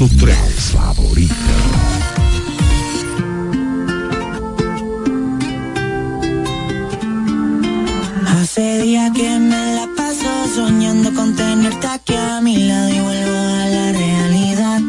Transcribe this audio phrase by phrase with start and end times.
[0.00, 1.34] 103 favorita.
[8.26, 13.36] Hace días que me la paso soñando con tenerte aquí a mi lado y vuelvo
[13.36, 14.80] a la realidad.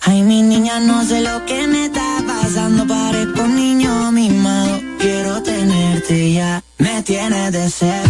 [0.00, 4.80] Ay, mi niña, no sé lo que me está pasando, parezco un niño mimado.
[5.00, 8.03] Quiero tenerte ya, me tienes desesperado.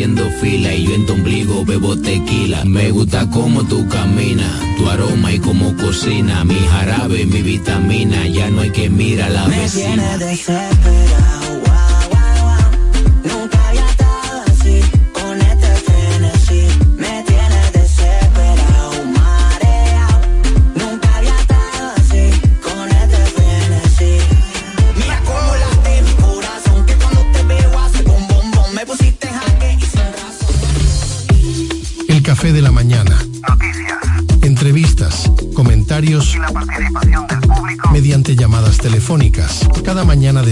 [0.00, 0.69] Haciendo fila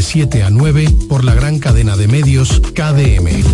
[0.09, 3.45] 7 a 9 por la gran cadena de medios KDM.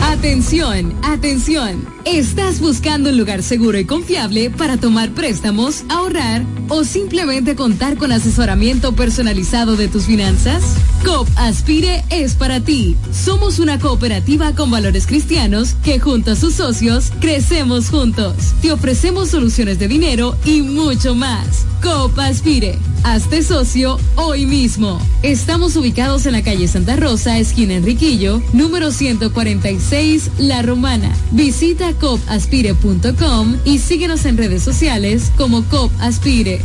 [0.00, 1.86] Atención, atención.
[2.06, 8.10] ¿Estás buscando un lugar seguro y confiable para tomar préstamos, ahorrar o simplemente contar con
[8.10, 10.62] asesoramiento personalizado de tus finanzas?
[11.04, 12.96] COP Aspire es para ti.
[13.24, 18.34] Somos una cooperativa con valores cristianos que junto a sus socios crecemos juntos.
[18.62, 21.66] Te ofrecemos soluciones de dinero y mucho más.
[21.82, 22.78] COP Aspire.
[23.02, 25.00] Hazte socio hoy mismo.
[25.22, 31.14] Estamos ubicados en la calle Santa Rosa, esquina Enriquillo, número 146, La Romana.
[31.30, 36.60] Visita copaspire.com y síguenos en redes sociales como COP Aspire.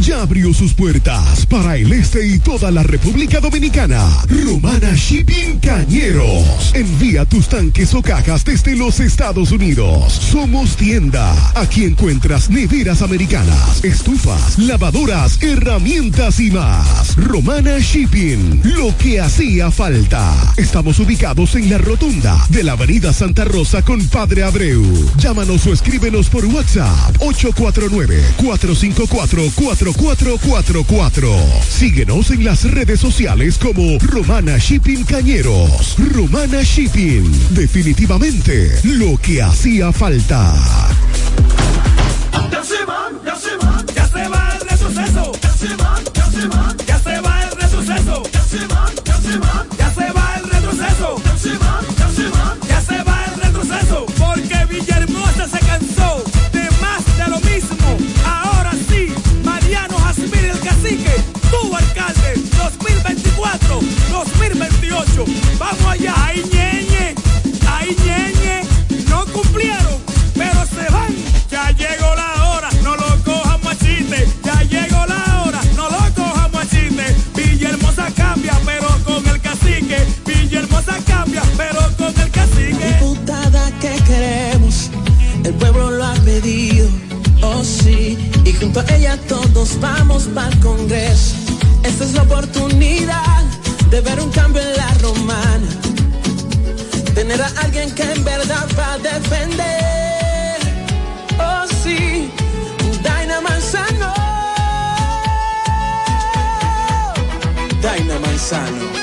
[0.00, 4.06] Ya abrió sus puertas para el este y toda la República Dominicana.
[4.28, 6.72] Romana Shipping Cañeros.
[6.74, 10.12] Envía tus tanques o cajas desde los Estados Unidos.
[10.12, 11.34] Somos tienda.
[11.54, 17.16] Aquí encuentras neveras americanas, estufas, lavadoras, herramientas y más.
[17.16, 18.62] Romana Shipping.
[18.64, 20.32] Lo que hacía falta.
[20.56, 24.82] Estamos ubicados en la rotunda de la Avenida Santa Rosa con Padre Abreu.
[25.18, 31.36] Llámanos o escríbenos por WhatsApp 849 454 4444.
[31.68, 35.49] Síguenos en las redes sociales como Romana Shipping Cañeros.
[36.14, 37.24] Romana Shipping.
[37.50, 40.54] Definitivamente lo que hacía falta.
[42.52, 45.32] Ya se va, ya se va, ya se va el retroceso.
[45.42, 48.22] Ya se va, ya se va, ya se va el retroceso.
[48.32, 51.16] Ya se va, ya se va, ya se va el retroceso.
[51.24, 54.06] Ya se va, ya se va, ya se va el retroceso.
[54.18, 57.98] Porque Villahermosa se cansó de más de lo mismo.
[58.24, 59.12] Ahora sí,
[59.44, 61.14] Mariano Jasmine el cacique,
[61.50, 63.80] tu alcalde, 2024,
[65.58, 67.14] Vamos allá, ahí ñeñe,
[67.66, 68.60] ahí ñeñe.
[69.08, 69.96] No cumplieron,
[70.34, 71.14] pero se van.
[71.50, 74.28] Ya llegó la hora, no lo cojan machiste.
[74.44, 77.16] Ya llegó la hora, no lo cojan machiste.
[77.34, 80.06] Villahermosa cambia, pero con el cacique.
[80.26, 82.98] Villahermosa cambia, pero con el cacique.
[83.00, 84.90] Diputada que queremos,
[85.44, 86.88] el pueblo lo ha pedido.
[87.40, 91.36] Oh sí, y junto a ella todos vamos para el Congreso.
[91.84, 93.39] Esta es la oportunidad
[93.90, 95.66] de ver un cambio en la romana,
[97.14, 100.58] tener a alguien que en verdad va a defender,
[101.38, 102.30] oh sí,
[103.02, 104.14] Daina Manzano,
[107.82, 109.00] Daina Manzano.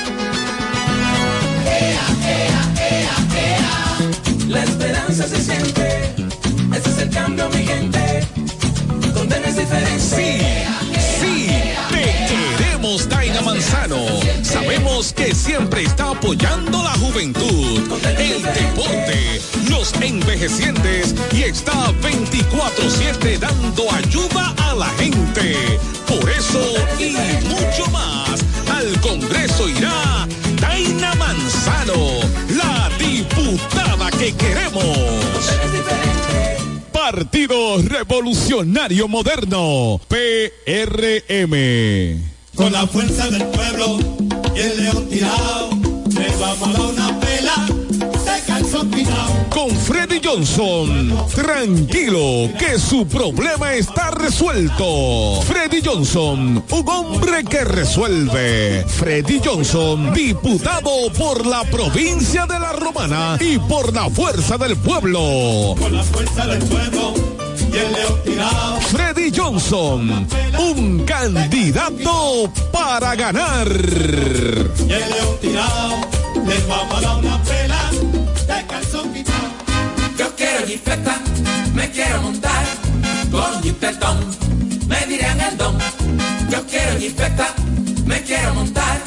[4.48, 6.14] La esperanza se siente.
[6.74, 8.26] Ese es el cambio, mi gente.
[9.14, 10.00] Donde no es diferente.
[10.00, 10.87] Sí,
[12.88, 14.06] queremos, Daina Manzano.
[14.42, 17.80] Sabemos que siempre está apoyando la juventud,
[18.18, 25.56] el deporte, los envejecientes y está 24-7 dando ayuda a la gente.
[26.06, 26.60] Por eso
[26.98, 27.12] y
[27.46, 28.40] mucho más,
[28.72, 30.26] al Congreso irá
[30.60, 32.20] Daina Manzano,
[32.56, 34.96] la diputada que queremos.
[36.92, 41.54] Partido Revolucionario Moderno, PRM.
[42.58, 44.00] Con la fuerza del pueblo
[44.56, 45.70] y el león tirado,
[46.10, 47.66] le vamos a dar una pela
[48.00, 49.32] de calzón quitado.
[49.48, 55.40] Con Freddy Johnson, tranquilo que su problema está resuelto.
[55.42, 58.84] Freddy Johnson, un hombre que resuelve.
[58.88, 65.76] Freddy Johnson, diputado por la provincia de La Romana y por la fuerza del pueblo.
[65.78, 67.47] Con la fuerza del pueblo
[68.90, 70.26] Freddy Johnson,
[70.58, 73.68] un candidato para ganar.
[73.68, 75.96] Y el león tirado,
[76.46, 77.90] les vamos a dar una pela
[78.46, 79.48] de calzón quitado.
[80.18, 81.20] Yo quiero jipeta,
[81.74, 82.64] me quiero montar
[83.30, 84.18] con jipetón,
[84.86, 85.78] me dirán el don.
[86.50, 87.54] Yo quiero jipeta,
[88.06, 89.00] me quiero montar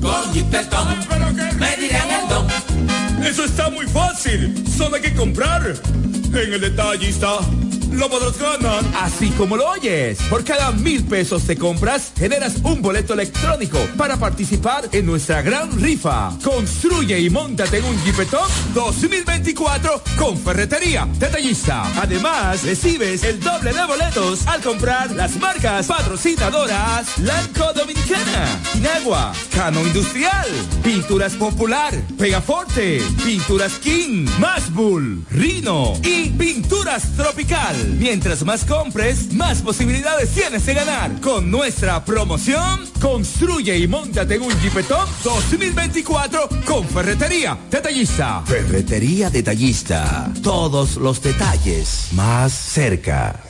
[0.00, 0.96] con jipetón,
[1.58, 2.46] me dirán el don.
[3.24, 5.74] Eso está muy fácil, solo hay que comprar.
[6.32, 7.38] En el detallista
[7.96, 8.16] lo.
[9.00, 14.16] Así como lo oyes, por cada mil pesos te compras, generas un boleto electrónico para
[14.16, 16.32] participar en nuestra gran rifa.
[16.42, 21.84] Construye y montate en un Jeepetop 2024 con Ferretería Detallista.
[22.00, 29.80] Además, recibes el doble de boletos al comprar las marcas patrocinadoras Lanco Dominicana, Inagua, Cano
[29.80, 30.46] Industrial,
[30.82, 37.85] Pinturas Popular, Pegaforte, Pinturas King, Masbull, Rino y Pinturas Tropical.
[37.98, 41.20] Mientras más compres, más posibilidades tienes de ganar.
[41.20, 48.42] Con nuestra promoción, construye y montate en un Jeepetop 2024 con Ferretería Detallista.
[48.44, 50.30] Ferretería Detallista.
[50.42, 53.40] Todos los detalles más cerca.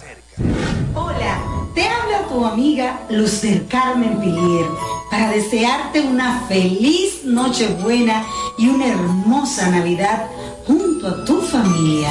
[0.94, 1.42] Hola,
[1.74, 4.66] te habla tu amiga Luz del Carmen Pilier
[5.10, 8.24] para desearte una feliz Nochebuena
[8.58, 10.26] y una hermosa Navidad
[10.66, 12.10] junto a tu familia.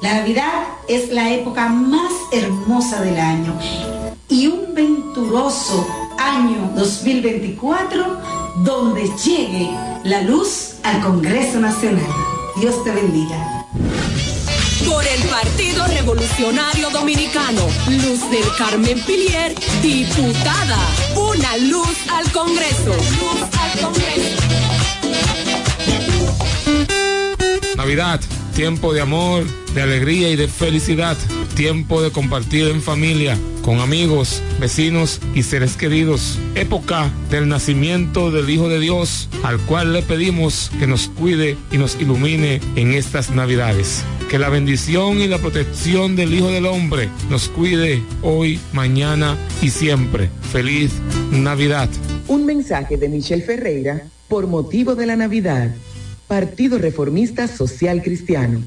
[0.00, 3.58] La Navidad es la época más hermosa del año
[4.28, 5.84] y un venturoso
[6.16, 8.20] año 2024
[8.58, 9.68] donde llegue
[10.04, 12.06] la luz al Congreso Nacional.
[12.60, 13.66] Dios te bendiga.
[14.86, 20.78] Por el Partido Revolucionario Dominicano, Luz del Carmen Pilier, diputada.
[21.16, 22.94] Una luz al Congreso.
[22.94, 24.36] Luz al Congreso.
[27.76, 28.20] Navidad,
[28.58, 31.16] tiempo de amor, de alegría y de felicidad.
[31.54, 36.40] Tiempo de compartir en familia, con amigos, vecinos y seres queridos.
[36.56, 41.78] Época del nacimiento del Hijo de Dios, al cual le pedimos que nos cuide y
[41.78, 44.02] nos ilumine en estas Navidades.
[44.28, 49.70] Que la bendición y la protección del Hijo del Hombre nos cuide hoy, mañana y
[49.70, 50.30] siempre.
[50.50, 50.90] Feliz
[51.30, 51.88] Navidad.
[52.26, 55.72] Un mensaje de Michelle Ferreira por motivo de la Navidad.
[56.28, 58.62] Partido Reformista Social Cristiano.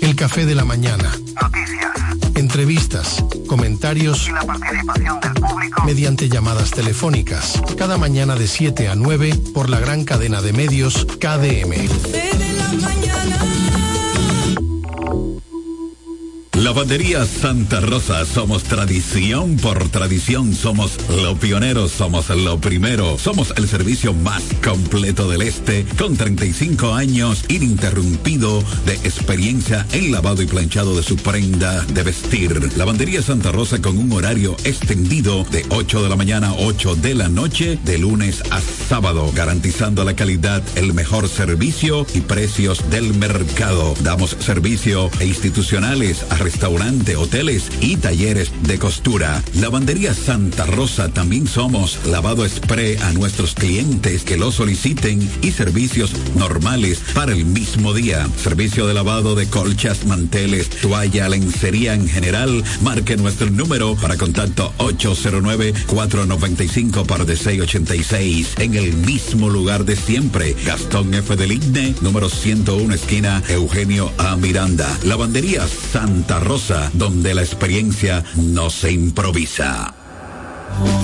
[0.00, 1.10] El café de la mañana.
[1.42, 2.36] Noticias.
[2.36, 5.84] Entrevistas, comentarios Y la participación del público.
[5.84, 7.60] mediante llamadas telefónicas.
[7.76, 11.74] Cada mañana de 7 a 9 por la gran cadena de medios KDM.
[16.56, 23.66] Lavandería Santa Rosa, somos tradición por tradición, somos lo pioneros, somos lo primero, somos el
[23.66, 30.94] servicio más completo del este, con 35 años ininterrumpido de experiencia en lavado y planchado
[30.94, 32.70] de su prenda de vestir.
[32.76, 37.14] Lavandería Santa Rosa con un horario extendido de 8 de la mañana a 8 de
[37.16, 43.12] la noche, de lunes a sábado, garantizando la calidad, el mejor servicio y precios del
[43.14, 43.94] mercado.
[44.02, 49.42] Damos servicio a institucionales, a restaurante, hoteles y talleres de costura.
[49.54, 56.12] Lavandería Santa Rosa también somos lavado spray a nuestros clientes que lo soliciten y servicios
[56.36, 58.28] normales para el mismo día.
[58.36, 62.62] Servicio de lavado de colchas, manteles, toalla, lencería en general.
[62.82, 70.54] Marque nuestro número para contacto 809-495 par de 686 en el mismo lugar de siempre.
[70.66, 71.36] Gastón F.
[71.36, 74.36] del Igne, número 101, esquina Eugenio A.
[74.36, 74.86] Miranda.
[75.04, 79.94] Lavandería Santa Rosa, donde la experiencia no se improvisa.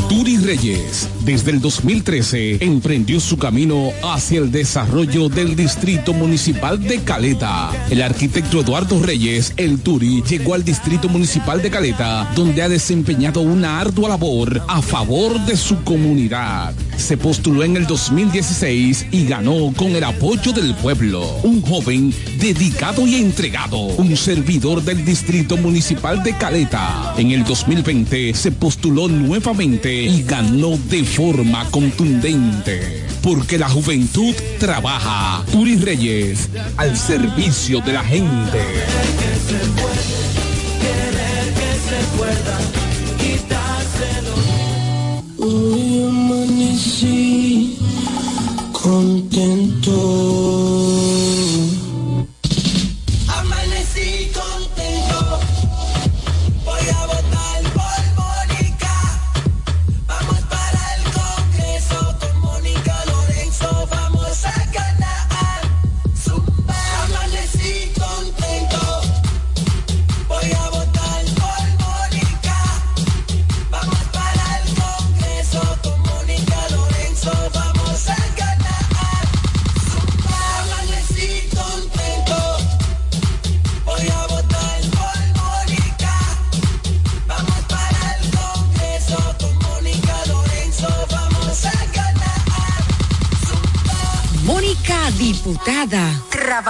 [0.08, 7.00] Turi Reyes, desde el 2013, emprendió su camino hacia el desarrollo del Distrito Municipal de
[7.02, 7.70] Caleta.
[7.90, 13.40] El arquitecto Eduardo Reyes, el Turi, llegó al Distrito Municipal de Caleta, donde ha desempeñado
[13.40, 16.74] una ardua labor a favor de su comunidad.
[16.96, 21.22] Se postuló en el 2016 y ganó con el apoyo del pueblo.
[21.44, 27.14] Un joven dedicado y entregado, un servidor del Distrito Municipal de Caleta.
[27.16, 33.04] En el 2020 se postuló nuevamente y ganó de forma contundente.
[33.22, 35.44] Porque la juventud trabaja.
[35.52, 38.58] Turi Reyes, al servicio de la gente.
[48.72, 49.90] Contento.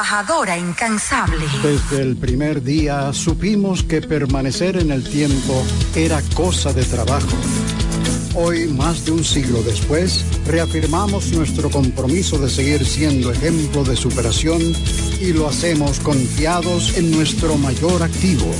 [0.01, 1.45] Trabajadora incansable.
[1.63, 5.63] Desde el primer día supimos que permanecer en el tiempo
[5.95, 7.37] era cosa de trabajo.
[8.35, 14.63] Hoy, más de un siglo después, reafirmamos nuestro compromiso de seguir siendo ejemplo de superación
[15.21, 18.51] y lo hacemos confiados en nuestro mayor activo,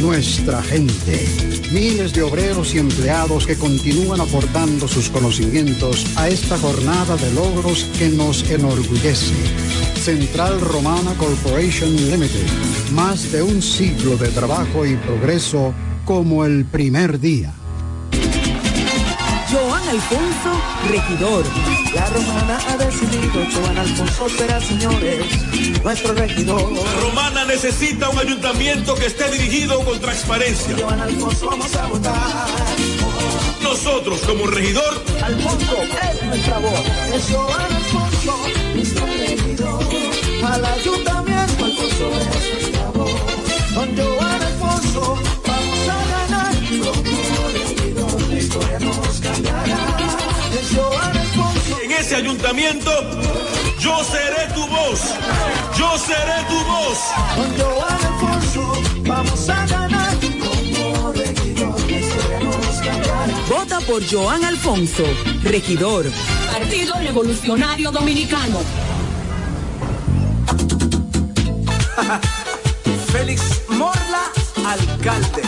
[0.00, 1.47] nuestra gente.
[1.72, 7.84] Miles de obreros y empleados que continúan aportando sus conocimientos a esta jornada de logros
[7.98, 9.34] que nos enorgullece.
[9.96, 12.46] Central Romana Corporation Limited.
[12.94, 15.74] Más de un siglo de trabajo y progreso
[16.06, 17.52] como el primer día.
[19.88, 20.52] Alfonso,
[20.90, 21.44] regidor.
[21.94, 25.24] La romana ha decidido, Joan Alfonso será, señores,
[25.82, 26.70] nuestro regidor.
[26.72, 30.76] La Romana necesita un ayuntamiento que esté dirigido con transparencia.
[30.78, 32.46] Joan Alfonso vamos a votar.
[33.62, 36.82] Nosotros, como regidor, Alfonso es nuestra voz.
[37.14, 38.36] Es Joan Alfonso,
[38.74, 39.84] nuestro regidor.
[40.44, 43.10] Al ayuntamiento, Alfonso es nuestra voz.
[43.74, 45.18] Con Joan Alfonso
[52.18, 52.90] ayuntamiento,
[53.78, 55.00] yo seré tu voz.
[55.78, 56.98] Yo seré tu voz.
[57.36, 58.72] Con Joan Alfonso
[59.06, 60.16] vamos a ganar.
[60.18, 61.76] Como regidor.
[63.48, 65.04] Vota por Joan Alfonso,
[65.44, 66.06] regidor.
[66.52, 68.58] Partido Revolucionario Dominicano.
[73.12, 74.32] Félix Morla,
[74.66, 75.42] alcalde.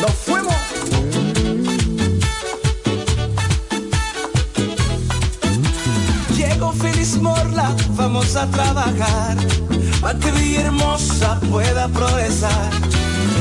[0.00, 0.59] Nos fuimos.
[8.20, 9.36] Vamos a trabajar
[10.02, 12.70] para que Villahermosa pueda progresar.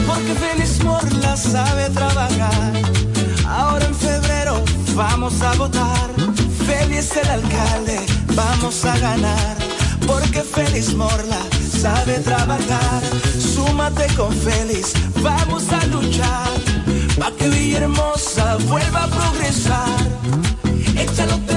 [0.07, 2.71] Porque Feliz Morla sabe trabajar.
[3.45, 4.63] Ahora en febrero
[4.95, 6.09] vamos a votar.
[6.65, 7.99] Feliz el alcalde,
[8.35, 9.57] vamos a ganar.
[10.07, 11.41] Porque Feliz Morla
[11.81, 13.01] sabe trabajar.
[13.37, 16.51] Súmate con Feliz, vamos a luchar.
[17.19, 19.99] Para que Villahermosa vuelva a progresar.
[20.95, 21.48] Échalo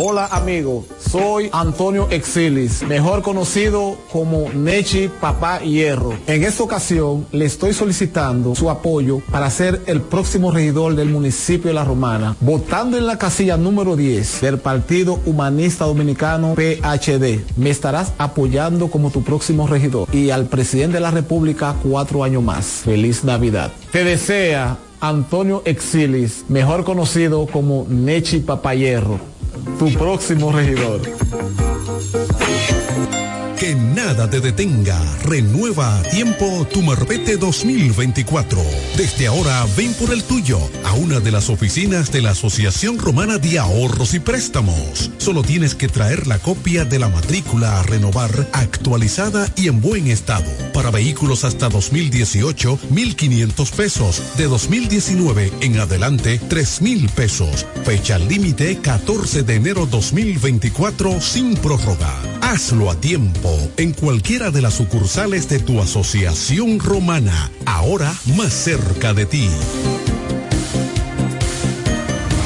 [0.00, 6.14] Hola amigo, soy Antonio Exilis, mejor conocido como Nechi Papá Hierro.
[6.28, 11.70] En esta ocasión le estoy solicitando su apoyo para ser el próximo regidor del municipio
[11.70, 17.40] de La Romana, votando en la casilla número 10 del Partido Humanista Dominicano PHD.
[17.56, 22.44] Me estarás apoyando como tu próximo regidor y al presidente de la República cuatro años
[22.44, 22.82] más.
[22.84, 23.72] Feliz Navidad.
[23.90, 29.18] Te desea Antonio Exilis, mejor conocido como Nechi Papayerro,
[29.78, 31.00] tu próximo regidor.
[33.58, 34.96] Que nada te detenga.
[35.24, 38.62] Renueva a tiempo tu Marbete 2024.
[38.96, 43.38] Desde ahora ven por el tuyo a una de las oficinas de la Asociación Romana
[43.38, 45.10] de Ahorros y Préstamos.
[45.18, 50.06] Solo tienes que traer la copia de la matrícula a renovar actualizada y en buen
[50.06, 50.48] estado.
[50.72, 54.22] Para vehículos hasta 2018, 1.500 pesos.
[54.36, 57.66] De 2019 en adelante, 3.000 pesos.
[57.84, 62.14] Fecha límite 14 de enero 2024 sin prórroga.
[62.40, 69.14] Hazlo a tiempo en cualquiera de las sucursales de tu asociación romana, ahora más cerca
[69.14, 69.48] de ti.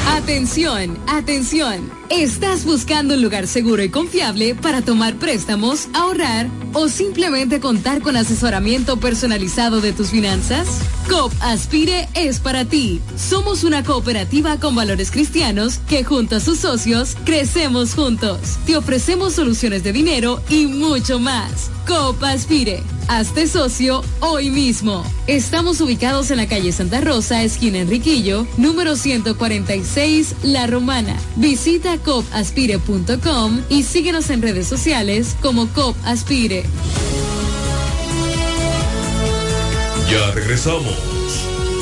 [0.06, 2.01] Atención, atención.
[2.12, 8.18] ¿Estás buscando un lugar seguro y confiable para tomar préstamos, ahorrar o simplemente contar con
[8.18, 10.68] asesoramiento personalizado de tus finanzas?
[11.08, 13.00] COP Aspire es para ti.
[13.16, 18.58] Somos una cooperativa con valores cristianos que junto a sus socios crecemos juntos.
[18.66, 21.70] Te ofrecemos soluciones de dinero y mucho más.
[21.86, 22.82] COP Aspire.
[23.08, 25.04] Hazte socio hoy mismo.
[25.26, 31.16] Estamos ubicados en la calle Santa Rosa, esquina Enriquillo, número 146, La Romana.
[31.36, 36.64] Visita copaspire.com y síguenos en redes sociales como COP Aspire.
[40.10, 40.96] Ya regresamos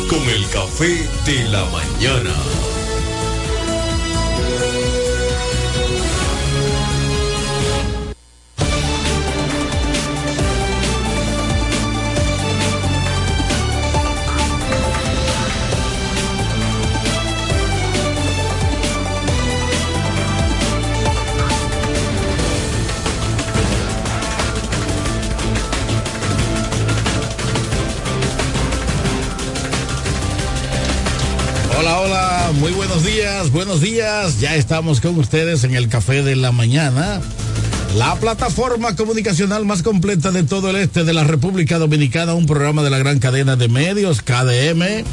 [0.09, 2.70] con el café de la mañana.
[32.61, 34.39] Muy buenos días, buenos días.
[34.39, 37.21] Ya estamos con ustedes en el Café de la Mañana,
[37.97, 42.83] la plataforma comunicacional más completa de todo el este de la República Dominicana, un programa
[42.83, 45.05] de la gran cadena de medios, KDM.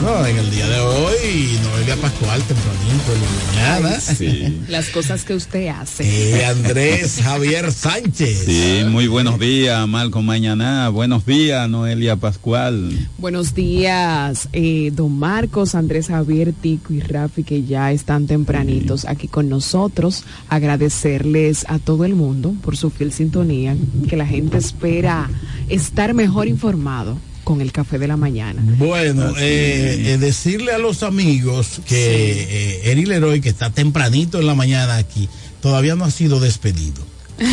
[0.00, 4.00] Bueno, en el día de hoy, Noelia Pascual, tempranito en la mañana.
[4.00, 4.60] Sí.
[4.68, 6.38] Las cosas que usted hace.
[6.38, 8.44] Eh, Andrés Javier Sánchez.
[8.44, 10.88] Sí, muy buenos días, Malcolm Mañana.
[10.90, 12.92] Buenos días, Noelia Pascual.
[13.18, 19.26] Buenos días, eh, don Marcos, Andrés Javier, Tico y Rafi, que ya están tempranitos aquí
[19.26, 20.22] con nosotros.
[20.48, 23.76] Agradecerles a todo el mundo por su fiel sintonía,
[24.08, 25.28] que la gente espera
[25.68, 28.62] estar mejor informado con el café de la mañana.
[28.76, 34.46] Bueno, eh, eh, decirle a los amigos que eh, Eri Leroy, que está tempranito en
[34.46, 35.30] la mañana aquí,
[35.62, 37.02] todavía no ha sido despedido.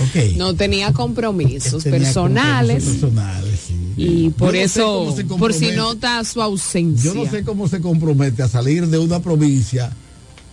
[0.00, 0.36] Ok.
[0.36, 3.92] No tenía compromisos Tenía personales compromisos personales, sí.
[3.96, 7.12] y por no eso, por si nota su ausencia.
[7.12, 9.92] Yo no sé cómo se compromete a salir de una provincia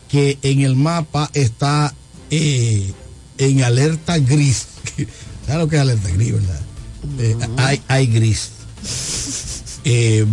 [0.10, 1.93] que en el mapa está
[2.30, 2.91] eh,
[3.39, 4.67] en alerta gris.
[5.45, 6.62] ¿Sabes lo que es alerta gris, verdad?
[7.20, 8.50] Eh, hay, hay gris,
[9.84, 10.26] eh,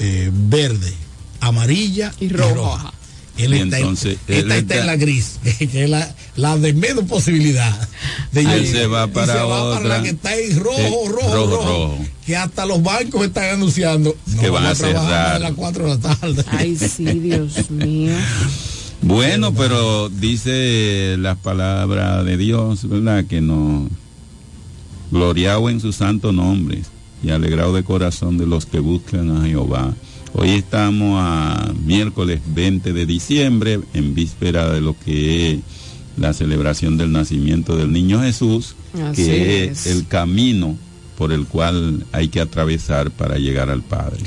[0.00, 0.92] eh, verde,
[1.40, 2.92] amarilla y roja.
[3.38, 6.14] Él Y está, en- entonces, esta él está está- en la gris, que es la,
[6.36, 7.88] la de menos posibilidad
[8.32, 8.66] de Él llegar.
[8.66, 9.82] se va Y para se va otra.
[9.82, 11.98] para la que está en rojo, rojo, rojo, rojo, rojo.
[12.24, 15.34] que hasta los bancos están anunciando Que no van a trabajar cerrar.
[15.34, 16.44] a las 4 de la tarde.
[16.50, 18.14] Ay, sí, Dios mío.
[19.02, 23.26] Bueno, pero dice las palabras de Dios, ¿verdad?
[23.26, 23.88] Que no,
[25.10, 26.82] gloriado en su santo nombre
[27.22, 29.94] y alegrado de corazón de los que buscan a Jehová.
[30.34, 35.58] Hoy estamos a miércoles 20 de diciembre, en víspera de lo que es
[36.18, 39.86] la celebración del nacimiento del niño Jesús, Así que es.
[39.86, 40.76] es el camino
[41.16, 44.22] por el cual hay que atravesar para llegar al Padre.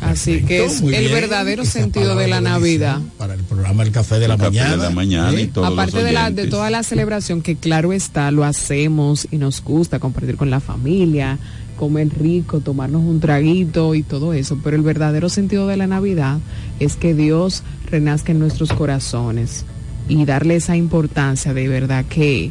[0.00, 1.12] Así que es el bien.
[1.12, 3.00] verdadero Esa sentido de la Navidad.
[3.16, 4.70] Para el programa El Café de la El Mañana.
[4.70, 5.50] de la mañana y ¿eh?
[5.52, 9.38] todos Aparte los de, la, de toda la celebración, que claro está, lo hacemos y
[9.38, 11.38] nos gusta compartir con la familia,
[11.76, 16.38] comer rico, tomarnos un traguito y todo eso, pero el verdadero sentido de la Navidad
[16.80, 19.64] es que Dios renazca en nuestros corazones
[20.08, 22.50] y darle esa importancia de verdad que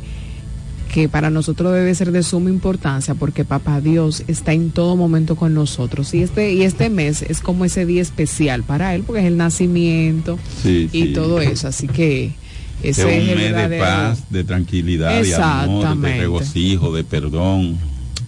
[0.94, 5.36] que para nosotros debe ser de suma importancia porque papá Dios está en todo momento
[5.36, 9.22] con nosotros y este y este mes es como ese día especial para él porque
[9.22, 11.14] es el nacimiento Sí, y sí.
[11.14, 12.32] todo eso así que
[12.84, 17.04] Es ese un es el mes de paz, de tranquilidad, de amor, de regocijo, de
[17.04, 17.78] perdón.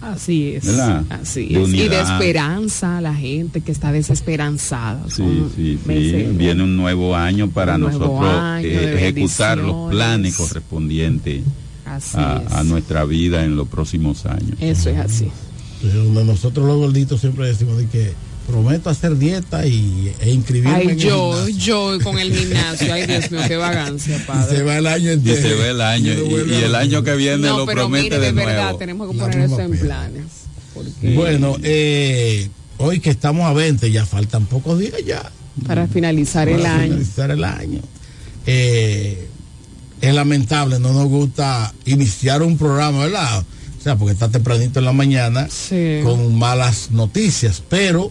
[0.02, 1.04] así es ¿Verdad?
[1.10, 5.22] así De es y de esperanza a la gente que está desesperanzada Sí,
[5.56, 6.26] sí, sí.
[6.32, 11.42] Viene un nuevo año para Un nosotros año eh, ejecutar los planes correspondientes
[12.14, 14.56] a, a nuestra vida en los próximos años.
[14.60, 15.28] eso es así
[15.80, 18.12] Sí, donde nosotros los gorditos siempre decimos de que
[18.46, 23.30] prometo hacer dieta y, e inscribirme ay en yo yo con el gimnasio ay Dios
[23.30, 25.40] mío qué vagancia Y padre se va el año Y entero.
[25.40, 28.04] se ve el año, Y y, y el año que viene no lo pero promete
[28.04, 28.48] mire de, de nuevo.
[28.50, 29.82] verdad tenemos que La poner eso en pena.
[29.82, 30.24] planes
[30.74, 32.48] porque- Bueno, eh,
[32.78, 35.30] hoy que estamos a 20, ya faltan pocos días ya.
[35.66, 37.80] para finalizar el para año finalizar el año.
[38.46, 39.28] Eh,
[40.00, 43.44] es lamentable, no nos gusta iniciar un programa, ¿verdad?
[43.78, 46.00] O sea, porque está tempranito en la mañana Sí.
[46.04, 48.10] con malas noticias, pero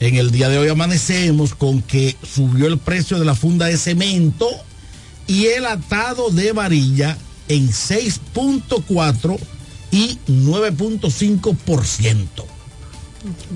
[0.00, 3.76] en el día de hoy amanecemos con que subió el precio de la funda de
[3.78, 4.48] cemento
[5.26, 7.16] y el atado de varilla
[7.48, 9.38] en 6.4
[9.90, 12.26] y 9.5%.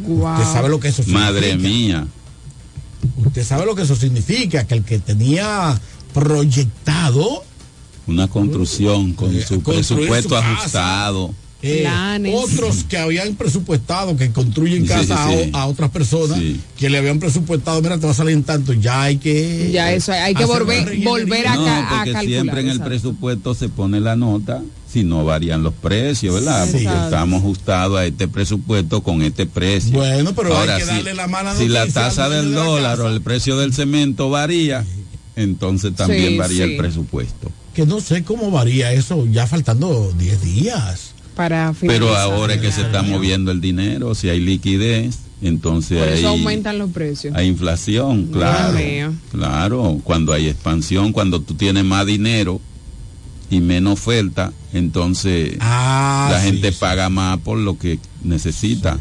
[0.04, 0.40] Guau.
[0.40, 1.32] Usted sabe lo que eso significa.
[1.32, 2.06] Madre mía.
[3.24, 5.78] Usted sabe lo que eso significa, que el que tenía
[6.14, 7.44] proyectado
[8.06, 10.52] Una construcción con su Eh, presupuesto su casa.
[10.52, 11.34] ajustado.
[11.62, 11.88] eh,
[12.34, 15.50] otros que habían presupuestado, que construyen Sí, casa sí.
[15.52, 16.60] A, a otras personas, Sí.
[16.76, 19.70] que le habían presupuestado, mira, te va a salir en tanto, ya hay que...
[19.72, 22.88] Ya eso, hay que volver- volver a No, ca- porque calcular, siempre en el exacto.
[22.90, 26.66] presupuesto se pone la nota si no varían los precios, ¿verdad?
[26.66, 26.72] Sí.
[26.72, 27.04] Porque Exacto.
[27.06, 29.92] estamos ajustados a este presupuesto con este precio.
[29.92, 32.64] Bueno, pero hay Ahora, que si- darle la mala Si la tasa del de la
[32.64, 34.84] dólar o el precio del cemento varía,
[35.34, 36.72] entonces también Sí, varía sí.
[36.72, 37.50] el presupuesto.
[37.76, 41.12] Que no sé cómo varía eso, ya faltando 10 días.
[41.34, 46.08] para Pero ahora es que se está moviendo el dinero, si hay liquidez, entonces por
[46.08, 48.78] hay, eso aumentan los precios hay inflación, claro.
[49.30, 52.62] Claro, cuando hay expansión, cuando tú tienes más dinero
[53.50, 56.78] y menos oferta, entonces Ah, la sí, gente sí.
[56.80, 58.98] paga más por lo que necesita.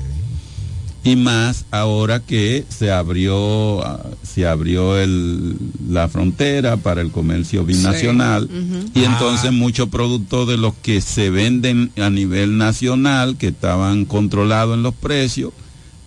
[1.06, 5.56] Y más ahora que se abrió ah, se abrió el,
[5.88, 8.50] la frontera para el comercio binacional
[8.96, 9.12] y Ah.
[9.14, 14.84] entonces muchos productos de los que se venden a nivel nacional que estaban controlados en
[14.84, 15.54] los precios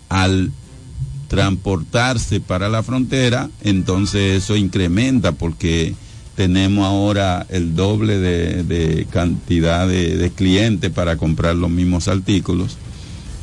[0.09, 0.51] al
[1.29, 5.93] transportarse para la frontera, entonces eso incrementa porque
[6.35, 12.77] tenemos ahora el doble de, de cantidad de, de clientes para comprar los mismos artículos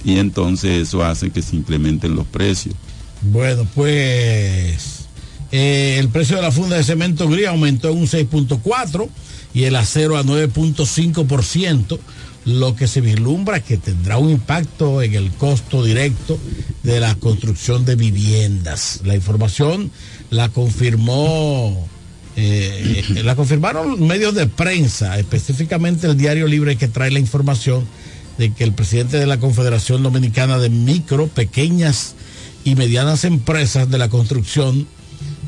[0.06, 2.76] y entonces eso hace que se incrementen los precios.
[3.22, 5.06] Bueno, pues
[5.50, 9.08] eh, el precio de la funda de cemento gris aumentó en un 6.4
[9.52, 11.98] y el acero a 9.5%,
[12.44, 16.38] lo que se vislumbra que tendrá un impacto en el costo directo
[16.84, 19.00] de la construcción de viviendas.
[19.04, 19.90] La información
[20.30, 21.88] la confirmó,
[22.36, 27.84] eh, la confirmaron medios de prensa, específicamente el Diario Libre que trae la información
[28.38, 32.14] de que el presidente de la Confederación Dominicana de Micro, Pequeñas
[32.64, 34.86] y Medianas Empresas de la Construcción,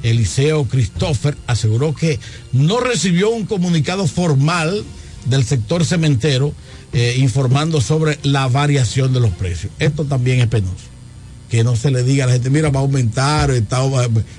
[0.03, 2.19] Eliseo Christopher, aseguró que
[2.53, 4.85] no recibió un comunicado formal
[5.27, 6.53] del sector cementero
[6.93, 9.73] eh, informando sobre la variación de los precios.
[9.79, 10.77] Esto también es penoso.
[11.51, 13.83] Que no se le diga a la gente, mira, va a aumentar, está,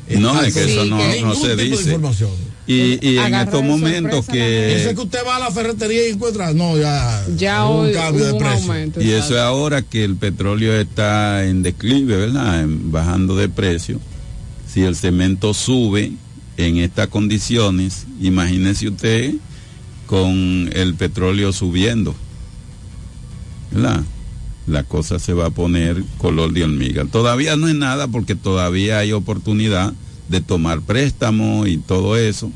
[0.08, 1.84] eh, No, es que eso no, no se dice.
[1.84, 2.30] información.
[2.72, 4.96] Y, y en estos momentos sorpresa la Eso es que...
[4.96, 8.34] que usted va a la ferretería y encuentra, no, ya, ya hoy un cambio de
[8.40, 8.72] precio.
[8.72, 12.62] aumento Y eso es ahora que el petróleo está en declive, ¿verdad?
[12.62, 14.00] En- bajando de precio.
[14.72, 16.12] Si el cemento sube
[16.58, 19.34] en estas condiciones, imagínese usted
[20.06, 22.14] con el petróleo subiendo,
[23.72, 24.02] ¿verdad?
[24.68, 27.06] La cosa se va a poner color de hormiga.
[27.06, 29.94] Todavía no es nada porque todavía hay oportunidad
[30.30, 32.52] de tomar préstamos y todo eso,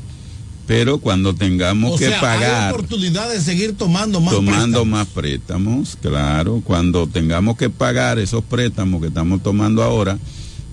[0.66, 4.86] Pero cuando tengamos O que sea, hay pagar oportunidad de seguir tomando más tomando préstamos.
[4.86, 10.18] más préstamos, claro, cuando tengamos que pagar esos préstamos que estamos tomando ahora,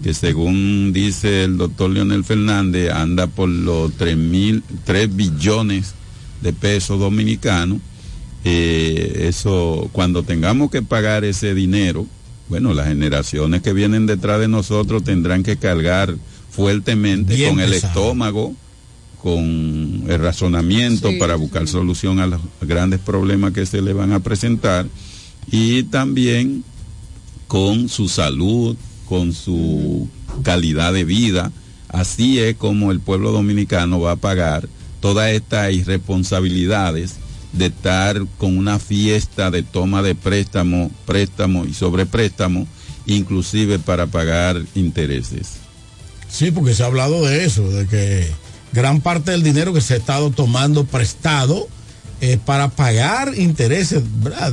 [0.01, 5.93] que según dice el doctor Leonel Fernández, anda por los 3 mil, 3 billones
[6.41, 7.79] de pesos dominicanos,
[8.43, 12.07] eh, eso, cuando tengamos que pagar ese dinero,
[12.47, 16.15] bueno, las generaciones que vienen detrás de nosotros tendrán que cargar
[16.51, 18.53] fuertemente Bien con el estómago,
[19.21, 24.11] con el razonamiento Sí, para buscar solución a los grandes problemas que se le van
[24.11, 24.87] a presentar
[25.49, 26.63] y también
[27.47, 28.75] con su salud,
[29.07, 30.07] con su
[30.43, 31.51] calidad de vida.
[31.89, 34.69] Así es como el pueblo dominicano va a pagar
[35.01, 37.15] todas estas irresponsabilidades
[37.53, 42.67] de estar con una fiesta de toma de préstamo, préstamo y sobrepréstamo,
[43.05, 45.57] inclusive para pagar intereses.
[46.31, 48.27] Sí, porque se ha hablado de eso, de que
[48.73, 51.67] gran parte del dinero que se ha estado tomando prestado
[52.21, 54.01] es para pagar intereses.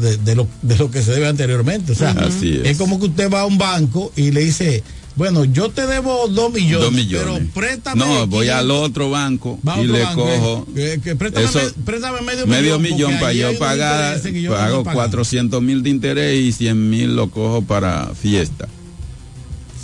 [0.01, 1.93] De, de lo, de lo que se debe anteriormente.
[1.93, 2.77] O sea, Así es.
[2.79, 4.83] como que usted va a un banco y le dice,
[5.17, 7.27] bueno, yo te debo dos millones, Dos millones.
[7.35, 8.05] pero préstame.
[8.05, 8.55] No, voy 500.
[8.59, 12.47] al otro banco y otro le banco, cojo eh, que- que préstame, eso- préstame medio,
[12.47, 14.95] medio millón, para yo pagar, yo pago no he pagado.
[14.95, 18.67] 400 mil de interés y 100 mil lo cojo para fiesta.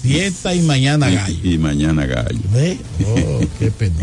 [0.04, 1.34] Fiesta y mañana gallo.
[1.42, 2.38] Y, y mañana gallo.
[2.52, 2.76] ¿Ve?
[3.06, 3.94] Oh, qué pena.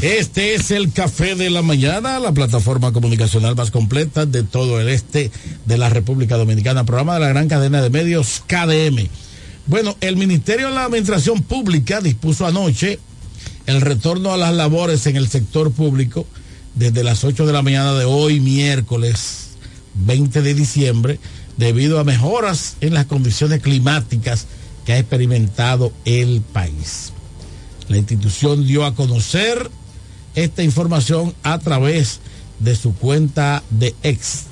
[0.00, 4.88] Este es el Café de la Mañana, la plataforma comunicacional más completa de todo el
[4.90, 5.32] este
[5.66, 9.08] de la República Dominicana, programa de la gran cadena de medios KDM.
[9.66, 13.00] Bueno, el Ministerio de la Administración Pública dispuso anoche
[13.66, 16.26] el retorno a las labores en el sector público
[16.76, 19.44] desde las 8 de la mañana de hoy, miércoles
[19.94, 21.18] 20 de diciembre,
[21.56, 24.46] debido a mejoras en las condiciones climáticas
[24.84, 27.12] que ha experimentado el país.
[27.88, 29.70] La institución dio a conocer
[30.34, 32.20] esta información a través
[32.58, 34.44] de su cuenta de ex,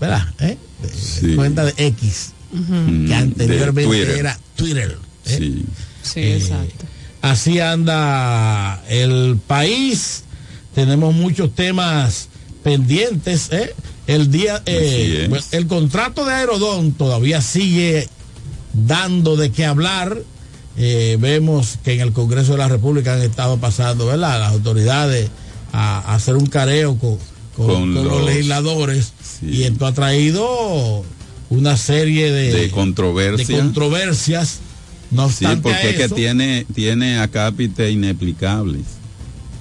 [0.00, 0.26] ¿verdad?
[0.40, 0.56] ¿Eh?
[0.82, 1.34] De- Sí.
[1.36, 4.18] Cuenta de X, Mm, que anteriormente de Twitter.
[4.18, 4.98] era Twitter.
[5.26, 5.36] ¿eh?
[5.38, 5.64] Sí.
[6.02, 6.84] Sí, Eh, exacto.
[7.22, 10.24] Así anda el país.
[10.74, 12.28] Tenemos muchos temas
[12.64, 13.48] pendientes.
[13.52, 13.74] ¿eh?
[14.06, 18.08] El día, eh, el contrato de Aerodón todavía sigue
[18.72, 20.18] dando de qué hablar.
[20.76, 24.40] Eh, vemos que en el Congreso de la República han estado pasando, ¿verdad?
[24.40, 25.28] Las autoridades
[25.72, 27.18] a, a hacer un careo con,
[27.56, 29.46] con- Con con los, los- legisladores Sí.
[29.50, 31.04] y esto ha traído
[31.50, 33.46] una serie de, De controversia.
[33.56, 34.60] de controversias.
[35.10, 38.82] No Sí, porque a es que tiene, tiene acápite inexplicables.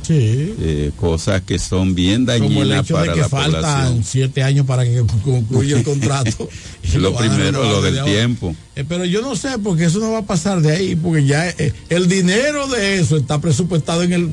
[0.01, 0.55] Sí.
[0.59, 4.03] Eh, cosas que son bien como el dañinas hecho de para que la faltan población.
[4.03, 6.49] siete años para que concluya el contrato.
[6.93, 8.55] Y Lo van a primero, lo del tiempo.
[8.75, 11.47] Eh, pero yo no sé, porque eso no va a pasar de ahí, porque ya
[11.49, 14.29] eh, el dinero de eso está presupuestado en el...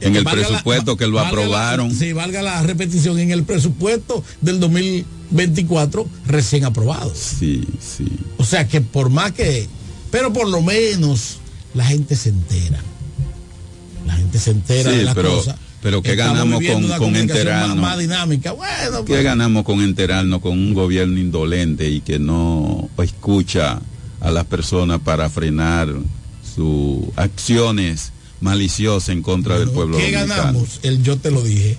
[0.00, 1.94] En el la- presupuesto que lo valga la- aprobaron.
[1.94, 7.12] sí, valga la repetición, en el presupuesto del 2024 recién aprobado.
[7.14, 8.04] Sí, sí.
[8.36, 9.66] O sea que por más que...
[10.10, 11.38] Pero por lo menos
[11.74, 12.80] la gente se entera.
[14.34, 15.56] Gente se entera Sí, de las pero- cosas.
[15.80, 17.76] pero ¿qué Estamos ganamos con- con enterarnos?
[17.76, 18.52] Más, más dinámica.
[18.52, 23.80] Bueno, ¿Qué pues, ganamos con enterarnos con un gobierno indolente y que no escucha
[24.20, 25.88] a las personas para frenar
[26.54, 28.10] sus acciones
[28.40, 30.34] maliciosas en contra del pueblo ¿Qué dominicano?
[30.34, 30.80] ganamos?
[30.82, 31.78] El yo te lo dije.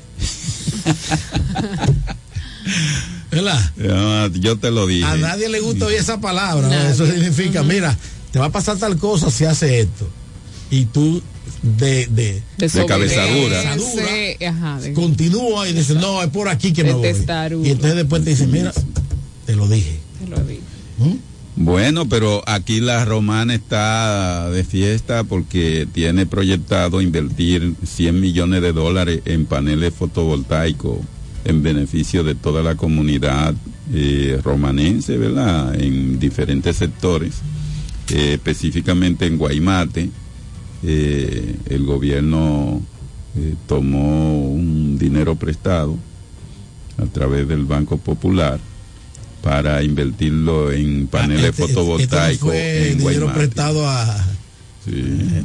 [3.32, 3.72] ¿Verdad?
[3.91, 5.03] Ah, yo te lo dije.
[5.06, 6.89] A nadie le gusta oír esa palabra.
[6.89, 7.97] Eso significa, mira,
[8.32, 10.08] te va a pasar tal cosa si hace esto.
[10.72, 11.22] Y tú
[11.61, 13.61] de, de, Desobedecer, cabezadura.
[14.47, 17.67] Ajá, de- continúa y dices, no, es por aquí que me De voy.
[17.67, 18.71] Y entonces después te dicen, mira,
[19.45, 19.99] te lo dije.
[20.19, 20.61] te lo digo.
[21.57, 28.73] Bueno, pero aquí la romana está de fiesta porque tiene proyectado invertir 100 millones de
[28.73, 30.97] dólares en paneles fotovoltaicos
[31.45, 33.53] en beneficio de toda la comunidad
[33.93, 35.79] eh, romanense, ¿verdad?
[35.79, 37.35] En diferentes sectores,
[38.09, 40.09] eh, específicamente en Guaymate.
[40.88, 42.81] Eh, el gobierno
[43.38, 45.95] eh, tomó un dinero prestado
[46.97, 48.59] a través del Banco Popular
[49.41, 54.25] para invertirlo en paneles Este- este- fotovoltaicos este no fue en dinero prestado a,
[54.86, 55.01] Sí,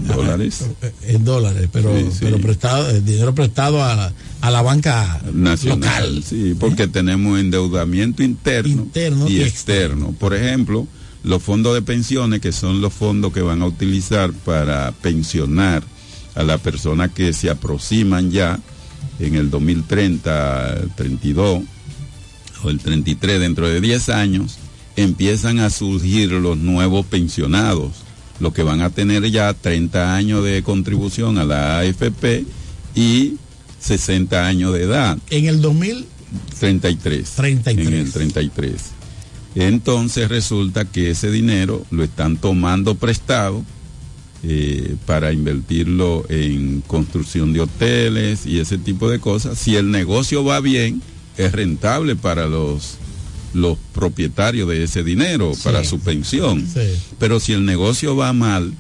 [0.07, 0.66] dólares
[1.03, 2.18] en dólares, pero, Sí, sí.
[2.20, 4.12] pero prestado, el dinero prestado a,
[4.43, 5.80] a la banca nacional.
[6.16, 6.24] local.
[6.28, 10.12] Sí, porque tenemos endeudamiento interno, Interno y y externo.
[10.18, 10.86] Por ejemplo,
[11.23, 15.83] los fondos de pensiones, que son los fondos que van a utilizar para pensionar
[16.35, 18.59] a las personas que se aproximan ya
[19.18, 21.62] en el 2030, 32
[22.62, 24.59] o el 33, dentro de 10 años,
[24.97, 27.93] empiezan a surgir los nuevos pensionados,
[28.39, 32.45] los que van a tener ya 30 años de contribución a la AFP
[32.95, 33.35] y
[33.79, 35.18] 60 años de edad.
[35.31, 36.07] En el 2000
[36.59, 37.31] 33.
[37.31, 37.87] 33.
[37.87, 38.99] En el 33.
[39.55, 43.64] Entonces resulta que ese dinero lo están tomando prestado
[44.42, 49.59] eh, para invertirlo en construcción de hoteles y ese tipo de cosas.
[49.59, 51.03] Si el negocio va bien,
[51.36, 52.96] es rentable para los
[53.53, 55.62] los propietarios de ese dinero Sí.
[55.64, 56.64] para su pensión.
[56.72, 56.80] Sí.
[57.18, 58.72] Pero si el negocio va mal,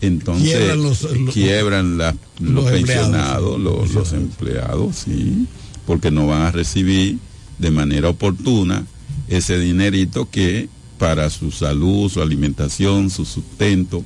[0.00, 5.46] entonces Quiebran los- los- quiebran la- los, los pensionados, los empleados, sí,
[5.86, 7.18] porque no van a recibir
[7.58, 8.86] de manera oportuna
[9.28, 10.68] ese dinerito que
[10.98, 14.02] para su salud, su alimentación, su sustento,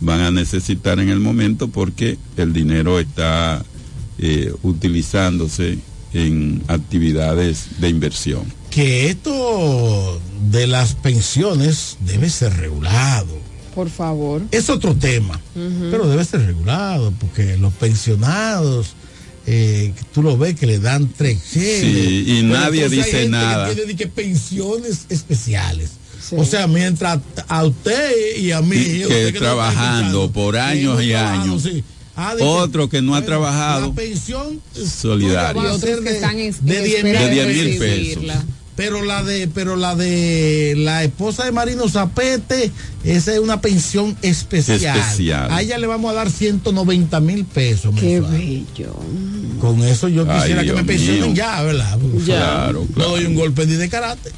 [0.00, 3.64] van a necesitar en el momento porque el dinero está
[4.18, 5.78] eh, utilizándose
[6.12, 8.44] en actividades de inversión.
[8.70, 13.40] que esto de las pensiones debe ser regulado.
[13.74, 14.42] Por favor.
[14.50, 15.40] Es otro tema,
[15.90, 18.94] pero debe ser regulado porque los pensionados,
[19.46, 21.38] eh, tú lo ves que le dan tres.
[21.48, 23.68] Sí, y nadie hay dice gente nada.
[23.68, 25.90] Que tiene de que pensiones especiales.
[26.36, 27.18] O sea, mientras
[27.48, 28.76] a usted y a mí.
[28.76, 31.62] Y que trabajando por años y años.
[31.62, 31.82] sí.
[32.14, 35.54] Ah, Otro que no ha bueno, trabajado, La pensión solidario.
[35.54, 37.28] tuya va a Y ser otros que de, están en- de en 10 espera mil
[37.28, 38.34] de 10 mil recibirla.
[38.34, 38.44] pesos.
[38.74, 42.70] Pero la de, pero la de la esposa de Marino Zapete,
[43.04, 44.96] esa es una pensión especial.
[44.98, 45.52] Especial.
[45.52, 47.94] A ella le vamos a dar 190 mil pesos.
[48.00, 48.32] Qué mensual.
[48.38, 48.96] bello.
[49.60, 51.34] Con eso yo Ay, quisiera que Dios me pensionen mío.
[51.34, 51.98] ya, ¿verdad?
[52.24, 52.24] Ya.
[52.36, 54.30] Claro, No doy un golpe ni de karate.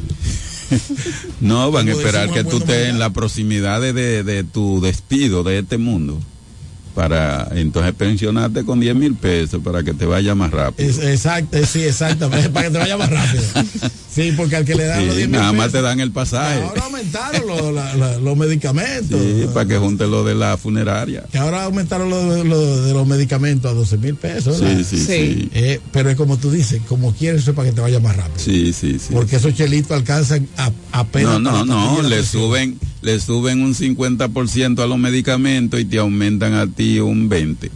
[1.40, 5.44] No, van a esperar que tú estés en la proximidad de, de- de tu despido
[5.44, 6.18] de este mundo
[6.94, 10.88] para entonces pensionarte con 10 mil pesos para que te vaya más rápido.
[10.88, 12.50] Es- exacto, sí, exactamente.
[12.50, 13.42] para que te vaya más rápido.
[14.14, 16.00] Sí, porque al que le dan Sí, los 10 mil nada más pesos, te dan
[16.00, 16.62] el pasaje.
[16.62, 19.20] Ahora aumentaron la- la- los medicamentos.
[19.20, 21.24] Sí, para que junte lo de la funeraria.
[21.32, 24.60] Que ahora aumentaron lo, lo de los medicamentos a 12 mil pesos.
[24.60, 24.76] ¿verdad?
[24.78, 25.04] Sí, sí, Sí.
[25.06, 25.50] sí.
[25.52, 28.16] Eh, pero es como tú dices, como quieres, eso es para que te vaya más
[28.16, 28.38] rápido.
[28.38, 29.12] Sí, sí, sí.
[29.12, 31.40] Porque esos chelitos alcanzan a, apenas.
[31.40, 32.78] No, no, no, le presión.
[33.04, 37.70] Le suben un 50% a los medicamentos y te aumentan a ti un 20%.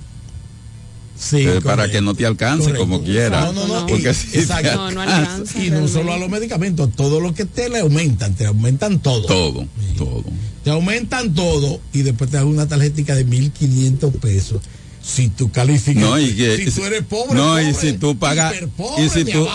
[1.20, 2.80] Sí, Eh, para que no te alcance Correcto.
[2.80, 3.46] como quiera.
[3.46, 3.86] No, no, no.
[3.88, 4.80] Porque y- si exacto.
[4.86, 9.00] alcanza- Y no solo a los medicamentos, todo lo que te le aumentan, te aumentan
[9.00, 9.26] todo.
[9.26, 9.66] Todo,
[9.96, 10.24] todo.
[10.62, 14.60] Te aumentan todo y después te dan una tarjetita de 1.500 pesos.
[15.08, 16.02] Si tú calificas.
[16.02, 18.54] No, y que, si tú eres pobre, no, y si tú pagas,
[18.98, 19.48] y si tú,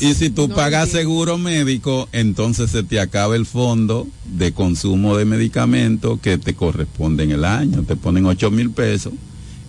[0.00, 5.14] y si tú No pagas seguro médico, entonces se te acaba el fondo de consumo
[5.18, 7.82] de medicamentos que te corresponde en el año.
[7.82, 9.12] Te ponen 8 mil pesos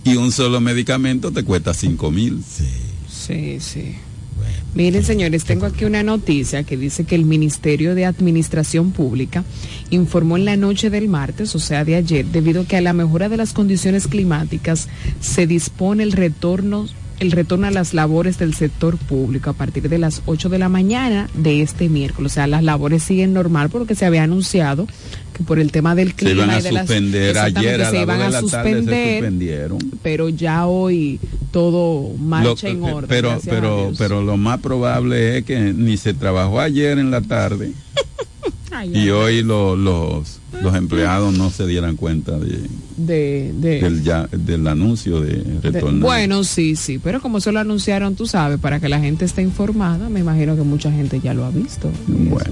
[0.02, 2.42] y un solo medicamento te cuesta 5 mil.
[3.06, 3.96] Sí, sí.
[4.78, 9.42] Miren, señores, tengo aquí una noticia que dice que el Ministerio de Administración Pública
[9.90, 12.92] informó en la noche del martes, o sea, de ayer, debido a que a la
[12.92, 14.86] mejora de las condiciones climáticas
[15.20, 16.86] se dispone el retorno
[17.20, 20.68] el retorno a las labores del sector público a partir de las 8 de la
[20.68, 22.32] mañana de este miércoles.
[22.32, 24.86] O sea, las labores siguen normal porque se había anunciado
[25.36, 27.82] que por el tema del Se clima iban a y de las suspender exactamente, ayer
[27.82, 29.78] a se las iban 2 de a se suspender, suspendieron.
[30.02, 33.08] pero ya hoy todo marcha Lo- en orden.
[33.08, 37.72] pero, pero, pero lo más probable es que ni se trabajó ayer en la tarde
[38.70, 39.10] Ay, y ay.
[39.10, 42.58] hoy lo- los, los empleados no se dieran cuenta de,
[42.96, 46.04] de, de- del, ya- del anuncio de de- retorno.
[46.04, 49.42] bueno, sí, sí, pero como se lo anunciaron, tú sabes, para que la gente esté
[49.42, 51.90] informada, me imagino que mucha gente ya lo ha visto.
[52.06, 52.50] Bueno,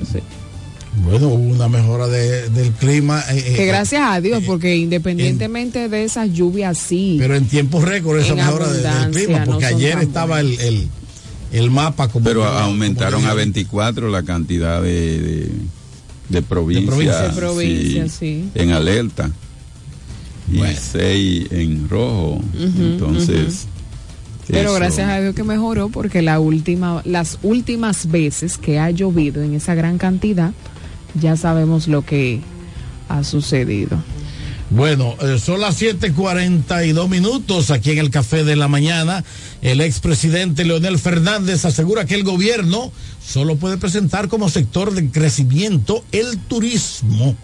[1.05, 3.23] Bueno, hubo una mejora de- del clima.
[3.31, 7.17] eh, eh, Que gracias a Dios, porque independientemente de esas lluvias, sí.
[7.19, 10.89] Pero en tiempo récord esa mejora de- del clima, porque ayer estaba el, el,
[11.53, 12.25] el mapa como.
[12.25, 13.35] Pero aumentaron a ahorita.
[13.35, 15.51] 24 la cantidad de, de,
[16.29, 17.35] de provincias, provincias.
[17.35, 18.49] De provincias, sí.
[18.55, 19.31] en alerta
[20.53, 22.41] y seis en rojo.
[22.59, 23.67] Entonces,
[24.49, 28.91] Pero eso- gracias a Dios que mejoró, porque la última, las últimas veces que ha
[28.91, 30.53] llovido en esa gran cantidad,
[31.21, 32.41] ya sabemos lo que
[33.09, 33.99] ha sucedido.
[34.71, 39.25] Bueno, eh, son las 7:42 minutos aquí en el Café de la Mañana.
[39.63, 42.91] El expresidente Leonel Fernández asegura que el gobierno
[43.25, 47.37] solo puede presentar como sector de crecimiento el turismo,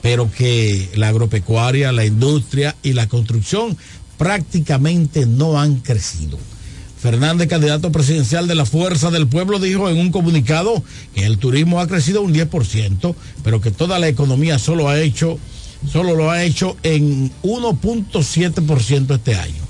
[0.00, 3.76] pero que la agropecuaria, la industria y la construcción
[4.16, 6.38] prácticamente no han crecido.
[7.02, 11.80] Fernández, candidato presidencial de la Fuerza del Pueblo, dijo en un comunicado que el turismo
[11.80, 15.36] ha crecido un 10%, pero que toda la economía solo ha hecho,
[15.90, 19.62] solo lo ha hecho en 1.7% este año.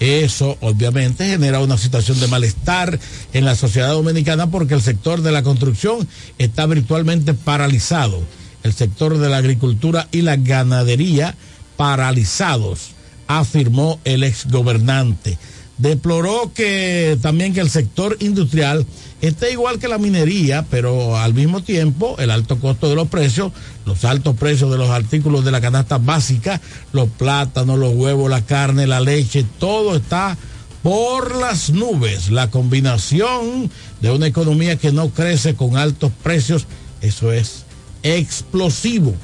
[0.00, 2.98] Eso obviamente genera una situación de malestar
[3.32, 6.06] en la sociedad dominicana porque el sector de la construcción
[6.38, 8.22] está virtualmente paralizado.
[8.62, 11.36] El sector de la agricultura y la ganadería
[11.76, 12.90] paralizados,
[13.26, 15.38] afirmó el exgobernante.
[15.78, 18.86] Deploró que también que el sector industrial
[19.20, 23.52] esté igual que la minería, pero al mismo tiempo el alto costo de los precios,
[23.86, 26.60] los altos precios de los artículos de la canasta básica,
[26.92, 30.36] los plátanos, los huevos, la carne, la leche, todo está
[30.82, 32.30] por las nubes.
[32.30, 33.70] La combinación
[34.00, 36.66] de una economía que no crece con altos precios,
[37.00, 37.64] eso es
[38.02, 39.14] explosivo,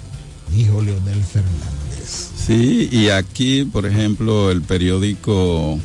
[0.51, 2.31] dijo Leonel Fernández.
[2.47, 5.79] Sí, y aquí, por ejemplo, el periódico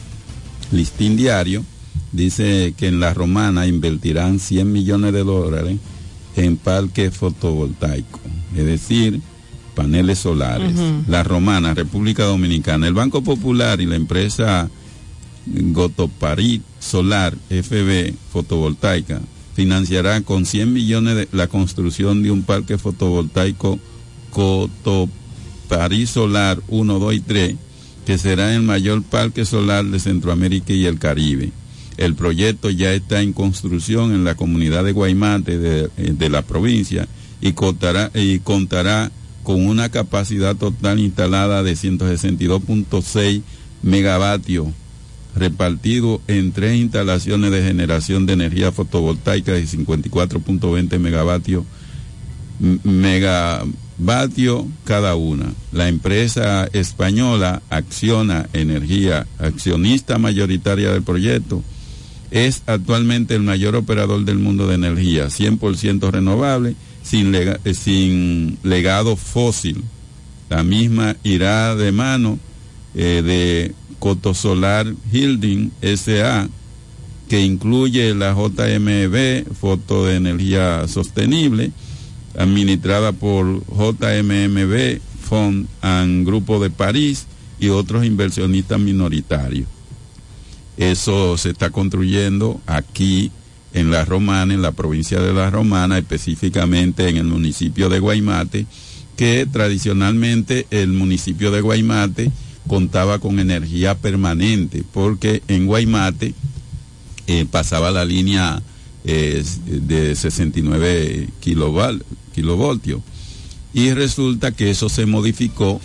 [0.75, 1.63] Listín Diario
[2.11, 5.77] dice que en la romana invertirán 100 millones de dólares
[6.35, 8.21] en parques fotovoltaicos,
[8.55, 9.21] es decir,
[9.75, 10.73] paneles solares.
[10.73, 11.03] Ujú.
[11.07, 14.69] La romana, República Dominicana, el Banco Popular y la empresa
[15.45, 19.21] Gotoparit Solar FB fotovoltaica
[19.53, 23.79] financiará con 100 millones de la construcción de un parque fotovoltaico
[24.33, 27.55] Gotoparit Solar 1, 2 y 3,
[28.05, 31.51] que será el mayor parque solar de Centroamérica y el Caribe.
[31.97, 37.07] El proyecto ya está en construcción en la comunidad de Guaymate de, eh, la provincia
[37.41, 39.11] y contará, y contará
[39.43, 43.41] con una capacidad total instalada de 162.6
[43.83, 44.67] megavatios
[45.35, 51.65] repartido en tres instalaciones de generación de energía fotovoltaica de 54.20 megavatios
[52.61, 52.79] m-
[53.97, 55.53] megavatio cada una.
[55.71, 61.63] La empresa española Acciona Energía, accionista mayoritaria del proyecto,
[62.31, 66.75] es actualmente el mayor operador del mundo de energía, 100% renovable,
[67.11, 69.83] eh, sin legado fósil.
[70.49, 72.39] La misma irá de mano
[72.93, 76.49] eh, de Cotosolar Hilding SA,
[77.29, 81.71] que incluye la JMB, Foto de Energía Sostenible,
[82.37, 87.25] administrada por JMMB, Fond and Grupo de París
[87.59, 89.67] y otros inversionistas minoritarios.
[90.77, 93.31] Eso se está construyendo aquí
[93.73, 98.65] en La Romana, en la provincia de La Romana, específicamente en el municipio de Guaymate,
[99.15, 102.31] que tradicionalmente el municipio de Guaymate
[102.67, 106.33] contaba con energía permanente, porque en Guaymate
[107.27, 108.61] eh, pasaba la línea
[109.05, 112.03] eh, de 69 kiloval-
[112.35, 113.01] kilovoltios.
[113.73, 115.81] Y resulta que eso se modificó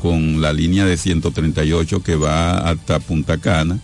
[0.00, 3.80] con la línea de 138 que va hasta Punta Cana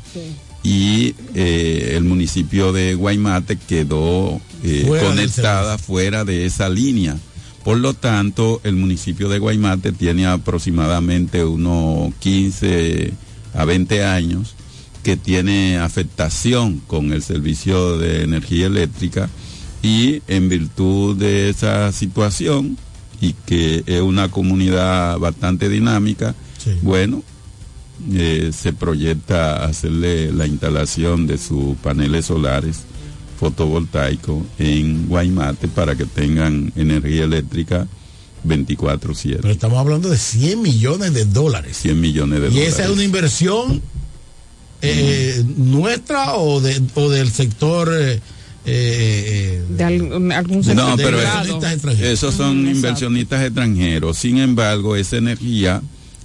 [0.63, 7.19] y eh, el municipio de Guaymate quedó eh, Fuera conectada fuera de esa línea.
[7.63, 13.13] Por lo tanto, el municipio de Guaymate tiene aproximadamente unos 15
[13.55, 14.55] a 20 años
[15.03, 19.29] que tiene afectación con el servicio de energía eléctrica
[19.85, 22.79] y en virtud de esa situación
[23.21, 26.35] y que es una comunidad bastante dinámica,
[26.83, 27.23] bueno,
[28.13, 32.81] eh, se proyecta hacerle la instalación de sus paneles solares
[33.39, 37.87] fotovoltaicos en Guaymate para que tengan energía eléctrica
[38.47, 39.39] 24/7.
[39.43, 41.77] Pero estamos hablando de 100 millones de dólares.
[41.77, 42.75] 100 millones de ¿Y dólares.
[42.75, 43.83] esa es una inversión
[44.81, 48.21] eh, nuestra o, de, o del sector eh,
[48.67, 51.19] eh, de algún, algún sector No, pero
[52.01, 54.19] esos son inversionistas extranjeros.
[54.19, 55.83] Sin embargo, esa energía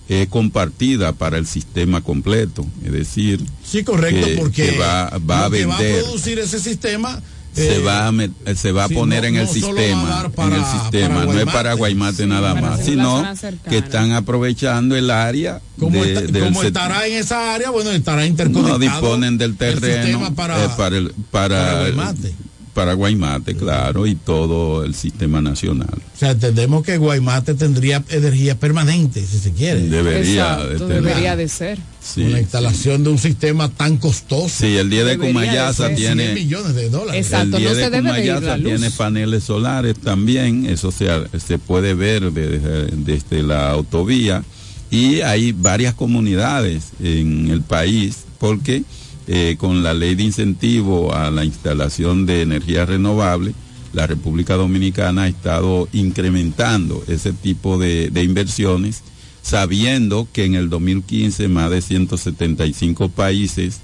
[0.07, 2.65] es compartida para el sistema completo.
[2.83, 6.01] Es decir, Sí, correcto, que, porque que va, va a lo que va a vender,
[6.03, 7.21] producir ese sistema
[7.59, 10.09] se eh, va a, met- se va a sí, poner no- en el no sistema,
[10.09, 13.23] dar en para- el sistema, para no es para Guaymate nada para más, sino
[13.69, 18.21] que están aprovechando el área como, de- está- como estará en esa área, bueno, estará
[18.21, 18.79] no interconectado.
[18.79, 22.33] disponen del el terreno sistema para- eh, para, el- para, para Guaymate.
[22.79, 25.89] Para Guaymate, claro, y todo el sistema nacional.
[26.15, 29.81] O sea, entendemos que Guaymate tendría energía permanente, si se quiere.
[29.81, 31.77] Debería de Exacto, debería de ser.
[32.01, 34.47] Sí, Con la instalación de un sistema tan costoso.
[34.47, 37.25] Sí, el día de Cumayasa tiene 100 millones de dólares.
[37.25, 38.71] Exacto, el día no de se debe de ir Cumayasa la luz.
[38.71, 44.41] tiene paneles solares también, eso se, se puede ver desde, desde la autovía
[44.89, 48.83] y hay varias comunidades en el país porque
[49.31, 53.53] eh, con la ley de incentivo a la instalación de energía renovable,
[53.93, 59.03] la República Dominicana ha estado incrementando ese tipo de, inversiones,
[59.43, 63.81] sabiendo que en el 2015 más de 175 países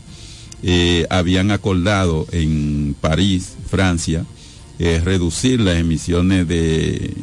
[0.64, 4.26] eh, habían acordado en París, Francia,
[4.80, 7.14] eh, reducir las emisiones de,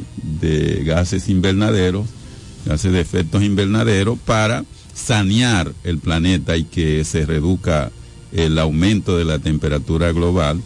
[0.40, 2.06] de gases invernaderos,
[2.66, 4.64] gases de efectos invernaderos, para
[4.94, 7.90] sanear el planeta y que se reduzca
[8.32, 10.60] el aumento de la temperatura global,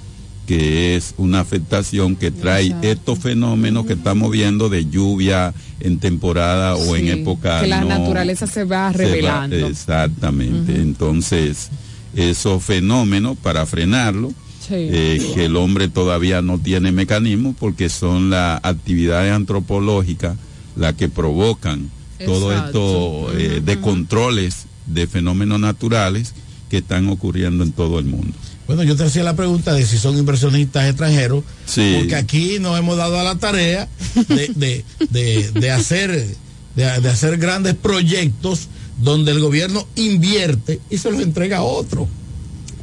[0.46, 2.86] que es una afectación que trae Exacto.
[2.88, 7.88] estos fenómenos que estamos viendo de lluvia en temporada o en época que la no-
[7.88, 9.56] naturaleza se va se va- revelando.
[9.66, 10.76] exactamente.
[10.76, 11.70] Entonces,
[12.14, 14.32] esos fenómenos para frenarlo.
[14.68, 20.36] eh, que el hombre todavía no tiene mecanismo porque son las actividades antropológicas
[20.74, 21.88] las que provocan
[22.24, 26.34] todo esto eh, de controles de fenómenos naturales
[26.70, 28.32] que están ocurriendo en todo el mundo.
[28.66, 31.94] Bueno, yo te hacía la pregunta de si son inversionistas extranjeros, Sí.
[31.98, 33.88] porque aquí nos hemos dado a la tarea
[34.28, 36.10] de, de- de- de hacer,
[36.74, 38.68] de, de hacer grandes proyectos
[39.00, 42.08] donde el gobierno invierte y se los entrega a otro.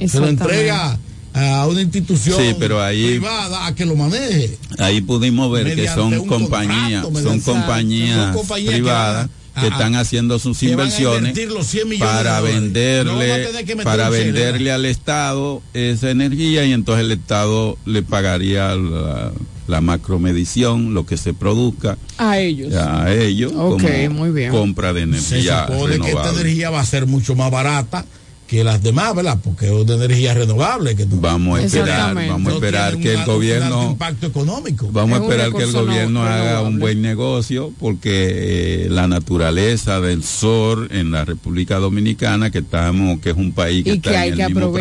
[0.07, 0.97] Se lo entrega
[1.33, 4.57] a una institución Sí, pero ahí- privada a que lo maneje.
[4.77, 11.29] Ahí pudimos ver que son compañías, son compañías privadas que a- están haciendo sus inversiones
[11.29, 12.37] invertir los 100 millones para.
[12.39, 13.47] No venderle
[13.83, 19.31] para venderle al Estado esa energía y entonces el Estado le pagaría la,
[19.67, 22.73] la macromedición, lo que se produzca A ellos.
[22.75, 24.51] a ellos Ok, como muy bien.
[24.51, 25.05] compra de Se
[25.37, 28.05] energía que esta energía va a ser mucho más barata
[28.53, 29.39] que las demás, ¿verdad?
[29.43, 30.95] Porque es una energía renovable.
[30.95, 34.89] Que no- Vamos a esperar, vamos a esperar que un el gobierno impacto económico.
[34.91, 39.99] Vamos a esperar que el no gobierno haga un buen negocio porque eh, la naturaleza
[40.01, 44.11] del sol en la República Dominicana, que estamos, que es un país que Y está
[44.11, 44.71] que hay en que el mismo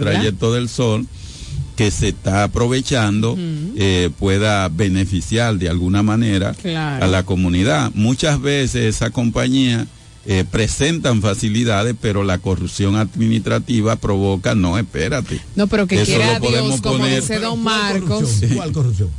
[0.00, 1.06] trayecto del sol,
[1.76, 3.36] que se está aprovechando,
[3.76, 7.04] eh, pueda beneficiar de alguna manera Claro.
[7.04, 7.90] a la comunidad.
[7.94, 9.86] Muchas veces esa compañía
[10.26, 15.40] eh, presentan facilidades, pero la corrupción administrativa provoca, no, espérate.
[15.56, 18.54] No, pero que Eso quiera Dios, como poner- dice Don ¿Cuál Marcos, corrupción?
[18.54, 19.10] ¿Cuál corrupción?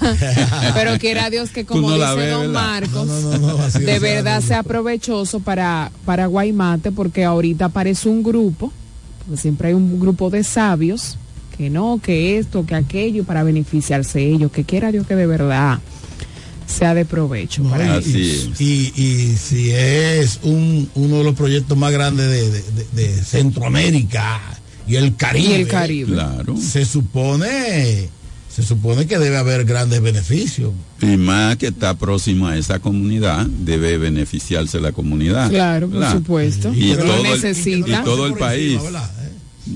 [0.74, 2.52] pero quiera Dios que como no dice ves, Don ¿verdad?
[2.62, 7.66] Marcos, No, no, no, así de sea, verdad sea provechoso para, para Guaymate, porque ahorita
[7.66, 8.72] aparece un grupo,
[9.26, 11.18] porque siempre hay un grupo de sabios,
[11.56, 15.80] que no, que esto, que aquello, para beneficiarse ellos, que quiera Dios que de verdad
[16.68, 17.62] sea de provecho.
[17.64, 18.04] No, para y, ellos.
[18.06, 18.60] Así es.
[18.60, 23.24] y, y si es un, uno de los proyectos más grandes de, de- de- de
[23.24, 24.40] Centroamérica
[24.86, 26.12] y el Caribe, Y el Caribe.
[26.12, 26.56] Claro.
[26.56, 28.08] se supone
[28.54, 30.72] se supone que debe haber grandes beneficios.
[31.00, 35.48] Y más que está próximo a esa comunidad, debe beneficiarse la comunidad.
[35.48, 36.72] Claro, por supuesto.
[36.74, 38.00] Y Pero todo, el, necesita.
[38.00, 38.80] y todo el país.
[38.82, 39.28] ¿Eh?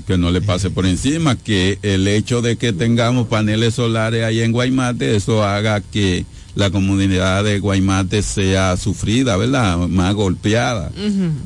[0.07, 4.41] que no le pase por encima, que el hecho de que tengamos paneles solares ahí
[4.41, 6.25] en Guaymate, eso haga que
[6.55, 9.79] la comunidad de Guaymate sea sufrida, ¿verdad?
[9.89, 10.91] Más golpeada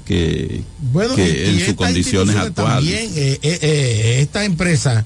[0.05, 2.77] que, Bueno, que y- y en sus condiciones actuales.
[2.93, 5.05] También, eh, eh, eh, esta empresa,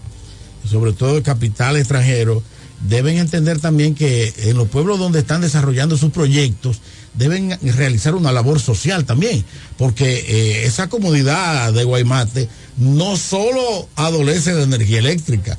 [0.68, 2.42] sobre todo el capital extranjero,
[2.88, 6.80] deben entender también que en los pueblos donde están desarrollando sus proyectos,
[7.12, 9.44] deben realizar una labor social también,
[9.76, 12.48] porque eh, esa comunidad de Guaymate
[12.78, 15.58] no solo adolece de energía eléctrica,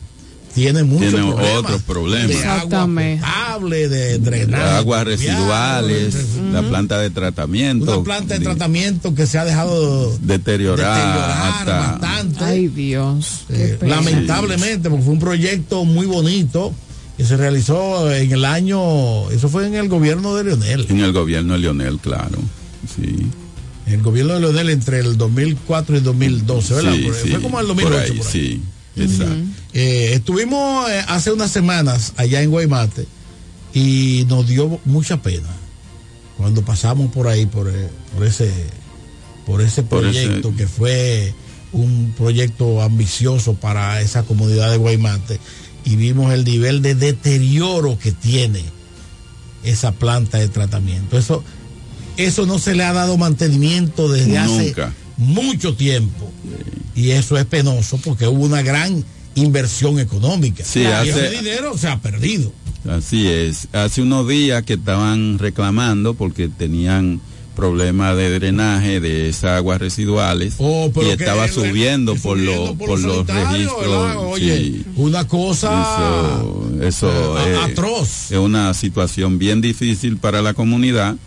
[0.54, 1.58] tiene muchos Tiene problemas.
[1.64, 2.28] otros problemas.
[2.30, 4.64] De agua potable, de drenaje.
[4.64, 6.16] aguas residuales,
[6.52, 7.96] la planta de tratamiento.
[8.00, 12.44] Una planta de de- tratamiento que se ha dejado deteriorar, deteriorar hasta bastante.
[12.44, 13.42] Ay Dios.
[13.50, 16.74] Eh, lamentablemente, porque fue un proyecto muy bonito
[17.18, 20.86] que se realizó en el año, eso fue en el gobierno de Leonel.
[20.90, 22.40] en el gobierno de Leonel, claro.
[22.96, 23.28] Sí.
[23.88, 26.94] En el gobierno de Leonel entre el 2004 y el 2012, ¿verdad?
[26.94, 28.00] Sí, sí, fue como el por 2008.
[28.14, 28.32] ahí, por ahí.
[28.32, 28.62] Sí,
[28.96, 29.36] exacto.
[29.74, 33.06] Eh, estuvimos eh, hace unas semanas allá en Guaymate
[33.74, 35.48] y nos dio mucha pena
[36.38, 38.52] cuando pasamos por ahí, por, eh, por ese,
[39.46, 41.34] por ese Por ese- proyecto que fue
[41.72, 45.40] un proyecto ambicioso para esa comunidad de Guaymate
[45.86, 48.62] y vimos el nivel de deterioro que tiene
[49.64, 51.18] esa planta de tratamiento.
[51.18, 51.44] Eso,
[52.18, 54.94] eso no se le ha dado mantenimiento desde hace Nunca.
[55.22, 56.30] Mucho tiempo.
[56.96, 59.04] Y eso es penoso porque hubo una gran
[59.36, 60.64] inversión económica.
[60.66, 62.52] Sí, y hace- ese dinero se ha perdido.
[62.90, 63.68] Así es.
[63.74, 67.22] Hace unos días que estaban reclamando porque tenían
[67.56, 72.88] problemas de drenaje de esas aguas residuales Oh, y estaba subiendo por, subiendo los por
[72.88, 73.80] por los registros.
[73.82, 74.18] ¿verdad?
[74.20, 74.86] Oye, sí.
[74.96, 78.32] una cosa Eso, eso eh, es, atroz.
[78.32, 81.18] es una situación bien difícil para la comunidad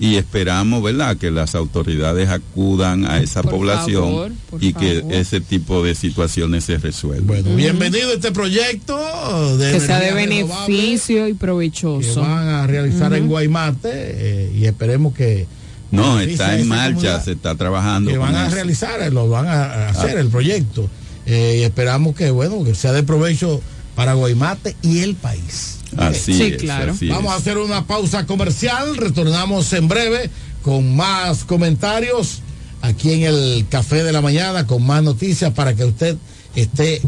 [0.00, 5.40] y esperamos, ¿verdad?, que las autoridades acudan a esa Por población favor, y que ese
[5.42, 7.26] tipo de situaciones se resuelvan.
[7.26, 12.22] Bueno, bienvenido a este proyecto de que sea de beneficio y que provechoso.
[12.22, 13.28] van a realizar en.
[13.28, 15.46] Guaymate eh, y esperemos que
[15.90, 18.10] No, está en marcha, se está trabajando.
[18.10, 18.54] que van con a eso.
[18.54, 20.20] realizar, eh, lo van a hacer Ah.
[20.20, 20.88] el proyecto.
[21.26, 23.60] Eh, y esperamos que, bueno, que sea de provecho
[23.94, 25.79] para Guaymate y el país.
[25.96, 26.92] Así Sí, es, claro.
[26.92, 30.30] así Vamos a hacer una pausa comercial, retornamos en breve
[30.62, 32.40] con más comentarios
[32.82, 36.16] aquí en el Café de la Mañana, con más noticias para que usted
[36.54, 37.00] esté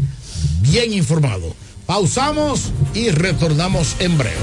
[0.61, 1.55] bien informado.
[1.85, 4.35] Pausamos y retornamos en breve.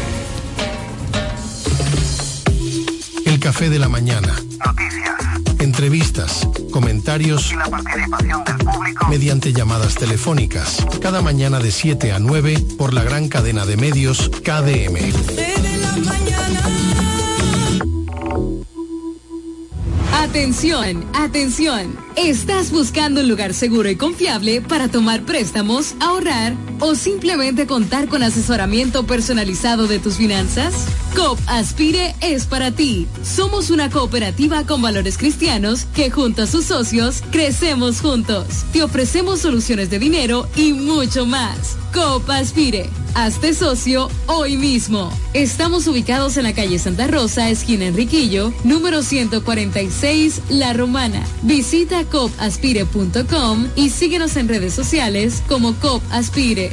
[3.24, 4.34] El café de la mañana.
[4.66, 5.49] Noticias.
[5.60, 10.78] Entre Entrevistas, comentarios y la participación del público mediante llamadas telefónicas.
[11.02, 15.12] Cada mañana de 7 a 9 por la gran cadena de medios KDM.
[20.14, 22.09] Atención, atención.
[22.16, 28.22] ¿Estás buscando un lugar seguro y confiable para tomar préstamos, ahorrar o simplemente contar con
[28.22, 30.86] asesoramiento personalizado de tus finanzas?
[31.14, 33.06] COP Aspire es para ti.
[33.22, 38.64] Somos una cooperativa con valores cristianos que junto a sus socios crecemos juntos.
[38.72, 41.76] Te ofrecemos soluciones de dinero y mucho más.
[41.94, 42.90] COP Aspire.
[43.14, 45.10] Hazte socio hoy mismo.
[45.34, 51.26] Estamos ubicados en la calle Santa Rosa, esquina Enriquillo, número 146, La Romana.
[51.42, 56.72] Visita copaspire.com y síguenos en redes sociales como COP Aspire.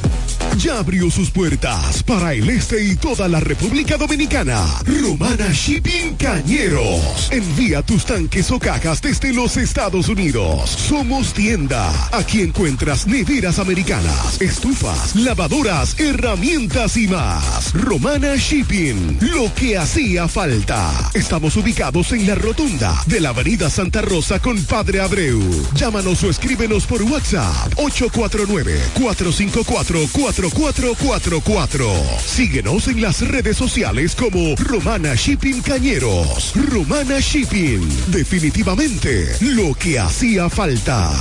[0.58, 4.66] Ya abrió sus puertas para el este y toda la República Dominicana.
[4.84, 7.30] Romana Shipping Cañeros.
[7.30, 10.70] Envía tus tanques o cajas desde los Estados Unidos.
[10.70, 11.92] Somos tienda.
[12.10, 17.72] Aquí encuentras neveras americanas, estufas, lavadoras, herramientas y más.
[17.72, 19.18] Romana Shipping.
[19.20, 21.08] Lo que hacía falta.
[21.14, 25.40] Estamos ubicados en la rotunda de la Avenida Santa Rosa con Padre Abreu.
[25.74, 30.08] Llámanos o escríbenos por WhatsApp 849 454
[30.50, 31.86] 4444.
[32.24, 36.52] Síguenos en las redes sociales como Romana Shipping Cañeros.
[36.54, 37.80] Romana Shipping.
[38.08, 41.12] Definitivamente lo que hacía falta.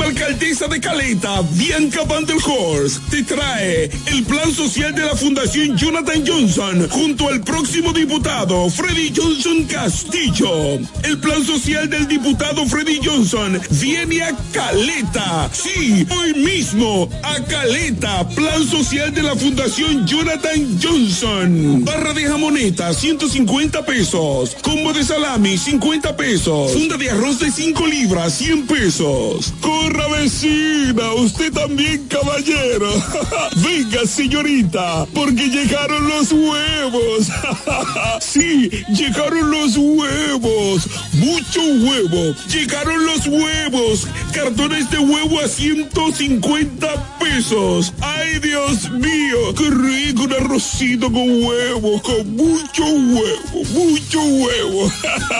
[0.00, 5.76] Alcaldesa de Caleta, Bianca Van der Horst, te trae el plan social de la Fundación
[5.76, 10.78] Jonathan Johnson junto al próximo diputado Freddy Johnson Castillo.
[11.02, 15.50] El plan social del diputado Freddy Johnson viene a Caleta.
[15.52, 18.26] Sí, hoy mismo a Caleta.
[18.30, 21.84] Plan social de la Fundación Jonathan Johnson.
[21.84, 24.56] Barra de jamoneta, 150 pesos.
[24.62, 26.72] Combo de salami, 50 pesos.
[26.72, 29.52] Funda de arroz de 5 libras, 100 pesos.
[29.82, 32.88] Corra vecina, usted también caballero.
[33.56, 37.28] Venga señorita, porque llegaron los huevos.
[38.20, 40.88] sí, llegaron los huevos.
[41.14, 42.32] Mucho huevo.
[42.48, 44.06] Llegaron los huevos.
[44.32, 47.92] Cartones de huevo a 150 pesos.
[48.00, 54.92] Ay Dios mío, qué rico un arrocito con huevo, con mucho huevo, mucho huevo.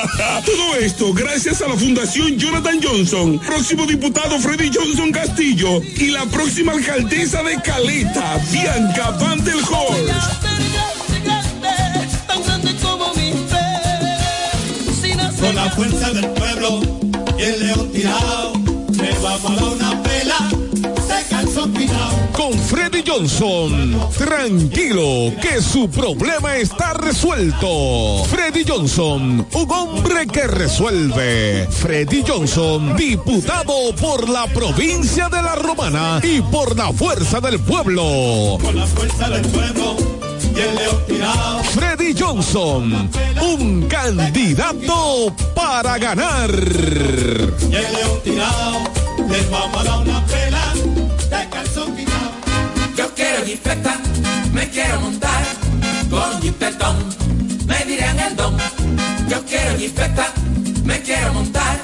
[0.45, 3.39] Todo esto gracias a la Fundación Jonathan Johnson.
[3.39, 10.13] Próximo diputado Freddy Johnson Castillo y la próxima alcaldesa de Caleta, Bianca Van del Horst.
[15.41, 16.81] Con la fuerza del pueblo
[17.37, 18.53] y el león tirado,
[18.93, 20.62] le vamos a dar una pela.
[22.33, 28.25] Con Freddy Johnson, tranquilo que su problema está resuelto.
[28.25, 31.69] Freddy Johnson, un hombre que resuelve.
[31.71, 38.57] Freddy Johnson, diputado por la provincia de La Romana y por la fuerza del pueblo.
[38.63, 39.97] Con la fuerza del pueblo
[40.57, 41.65] y el león tirado.
[41.65, 43.11] Freddy Johnson,
[43.43, 46.51] un candidato para ganar.
[53.43, 53.99] Quiero jipeta,
[54.53, 55.43] me quiero montar
[56.11, 56.97] con jipetón,
[57.67, 58.57] me dirán el don.
[59.29, 60.33] Yo quiero jipeta,
[60.85, 61.81] me quiero montar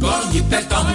[0.00, 0.86] con jipetón,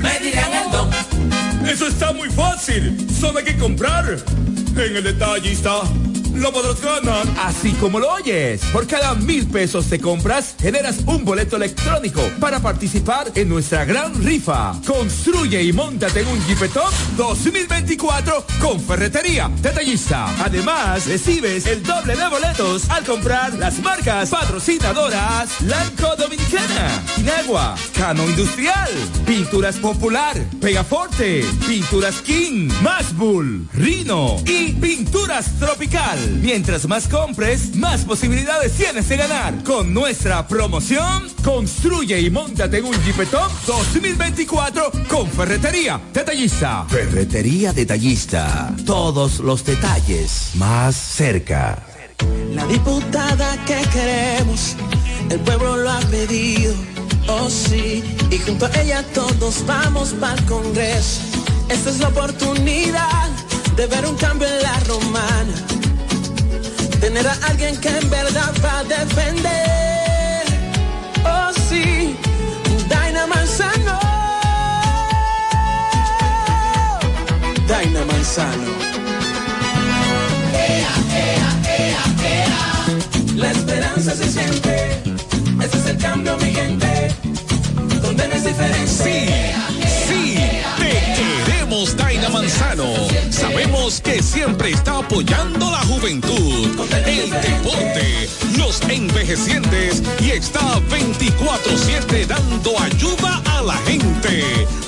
[0.00, 1.68] me dirán el don.
[1.68, 4.16] Eso está muy fácil, solo hay que comprar.
[4.76, 5.82] En el detallista
[6.34, 7.26] lo podrás ganar.
[7.42, 12.60] Así como lo oyes, por cada mil pesos te compras, generas un boleto electrónico para
[12.60, 14.74] participar en nuestra gran rifa.
[14.86, 20.26] Construye y montate en un Jeepetop 2024 con Ferretería Detallista.
[20.44, 28.24] Además, recibes el doble de boletos al comprar las marcas patrocinadoras Lanco Dominicana, Inagua, Cano
[28.28, 28.90] Industrial,
[29.26, 36.23] Pinturas Popular, Pegaforte, Pinturas King, Mashbull, Rino y Pinturas Tropical.
[36.40, 39.62] Mientras más compres, más posibilidades tienes de ganar.
[39.64, 46.84] Con nuestra promoción, construye y montate en un Jeepetop 2024 con Ferretería Detallista.
[46.88, 48.74] Ferretería Detallista.
[48.84, 51.82] Todos los detalles más cerca.
[52.52, 54.76] La diputada que queremos,
[55.30, 56.74] el pueblo lo ha pedido,
[57.28, 61.20] oh sí, y junto a ella todos vamos para el Congreso.
[61.68, 63.28] Esta es la oportunidad
[63.76, 65.54] de ver un cambio en la romana,
[67.04, 70.44] tener a alguien que en verdad va a defender.
[71.22, 72.16] Oh sí,
[72.88, 73.98] Daina Manzano.
[77.68, 78.72] Daina Manzano.
[80.54, 80.94] Ea,
[81.24, 82.04] ea, ea,
[82.36, 82.62] ea.
[83.36, 84.74] La esperanza se siente.
[85.62, 87.14] Ese es el cambio, mi gente.
[88.00, 89.13] Donde no es diferencia.
[93.84, 96.70] Que siempre está apoyando la juventud,
[97.06, 104.42] el deporte, los envejecientes y está 24-7 dando ayuda a la gente.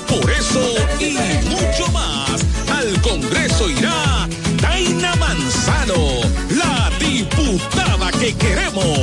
[0.07, 0.59] Por eso
[0.99, 1.15] y
[1.47, 4.27] mucho más, al Congreso irá
[4.63, 6.21] Daina Manzano,
[6.55, 8.97] la diputada que queremos.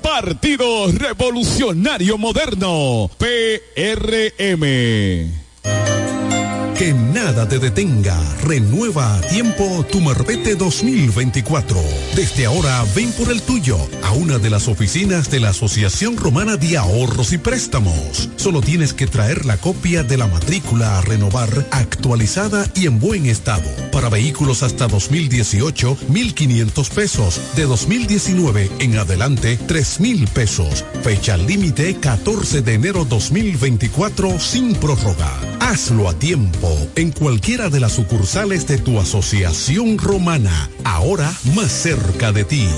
[0.00, 4.62] Partido Revolucionario Moderno, PRM.
[6.78, 8.20] Que nada te detenga.
[8.42, 11.82] Renueva a tiempo tu Marbete 2024.
[12.14, 16.58] Desde ahora ven por el tuyo a una de las oficinas de la Asociación Romana
[16.58, 18.28] de Ahorros y Préstamos.
[18.36, 23.24] Solo tienes que traer la copia de la matrícula a renovar actualizada y en buen
[23.24, 23.70] estado.
[23.90, 27.40] Para vehículos hasta 2018, 1.500 pesos.
[27.56, 30.84] De 2019 en adelante, 3.000 pesos.
[31.02, 35.32] Fecha límite 14 de enero 2024 sin prórroga.
[35.58, 42.32] Hazlo a tiempo en cualquiera de las sucursales de tu asociación romana, ahora más cerca
[42.32, 42.68] de ti.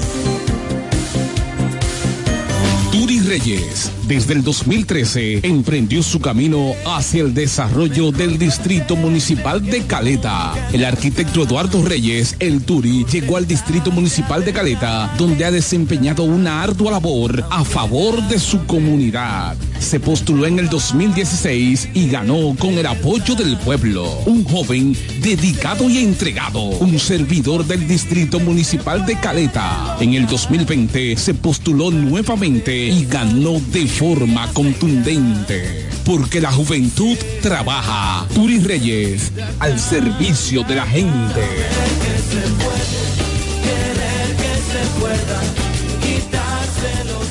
[2.92, 9.82] Turi Reyes, desde el 2013, emprendió su camino hacia el desarrollo del Distrito Municipal de
[9.82, 10.54] Caleta.
[10.72, 16.24] El arquitecto Eduardo Reyes, el Turi, llegó al Distrito Municipal de Caleta, donde ha desempeñado
[16.24, 19.56] una ardua labor a favor de su comunidad.
[19.78, 24.08] Se postuló en el 2016 y ganó con el apoyo del pueblo.
[24.24, 29.96] Un joven dedicado y entregado, un servidor del Distrito Municipal de Caleta.
[30.00, 35.88] En el 2020 se postuló nuevamente y ganó de forma contundente.
[36.04, 38.26] Porque la juventud trabaja.
[38.32, 41.42] Turi Reyes, al servicio de la gente.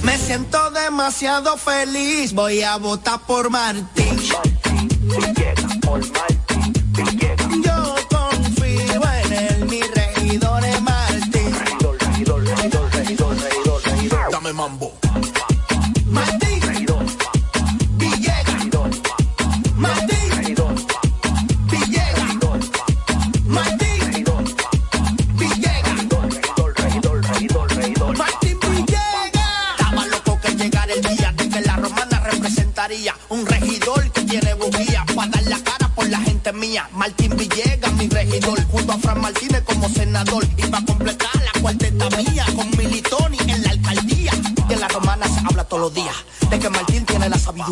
[0.03, 4.17] Me siento demasiado feliz, voy a votar por Martín.
[7.63, 11.55] Yo confío en él, mi regidor es Martín.
[14.29, 15.06] Dame mambo.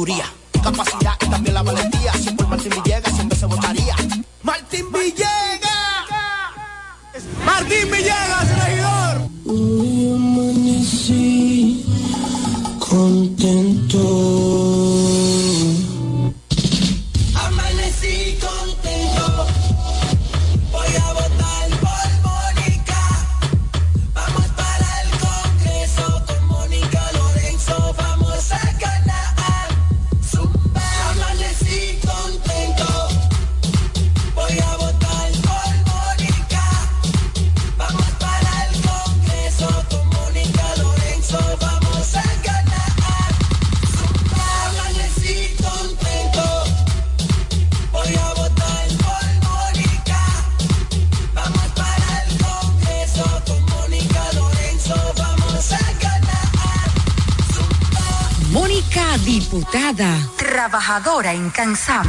[0.05, 0.44] Sabiduría,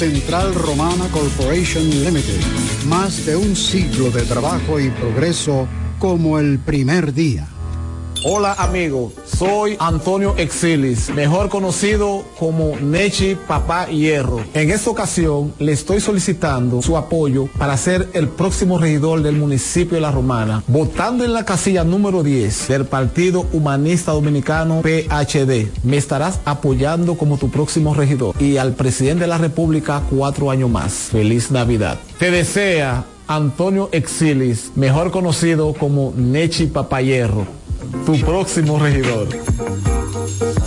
[0.00, 2.40] Central Romana Corporation Limited.
[2.88, 7.49] Más de un siglo de trabajo y progreso como el primer día.
[8.22, 14.44] Hola amigo, soy Antonio Exilis, mejor conocido como Nechi Papá Hierro.
[14.52, 19.94] En esta ocasión le estoy solicitando su apoyo para ser el próximo regidor del municipio
[19.94, 25.68] de La Romana, votando en la casilla número 10 del Partido Humanista Dominicano PHD.
[25.82, 30.68] Me estarás apoyando como tu próximo regidor y al presidente de la República cuatro años
[30.68, 30.92] más.
[31.10, 31.98] Feliz Navidad.
[32.18, 37.46] Te desea Antonio Exilis, mejor conocido como Nechi Papayerro,
[38.04, 39.28] tu próximo regidor.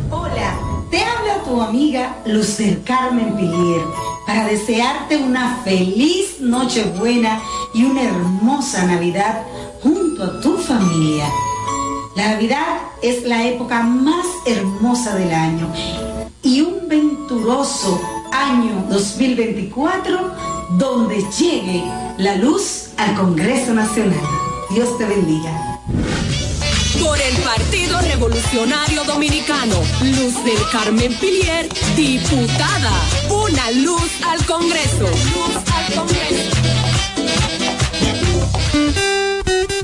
[0.09, 3.82] Hola, te habla tu amiga Luz del Carmen Pilier
[4.28, 7.42] para desearte una feliz Nochebuena
[7.74, 9.44] y una hermosa Navidad
[9.82, 11.26] junto a tu familia.
[12.16, 15.72] La Navidad es la época más hermosa del año
[16.44, 18.00] y un venturoso
[18.32, 20.32] año 2024
[20.78, 21.84] donde llegue
[22.18, 24.20] la luz al Congreso Nacional.
[24.70, 25.80] Dios te bendiga.
[27.00, 32.92] Por el Partido Revolucionario Dominicano, Luz del Carmen Pilier, diputada.
[33.30, 35.04] Una luz al Congreso.
[35.04, 36.52] Luz al Congreso.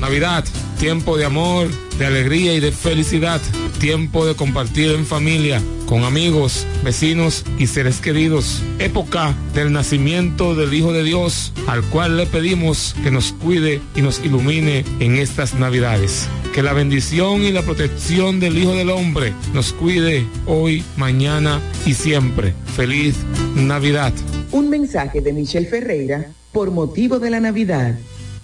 [0.00, 0.44] Navidad,
[0.78, 3.40] tiempo de amor, de alegría y de felicidad.
[3.78, 8.60] Tiempo de compartir en familia, con amigos, vecinos y seres queridos.
[8.80, 14.02] Época del nacimiento del Hijo de Dios, al cual le pedimos que nos cuide y
[14.02, 16.28] nos ilumine en estas Navidades.
[16.52, 21.94] Que la bendición y la protección del Hijo del Hombre nos cuide hoy, mañana y
[21.94, 22.54] siempre.
[22.74, 23.14] Feliz
[23.54, 24.12] Navidad.
[24.50, 27.96] Un mensaje de Michelle Ferreira por motivo de la Navidad.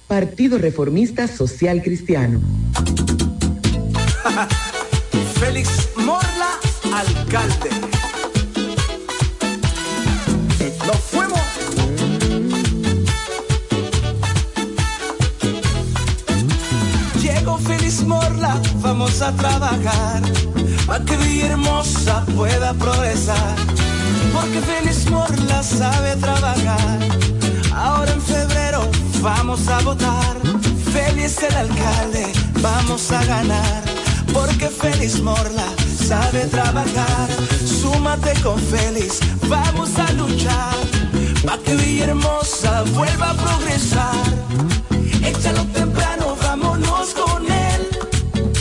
[0.06, 2.40] Partido Reformista Social Cristiano.
[5.44, 6.58] Félix Morla,
[7.00, 7.70] alcalde.
[10.86, 11.40] Nos fuimos.
[17.20, 20.22] Llegó Félix Morla, vamos a trabajar.
[20.86, 23.56] Para que Villa Hermosa pueda progresar.
[24.32, 26.98] Porque Félix Morla sabe trabajar.
[27.74, 28.88] Ahora en febrero
[29.20, 30.36] vamos a votar.
[30.90, 32.32] Félix el alcalde,
[32.62, 33.93] vamos a ganar.
[34.34, 35.68] Porque Félix Morla
[36.08, 37.28] sabe trabajar.
[37.80, 40.74] Súmate con Félix, vamos a luchar.
[41.46, 44.24] Pa' que Villahermosa vuelva a progresar.
[45.22, 47.88] Échalo temprano, vámonos con él.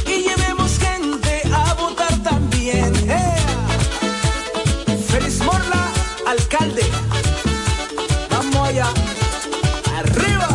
[0.06, 2.94] Y llevemos gente a votar también.
[3.10, 3.36] ¡Ea!
[5.10, 5.92] Félix Morla,
[6.28, 6.84] alcalde.
[8.30, 8.88] Vamos allá.
[9.98, 10.50] Arriba.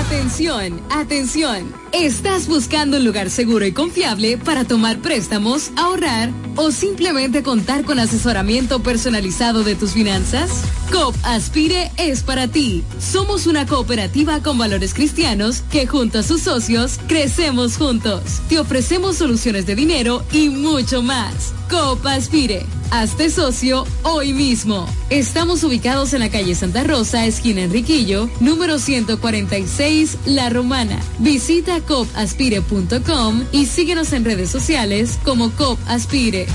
[0.00, 1.72] Atención, atención.
[1.92, 7.98] ¿Estás buscando un lugar seguro y confiable para tomar préstamos, ahorrar o simplemente contar con
[7.98, 10.50] asesoramiento personalizado de tus finanzas?
[10.90, 12.82] COP Aspire es para ti.
[12.98, 18.40] Somos una cooperativa con valores cristianos que junto a sus socios crecemos juntos.
[18.48, 21.52] Te ofrecemos soluciones de dinero y mucho más.
[21.70, 22.64] COP Aspire.
[22.90, 24.86] Hazte socio hoy mismo.
[25.10, 30.93] Estamos ubicados en la calle Santa Rosa, esquina Enriquillo, número 146, La Romana.
[31.18, 36.46] Visita copaspire.com y síguenos en redes sociales como Copaspire.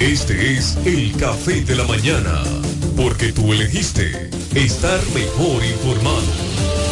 [0.00, 2.42] Este es el café de la mañana,
[2.96, 6.83] porque tú elegiste estar mejor informado.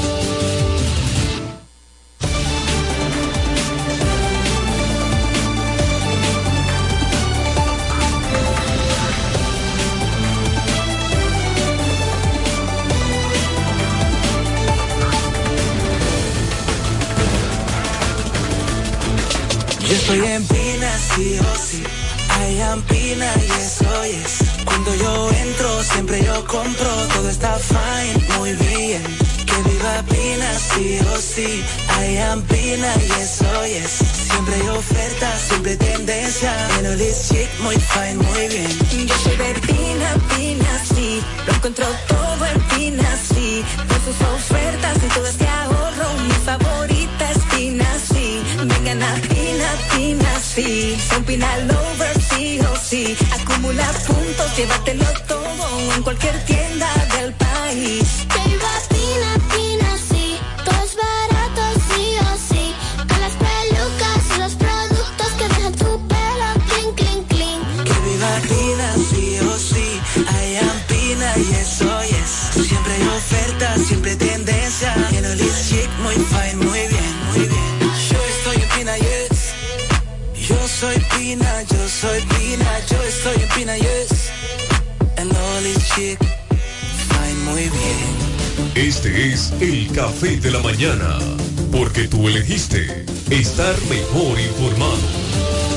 [19.93, 21.83] Yo estoy en Pina, sí o sí.
[22.49, 24.39] I am Pina y eso es.
[24.65, 26.89] Cuando yo entro, siempre yo compro.
[27.13, 29.03] Todo está fine, muy bien.
[29.45, 31.63] Que viva Pina, sí o sí.
[32.09, 33.91] I am Pina y eso es.
[34.31, 36.55] Siempre hay ofertas, siempre tendencia.
[36.77, 39.07] Pero this chic, muy fine, muy bien.
[39.07, 41.21] Yo soy de Pina, Pina, sí.
[41.47, 43.63] Lo encuentro todo en Pina, sí.
[43.77, 46.09] Con sus ofertas y todo este ahorro.
[46.27, 48.43] Mi favorita es Pina, sí.
[48.57, 49.32] Vengan a
[49.91, 51.09] Pina, así nací.
[51.15, 51.49] Compina
[51.91, 53.17] over sí o sí.
[53.33, 58.05] Acumula puntos, llévatelo todo en cualquier tienda del país.
[58.35, 60.39] Lleva pina, pina, sí.
[60.65, 62.75] Todo es barato, sí o sí.
[63.09, 67.63] Con las pelucas y los productos que dejan tu pelo clink, clink, clink.
[67.89, 70.01] Que viva pina, sí o sí.
[70.17, 72.67] I am pina y eso es.
[72.69, 74.95] Siempre hay ofertas, siempre tendencia.
[75.13, 75.73] En Olis
[76.03, 76.62] muy fine.
[80.83, 84.33] Soy Pina, yo soy Pina, yo estoy en Pina, yes.
[85.17, 86.19] En el East chic,
[87.09, 87.99] fine, muy bien.
[88.75, 91.21] Este es el café de la mañana,
[91.71, 95.72] porque tú elegiste estar mejor informado.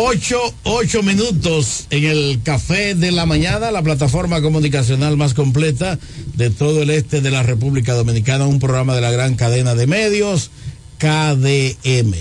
[0.00, 5.98] Ocho, ocho minutos en el Café de la Mañana, la plataforma comunicacional más completa
[6.36, 9.88] de todo el este de la República Dominicana, un programa de la gran cadena de
[9.88, 10.52] medios,
[10.98, 12.14] KDM.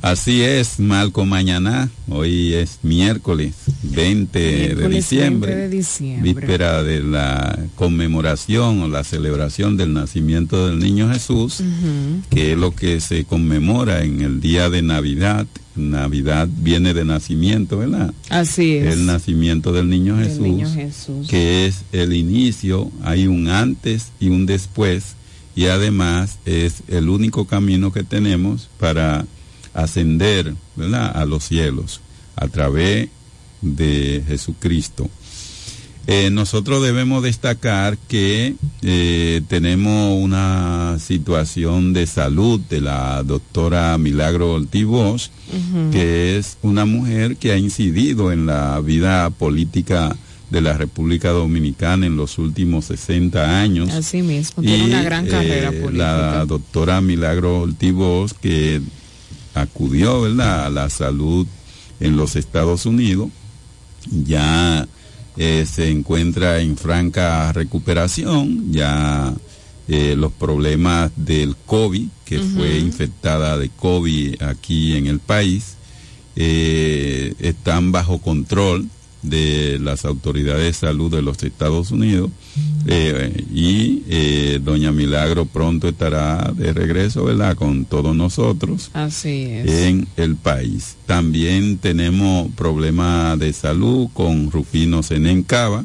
[0.00, 1.90] Así es, Malco Mañana.
[2.08, 4.38] Hoy es miércoles 20
[4.74, 6.32] de diciembre, 20 de diciembre.
[6.32, 11.58] víspera de la conmemoración o la celebración del nacimiento del niño Jesús,
[12.30, 15.46] que es lo que se conmemora en el día de Navidad.
[15.78, 18.12] Navidad viene de nacimiento, ¿verdad?
[18.28, 18.94] Así es.
[18.94, 21.28] El nacimiento del niño Del Jesús, niño Jesús.
[21.28, 25.14] que es el inicio, hay un antes y un después,
[25.56, 29.26] y además es el único camino que tenemos para
[29.74, 31.16] ascender ¿verdad?
[31.16, 32.00] a los cielos
[32.36, 33.08] a través
[33.62, 35.08] de Jesucristo.
[36.10, 44.54] Eh, nosotros debemos destacar que eh, tenemos una situación de salud de la doctora Milagro
[44.54, 45.30] Ortiz
[45.92, 50.16] que es una mujer que ha incidido en la vida política
[50.48, 53.90] de la República Dominicana en los últimos 60 años.
[53.90, 56.16] Así mismo, tiene una gran carrera eh, política.
[56.16, 58.80] La doctora Milagro Ortiz que
[59.52, 60.64] acudió ¿verdad?
[60.64, 61.46] a la salud
[62.00, 63.28] en los Estados Unidos,
[64.10, 64.88] ya
[65.40, 69.32] eh, se encuentra en franca recuperación, ya
[69.86, 75.76] eh, los problemas del COVID, que fue infectada de COVID aquí en el país,
[76.34, 78.88] eh, están bajo control
[79.22, 82.30] de las autoridades de salud de los Estados Unidos
[82.86, 87.56] eh, y eh, doña Milagro pronto estará de regreso, ¿verdad?
[87.56, 89.68] Con todos nosotros Así es.
[89.70, 90.96] en el país.
[91.06, 95.84] También tenemos problemas de salud con Rufino Senencaba,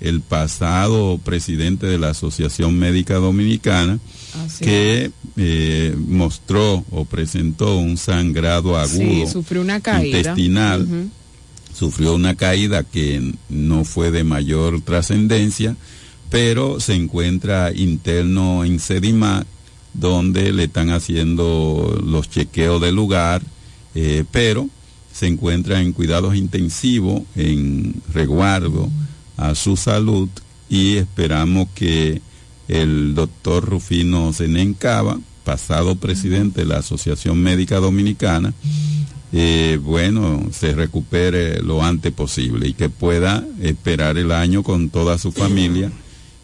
[0.00, 4.00] el pasado presidente de la Asociación Médica Dominicana,
[4.44, 10.18] Así que eh, mostró o presentó un sangrado agudo Sí, sufrió una caída.
[10.18, 10.88] intestinal.
[11.74, 15.76] Sufrió una caída que no fue de mayor trascendencia,
[16.30, 19.46] pero se encuentra interno en Sedimar,
[19.94, 23.42] donde le están haciendo los chequeos del lugar,
[23.94, 24.68] eh, pero
[25.12, 28.88] se encuentra en cuidados intensivos, en resguardo
[29.36, 30.28] a su salud
[30.70, 32.22] y esperamos que
[32.68, 38.54] el doctor Rufino Senencaba, pasado presidente de la Asociación Médica Dominicana,
[39.32, 45.16] eh, bueno, se recupere lo antes posible y que pueda esperar el año con toda
[45.16, 45.90] su familia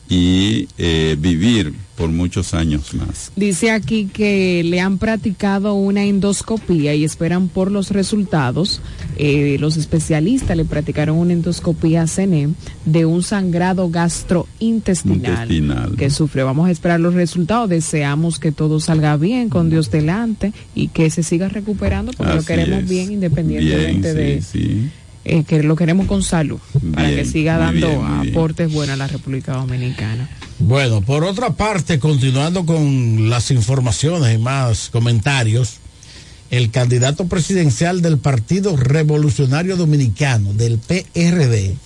[0.08, 3.32] y eh, vivir por muchos años más.
[3.34, 8.80] Dice aquí que le han practicado una endoscopía y esperan por los resultados.
[9.16, 12.50] Eh, los especialistas le practicaron una endoscopía CNE
[12.84, 15.96] de un sangrado gastrointestinal Intestinal.
[15.96, 16.46] que sufrió.
[16.46, 17.68] Vamos a esperar los resultados.
[17.68, 22.44] Deseamos que todo salga bien con Dios delante y que se siga recuperando porque lo
[22.44, 22.88] queremos es.
[22.88, 24.88] bien independientemente Bien, de sí,
[25.24, 26.58] eh, que lo queremos con salud
[26.94, 28.30] para que siga dando bien.
[28.30, 30.28] aportes buenos a la República Dominicana.
[30.60, 35.76] Bueno, por otra parte, continuando con las informaciones y más comentarios,
[36.50, 41.76] el candidato presidencial del Partido Revolucionario Dominicano, del PRD,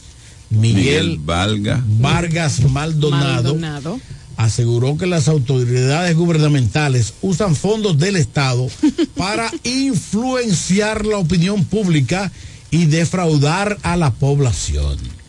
[0.50, 1.82] Miguel, Miguel Valga.
[1.86, 4.00] Vargas Maldonado, Maldonado.
[4.36, 8.68] aseguró que las autoridades gubernamentales usan fondos del Estado
[9.16, 12.32] para influenciar la opinión pública
[12.70, 15.21] y defraudar a la población.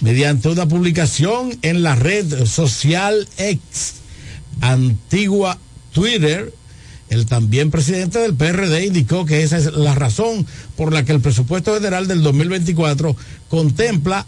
[0.00, 3.94] Mediante una publicación en la red social X,
[4.62, 5.58] antigua
[5.92, 6.54] Twitter,
[7.10, 10.46] el también presidente del PRD indicó que esa es la razón
[10.76, 13.14] por la que el presupuesto federal del 2024
[13.48, 14.26] contempla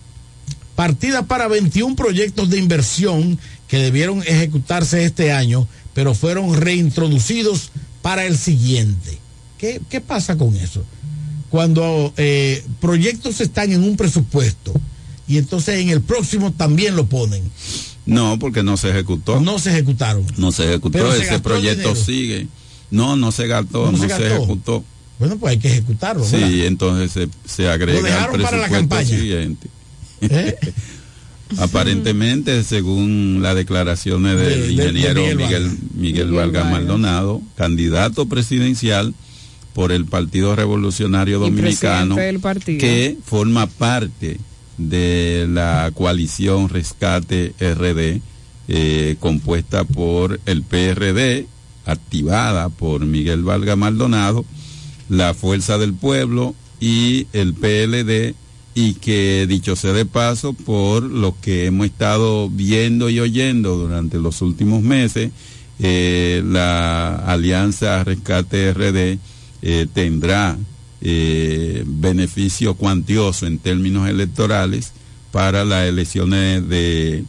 [0.74, 3.38] partida para 21 proyectos de inversión
[3.68, 7.70] que debieron ejecutarse este año, pero fueron reintroducidos
[8.02, 9.18] para el siguiente.
[9.56, 10.84] ¿Qué, qué pasa con eso?
[11.48, 14.74] Cuando eh, proyectos están en un presupuesto
[15.28, 17.42] y entonces en el próximo también lo ponen.
[18.06, 19.40] No, porque no se ejecutó.
[19.40, 20.26] No se ejecutaron.
[20.36, 22.48] No se ejecutó, Pero ese proyecto sigue.
[22.90, 24.84] No, no se gastó, No no, se ejecutó.
[25.18, 26.24] Bueno, pues hay que ejecutarlo.
[26.24, 26.50] Sí, ¿verdad?
[26.66, 29.08] entonces se, se agrega Lo dejaron para la presupuesto campaña.
[29.08, 29.68] siguiente.
[30.22, 30.56] ¿Eh?
[31.58, 35.70] Aparentemente, según las declaraciones De- del de- de ingeniero Miguel Miguel, Vargas.
[35.70, 36.72] Miguel, Miguel Vargas Vargas.
[36.72, 39.14] Maldonado, candidato presidencial
[39.74, 42.78] por el Partido Revolucionario Dominicano, presidente del partido.
[42.80, 44.38] que forma parte
[44.78, 48.20] de la coalición Rescate RD,
[48.68, 51.46] eh, compuesta por el PRD,
[51.84, 54.44] activada por Miguel Valga Maldonado,
[55.08, 58.34] la Fuerza del Pueblo y el PLD,
[58.74, 64.18] y que dicho sea de paso, por lo que hemos estado viendo y oyendo durante
[64.18, 65.30] los últimos meses,
[65.78, 69.18] eh, la Alianza Rescate RD
[69.62, 70.56] eh, tendrá
[71.02, 74.92] eh, beneficio cuantioso en términos electorales
[75.32, 77.24] para las elecciones de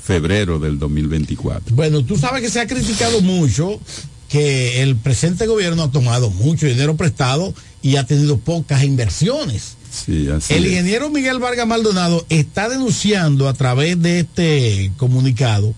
[0.00, 1.74] febrero del 2024.
[1.74, 3.80] Bueno, tú sabes que se ha criticado mucho
[4.28, 9.76] que el presente gobierno ha tomado mucho dinero prestado y ha tenido pocas inversiones.
[9.90, 10.70] Sí, así El es.
[10.72, 15.74] ingeniero Miguel Vargas Maldonado está denunciando a través de este comunicado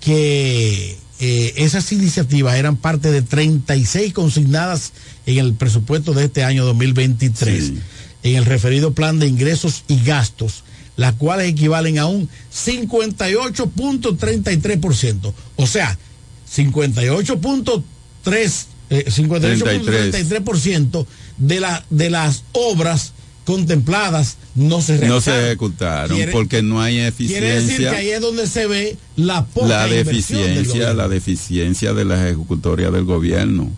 [0.00, 4.92] que eh, esas iniciativas eran parte de 36 consignadas
[5.26, 7.72] en el presupuesto de este año 2023,
[8.22, 10.62] en el referido plan de ingresos y gastos,
[10.96, 15.34] las cuales equivalen a un 58.33%.
[15.56, 15.98] O sea,
[16.54, 21.04] 58.3, eh, 58.33%
[21.38, 23.14] de, la, de las obras
[23.48, 25.44] contempladas no se No se realizaron.
[25.46, 27.92] ejecutaron Quiere- porque no hay Quiere decir que eficiencia.
[27.92, 33.04] ahí es donde se ve la poca la deficiencia, la deficiencia de las ejecutorias del
[33.04, 33.70] gobierno.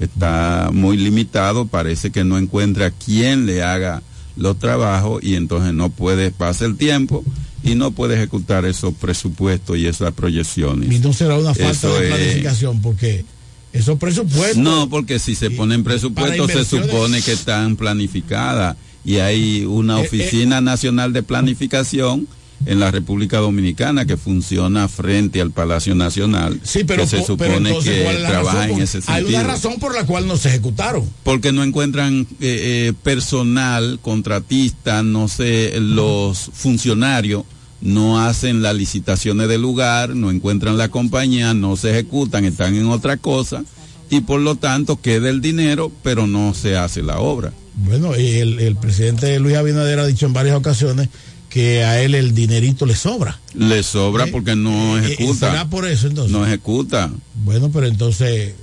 [0.00, 4.02] Está muy limitado, parece que no encuentra quien le haga
[4.36, 7.22] los trabajos y entonces no puede, pasa el tiempo
[7.62, 10.90] y no puede ejecutar esos presupuestos y esas proyecciones.
[10.90, 13.26] Y no será una falta Eso de es- planificación, porque
[13.74, 14.56] esos presupuestos.
[14.56, 20.02] No, porque si se ponen presupuestos se supone que están planificadas y hay una Eh,
[20.02, 20.06] eh.
[20.06, 22.26] oficina nacional de planificación
[22.66, 27.26] en la República Dominicana que funciona frente al Palacio Nacional, Sí, pero, que se pero
[27.26, 28.76] supone que ¿cuál es la trabaja razón?
[28.76, 29.28] en ese Hay sentido.
[29.28, 31.08] una razón por la cual no se ejecutaron.
[31.22, 37.44] Porque no encuentran eh, eh, personal, contratista, no sé, los funcionarios
[37.80, 42.86] no hacen las licitaciones del lugar, no encuentran la compañía, no se ejecutan, están en
[42.86, 43.62] otra cosa
[44.10, 47.52] y por lo tanto queda el dinero, pero no se hace la obra.
[47.84, 51.08] Bueno, el, el presidente Luis Abinader ha dicho en varias ocasiones
[51.48, 53.38] que a él el dinerito le sobra.
[53.54, 55.50] Le sobra porque no Eh, ejecuta.
[55.50, 56.32] ¿Será por eso entonces?
[56.32, 57.10] No ejecuta.
[57.44, 58.54] Bueno, pero entonces.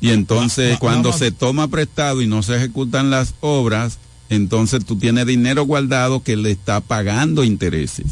[0.00, 3.98] Y entonces Va- cuando se toma prestado y no se ejecutan las obras,
[4.28, 8.06] entonces tú tienes dinero guardado que le está pagando intereses.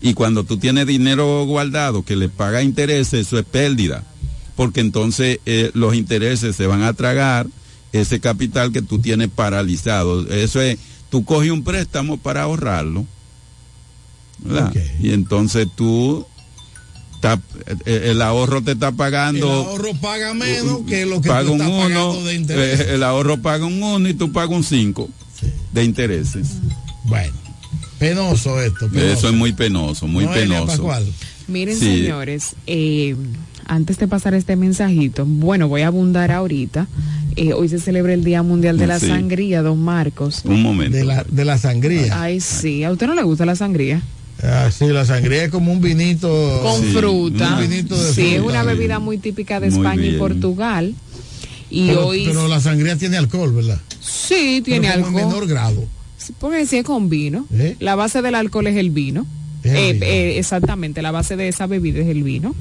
[0.00, 4.04] Y cuando tú tienes dinero guardado que le paga intereses, eso es pérdida.
[4.56, 7.46] Porque entonces eh, los intereses se van a tragar
[7.92, 10.28] ese capital que tú tienes paralizado.
[10.30, 10.78] Eso es,
[11.10, 13.06] tú coges un préstamo para ahorrarlo.
[14.40, 14.72] ¿verdad?
[15.00, 16.24] Y entonces tú,
[17.16, 17.40] está-
[17.86, 21.54] eh, el ahorro te está El pagando ahorro paga menos que lo que paga tú
[21.54, 22.80] un estás 1, pagando de interés.
[22.80, 25.08] el ahorro paga un 1 y tú pagas un 5
[25.72, 26.48] de intereses.
[27.04, 27.32] Bueno,
[27.98, 28.88] penoso esto.
[28.88, 29.06] penoso.
[29.12, 30.88] Eso es muy penoso, muy Noelia penoso.
[31.48, 32.02] Miren, Sí.
[32.02, 33.16] señores, eh,
[33.66, 36.86] antes de pasar este mensajito, bueno, voy a abundar ahorita.
[37.36, 39.06] Eh, hoy se celebra el Día Mundial de la Sí.
[39.08, 40.42] Sangría, don Marcos.
[40.44, 40.96] Un momento.
[40.96, 42.20] De la, de la sangría.
[42.22, 42.84] Ay, sí.
[42.84, 44.02] ¿A usted no le gusta la sangría?
[44.42, 46.28] Ah, sí, la sangría es como un vinito.
[46.62, 47.56] Con Sí, fruta.
[47.58, 50.18] Un vinito de Sí, es una bebida muy típica de Muy España y bien.
[50.18, 50.94] Portugal.
[51.70, 53.80] Y pero, hoy pero la sangría tiene alcohol, ¿verdad?
[54.00, 55.40] sí tiene Pero como en alcohol.
[55.42, 55.84] menor grado.
[56.40, 57.46] Porque si es con vino.
[57.52, 57.76] ¿Eh?
[57.80, 59.26] La base del alcohol es el vino.
[59.74, 62.54] Eh, eh, exactamente, la base de esa bebida es el vino.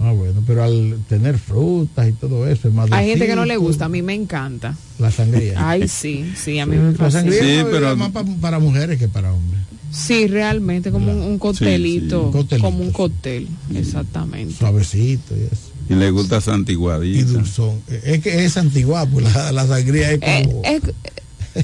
[0.00, 3.44] Ah, bueno, pero al tener frutas y todo eso es más Hay gente que no
[3.44, 4.76] le gusta, a mí me encanta.
[5.00, 5.68] La sangría.
[5.68, 7.10] Ay, sí, sí, a mí me La fascina.
[7.22, 9.60] sangría es una bebida más pa- para mujeres que para hombres.
[9.90, 14.54] Sí, realmente, como un, un coctelito, Un coctelito, como un cóctel, exactamente.
[14.54, 15.72] Suavecito y eso.
[15.90, 17.18] Y le gusta santiguadita.
[17.18, 17.80] Y dulzón.
[18.04, 20.62] Es que es antigua, pues la, la sangría es como.
[20.64, 20.92] Eh, eh,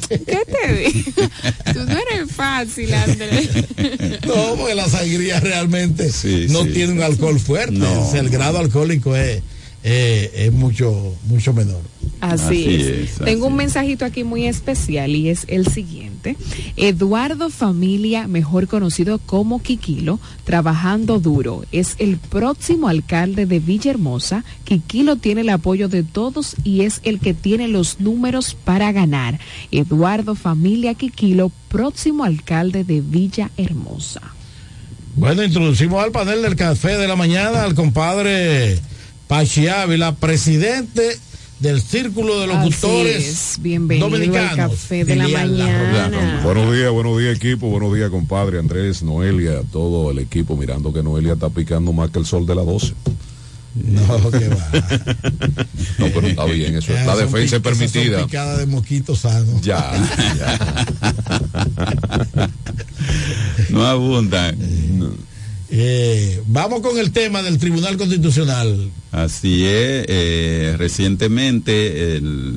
[0.08, 1.12] ¿Qué te digo?
[1.72, 3.50] Tú no eres fácil, Andrés.
[4.26, 6.06] No, porque la sangría realmente
[6.48, 6.70] no sí.
[6.72, 7.72] tiene un alcohol fuerte.
[7.72, 8.06] No.
[8.06, 9.42] O sea, el grado alcohólico es,
[9.82, 11.82] eh, es mucho, mucho menor.
[12.24, 12.80] Así, Así es.
[12.80, 16.36] es, Tengo así un mensajito aquí muy especial y es el siguiente.
[16.76, 24.42] Eduardo Familia, mejor conocido como Quiquilo, trabajando duro, es el próximo alcalde de Villahermosa.
[24.64, 29.38] Quiquilo tiene el apoyo de todos y es el que tiene los números para ganar.
[29.70, 34.22] Eduardo Familia Quiquilo, próximo alcalde de Villahermosa.
[35.16, 38.80] Bueno, introducimos al panel del café de la mañana al compadre
[39.28, 41.18] Pachi Ávila, presidente
[41.64, 44.50] del Círculo de Locutores Dominicanos.
[44.50, 46.42] al café de la mañana.
[46.44, 51.02] Buenos días, buenos días equipo, buenos días compadre Andrés, Noelia, todo el equipo mirando que
[51.02, 52.92] Noelia está picando más que el sol de las 12.
[53.76, 54.70] No, que va.
[55.98, 58.26] No, pero está bien, eso es la defensa es son permitida.
[58.26, 59.62] picadas de mosquitos sanos.
[59.62, 59.90] Ya,
[63.70, 64.54] No abundan.
[65.76, 68.90] Eh, vamos con el tema del Tribunal Constitucional.
[69.10, 72.54] Así es, eh, recientemente el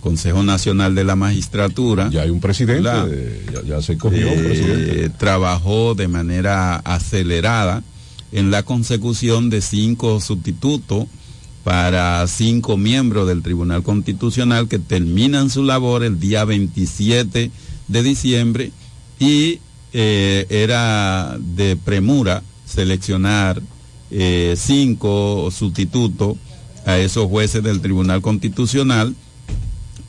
[0.00, 2.08] Consejo Nacional de la Magistratura.
[2.10, 5.10] Ya hay un presidente, ya, ya se cogió un Eh, presidente.
[5.10, 7.82] trabajó de manera acelerada
[8.32, 11.04] en la consecución de cinco sustitutos
[11.64, 17.50] para cinco miembros del Tribunal Constitucional que terminan su labor el día 27
[17.88, 18.70] de diciembre
[19.18, 19.60] y
[19.92, 23.60] eh, era de premura seleccionar
[24.10, 26.36] eh, cinco sustitutos
[26.86, 29.14] a esos jueces del Tribunal Constitucional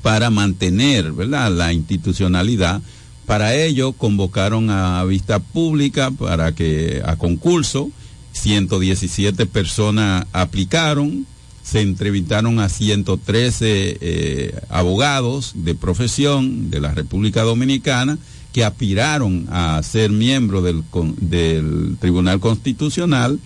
[0.02, 1.52] para mantener ¿verdad?
[1.52, 2.82] la institucionalidad.
[3.26, 7.90] Para ello convocaron a vista pública para que a concurso
[8.34, 11.26] 117 personas aplicaron,
[11.64, 18.20] se entrevistaron a 113 eh, abogados de profesión de la República Dominicana
[18.56, 23.38] que aspiraron a ser miembros del, Tribunal Constitucional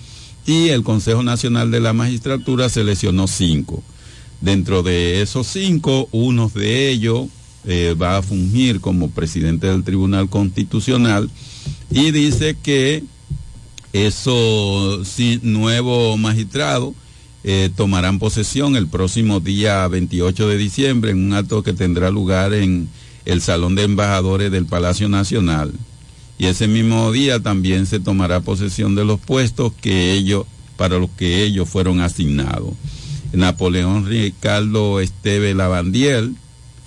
[0.46, 3.82] y el Consejo Nacional de la Magistratura seleccionó cinco.
[4.40, 7.26] Dentro de esos cinco, uno de ellos
[7.66, 11.28] eh, va a fungir como presidente del Tribunal Constitucional
[11.90, 13.04] y dice que
[13.94, 16.94] esos nuevos magistrados
[17.44, 22.54] eh, tomarán posesión el próximo día 28 de diciembre en un acto que tendrá lugar
[22.54, 22.90] en
[23.26, 25.74] el Salón de Embajadores del Palacio Nacional.
[26.38, 30.46] Y ese mismo día también se tomará posesión de los puestos que ellos,
[30.78, 32.74] para los que ellos fueron asignados.
[33.34, 36.36] Napoleón Ricardo Esteve Lavandiel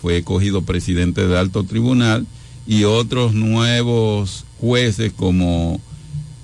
[0.00, 2.26] fue escogido presidente del alto tribunal
[2.66, 5.80] y otros nuevos jueces como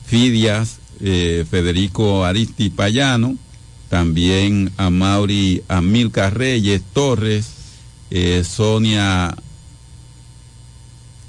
[0.07, 3.37] Fidias, eh, Federico Aristi Payano,
[3.89, 7.49] también a Mauri Amilcar Reyes Torres,
[8.11, 9.37] eh, Sonia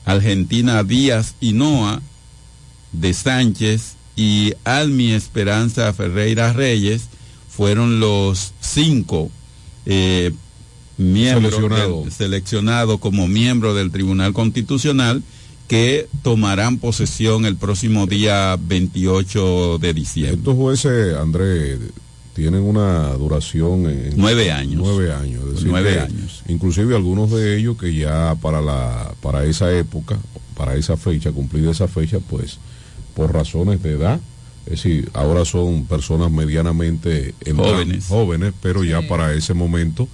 [0.10, 2.02] Argentina Díaz Hinoa
[2.92, 7.10] de Sánchez y Almi Esperanza Ferreira Reyes
[7.48, 9.30] fueron los cinco
[9.86, 10.32] eh,
[10.98, 12.06] miembros Seleccionado.
[12.10, 15.22] seleccionados como miembros del Tribunal Constitucional
[15.68, 20.38] que tomarán posesión el próximo día 28 de diciembre.
[20.40, 21.80] Estos jueces, Andrés,
[22.40, 24.82] tienen una duración en Nueve años.
[24.82, 25.44] Nueve años.
[25.48, 26.42] es decir Nueve años.
[26.48, 30.18] Inclusive algunos de ellos que ya para la para esa época,
[30.56, 32.58] para esa fecha, cumplida esa fecha, pues
[33.14, 34.20] por razones de edad,
[34.66, 38.06] es decir, ahora son personas medianamente en- Jóvenes.
[38.08, 40.08] jóvenes, pero ya para ese momento,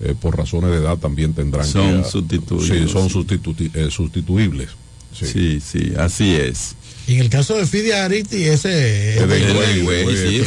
[0.00, 3.14] eh, por razones de edad también tendrán Son que Sí, son sí.
[3.18, 4.68] sustitu- eh, sustituibles.
[5.12, 6.74] Sí, sí, así es.
[7.08, 9.24] Y en el caso de Fidia Aristi, ese sí,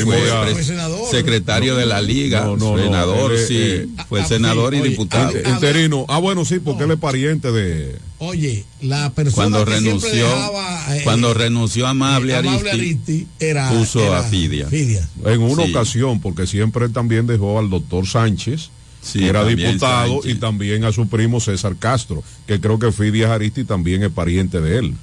[0.04, 1.12] fue pres- Fue senador.
[1.12, 4.90] secretario de la liga, No, senador, es, sí, eh, fue ah, senador sí, y oye,
[4.92, 5.34] diputado.
[5.46, 6.06] ah, Interino.
[6.08, 7.98] Ah, bueno, sí, porque él es pariente de...
[8.20, 13.28] Oye, la persona cuando que siempre renunció, dejaba, eh, cuando renunció Amable, eh, Aristi, Aristi
[13.40, 14.68] era, puso era a Fidia.
[14.68, 15.08] Fidia.
[15.26, 15.72] En una Sí.
[15.72, 18.70] ocasión, porque siempre también dejó al doctor Sánchez,
[19.02, 20.32] Sí, era diputado, Sánchez.
[20.32, 24.62] y también a su primo César Castro, que creo que Fidia Aristi también es pariente
[24.62, 24.94] de él.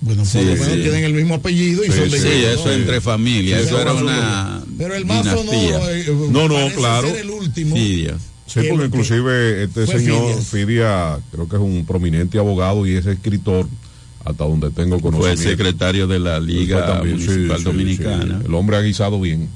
[0.00, 0.80] Bueno, por Sí, lo menos sí.
[0.82, 2.72] tienen el mismo apellido y Sí, son de Sí, eso ¿no?
[2.72, 5.44] entre familias, Sí, eso era una Pero el más dinastía.
[5.78, 7.08] sonoro eh, No, no, parece claro.
[7.08, 7.74] ser el último.
[7.76, 8.16] Fidia.
[8.46, 10.42] Sí, porque inclusive este fue señor.
[10.42, 13.66] Fidia, creo que es un prominente abogado y es escritor,
[14.24, 15.42] hasta donde tengo Fue conocimiento.
[15.42, 18.38] secretario de la Liga Fue también, Municipal sí, Dominicana.
[18.40, 18.46] sí.
[18.46, 19.48] El hombre ha guisado bien,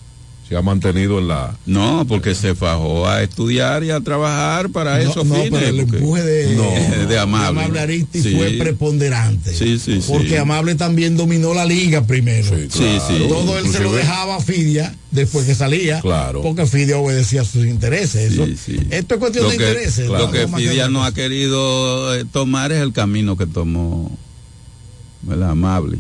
[0.51, 1.57] se ha mantenido en la...
[1.65, 5.51] No, porque se fajó a estudiar y a trabajar para No, esos no, fines.
[5.53, 6.57] pero el porque- empuje de,
[7.01, 7.79] No, de Amable.
[7.79, 8.35] Aristi Sí.
[8.37, 9.55] fue preponderante.
[9.55, 10.09] Sí, sí, sí.
[10.13, 12.49] Porque Amable también dominó la liga primero.
[12.49, 13.05] Sí, Sí, claro.
[13.07, 13.25] sí.
[13.29, 16.01] Todo él se lo dejaba a Fidia después que salía.
[16.01, 16.43] Claro.
[16.43, 18.33] Porque Fidia obedecía a sus intereses.
[18.33, 18.81] Eso- Sí, sí.
[18.91, 20.09] Esto es cuestión Lo de que, intereses.
[20.09, 24.11] lo no que Fidia no ha querido eh, tomar es el camino que tomó
[25.23, 25.51] ¿verdad?
[25.51, 25.99] Amable.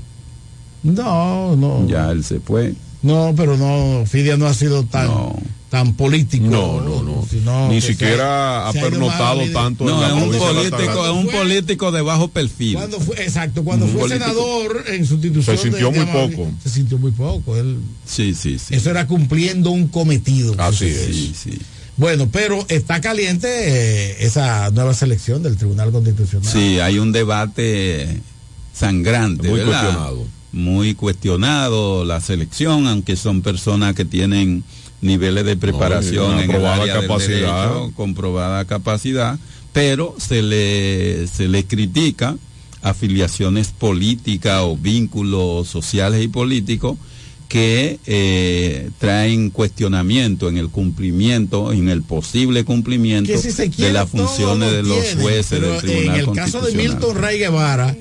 [0.82, 1.86] No, no.
[1.88, 2.74] Ya él se fue.
[3.02, 5.38] No, pero no, Fidia no ha sido tan, No.
[5.70, 6.44] tan político.
[6.46, 7.26] No, no, no.
[7.30, 12.02] sino Ni siquiera ha pernotado tanto en la es un político, es un político de
[12.02, 12.74] bajo perfil.
[12.74, 14.24] Cuando fue, exacto, cuando Un fue político.
[14.26, 16.50] senador en sustitución Se sintió de- de muy poco.
[16.62, 17.56] Se sintió muy poco.
[17.56, 18.74] Él, Sí, sí, sí.
[18.74, 20.54] Eso era cumpliendo un cometido.
[20.58, 21.06] Así es.
[21.06, 21.58] Sí, sí.
[21.96, 26.50] Bueno, pero está caliente eh, esa nueva selección del Tribunal Constitucional.
[26.50, 28.20] Sí, hay un debate
[28.74, 29.80] sangrante, Muy ¿verdad?
[29.82, 30.26] cuestionado.
[30.52, 34.64] Muy cuestionado la selección, aunque son personas que tienen
[35.00, 37.68] niveles de preparación en el del capacidad.
[37.68, 39.38] derecho, comprobada capacidad,
[39.72, 42.36] pero se le, se le critica
[42.82, 46.96] afiliaciones políticas o vínculos sociales y políticos
[47.48, 54.70] que eh, traen cuestionamiento en el cumplimiento, en el posible cumplimiento si de las funciones
[54.70, 56.74] lo de los tiene, jueces del Tribunal En el caso de.
[56.76, 57.96] Milton Ray Guevara,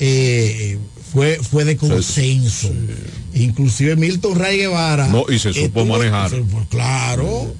[0.00, 0.78] eh,
[1.18, 2.70] fue, fue de consenso.
[3.34, 5.08] Inclusive Milton Ray Guevara.
[5.08, 6.30] No, y se supo estuvo- manejar.
[6.30, 7.52] se- pues, claro.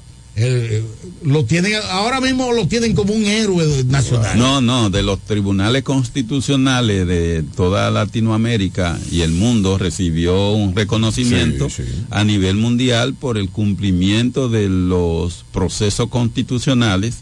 [1.25, 4.39] lo tienen, ahora mismo lo tienen como un héroe nacional.
[4.39, 11.69] No, no, de los tribunales constitucionales de toda Latinoamérica y el mundo recibió un reconocimiento
[11.69, 12.05] Sí, sí.
[12.11, 17.17] a nivel mundial por el cumplimiento de los procesos constitucionales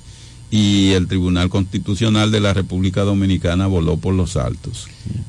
[0.51, 4.87] y el Tribunal Constitucional de la República Dominicana voló por los altos.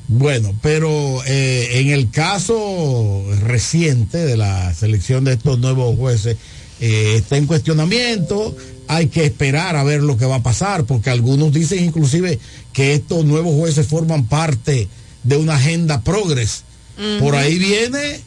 [0.07, 6.38] Bueno, pero eh, en el caso reciente de la selección de estos nuevos jueces,
[6.80, 8.56] eh, está en cuestionamiento,
[8.88, 12.39] hay que esperar a ver lo que va a pasar, porque algunos dicen inclusive
[12.72, 14.88] que estos nuevos jueces forman parte
[15.23, 16.64] de una agenda progres.
[17.19, 18.22] Por ahí viene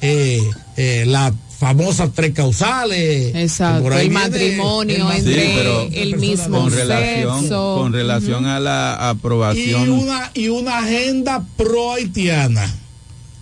[0.00, 0.40] eh,
[0.76, 1.34] eh, la
[1.64, 3.34] famosa tres causales.
[3.34, 7.76] Exacto, por ahí el matrimonio el entre Sí, pero el mismo con relación, sexo.
[7.78, 12.70] con relación a la y aprobación una, y una agenda pro haitiana.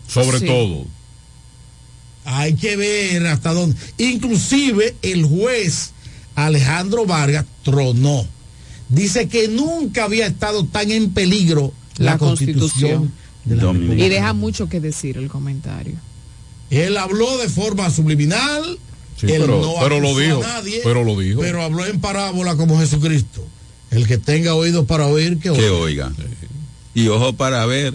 [0.07, 0.47] Sobre Sí.
[0.47, 0.87] todo.
[2.25, 3.77] Hay que ver hasta dónde.
[3.99, 5.91] Inclusive el juez
[6.37, 8.25] Alejandro Vargas tronó.
[8.89, 13.11] Dice que nunca había estado tan en peligro la, La constitución.
[13.49, 13.89] Constitución.
[13.89, 14.05] de la.
[14.05, 15.95] Y deja mucho que decir el comentario.
[16.73, 18.79] Él habló de forma subliminal.
[19.19, 21.41] Sí, él pero- no pero lo acusó a dijo, nadie, pero lo dijo.
[21.41, 23.47] Pero habló en parábola como Jesucristo.
[23.91, 25.63] El que tenga oídos para oír, que oiga.
[25.63, 26.13] que oiga.
[26.95, 27.95] Y ojo para ver.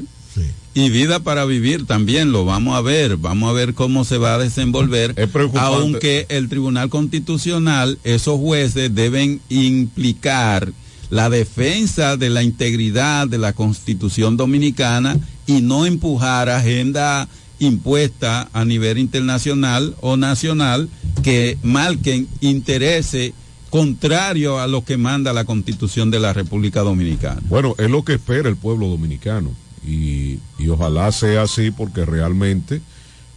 [0.76, 3.18] Y vida para vivir también lo vamos a ver.
[3.18, 5.16] Vamos a ver cómo se va a desenvolver.
[5.16, 5.60] preocupante.
[5.60, 10.72] Aunque el Tribunal Constitucional, esos jueces deben implicar
[11.10, 15.18] la defensa de la integridad de la Constitución Dominicana
[15.48, 17.28] y no empujar agenda
[17.60, 20.90] impuesta a nivel internacional o nacional
[21.24, 23.34] que marquen intereses
[23.70, 27.42] contrarios a lo que manda la Constitución de la República Dominicana.
[27.50, 29.52] Bueno, es lo que espera el pueblo dominicano
[29.86, 32.82] y, y ojalá sea así porque realmente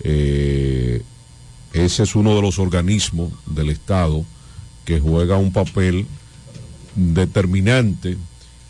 [0.03, 1.03] eh,
[1.73, 4.25] ese es uno de los organismos del Estado
[4.85, 6.07] que juega un papel
[6.97, 8.17] determinante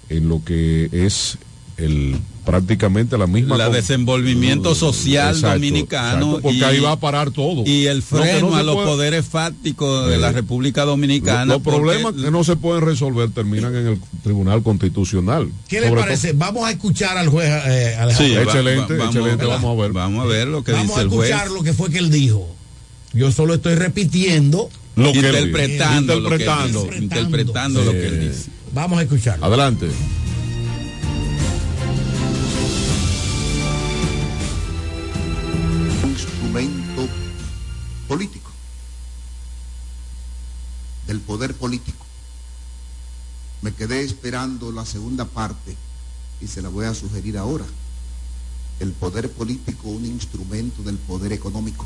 [0.08, 1.38] en lo que es
[1.80, 6.92] el prácticamente la misma la con- desenvolvimiento social Exacto, dominicano exacto, porque y- ahí va
[6.92, 10.32] a parar todo y el freno no a los puede- poderes fácticos de Eh, la
[10.32, 15.48] República Dominicana los porque- problemas que no se pueden resolver terminan en el Tribunal Constitucional
[15.68, 16.32] ¿Qué le Sobre parece?
[16.32, 18.42] Vamos a escuchar al juez eh, Alejandro.
[18.42, 19.54] Excelente, va- excelente, ¿verdad?
[19.62, 19.92] vamos a ver.
[19.92, 21.30] Vamos a ver lo que Vamos dice a el juez.
[21.30, 22.48] escuchar lo que fue que él dijo.
[23.12, 24.70] Yo solo estoy repitiendo.
[24.96, 25.36] Lo que él dijo.
[25.46, 27.84] interpretando, lo que él Interpretando.
[27.84, 28.50] lo que él Eh, dice.
[28.74, 29.44] Vamos a escucharlo.
[29.46, 29.86] Adelante.
[41.10, 42.06] Del poder político.
[43.62, 45.76] Me quedé esperando la segunda parte
[46.40, 47.64] y se la voy a sugerir ahora.
[48.78, 51.84] El poder político, un instrumento del poder económico,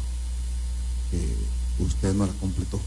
[1.10, 2.78] que usted no la completó.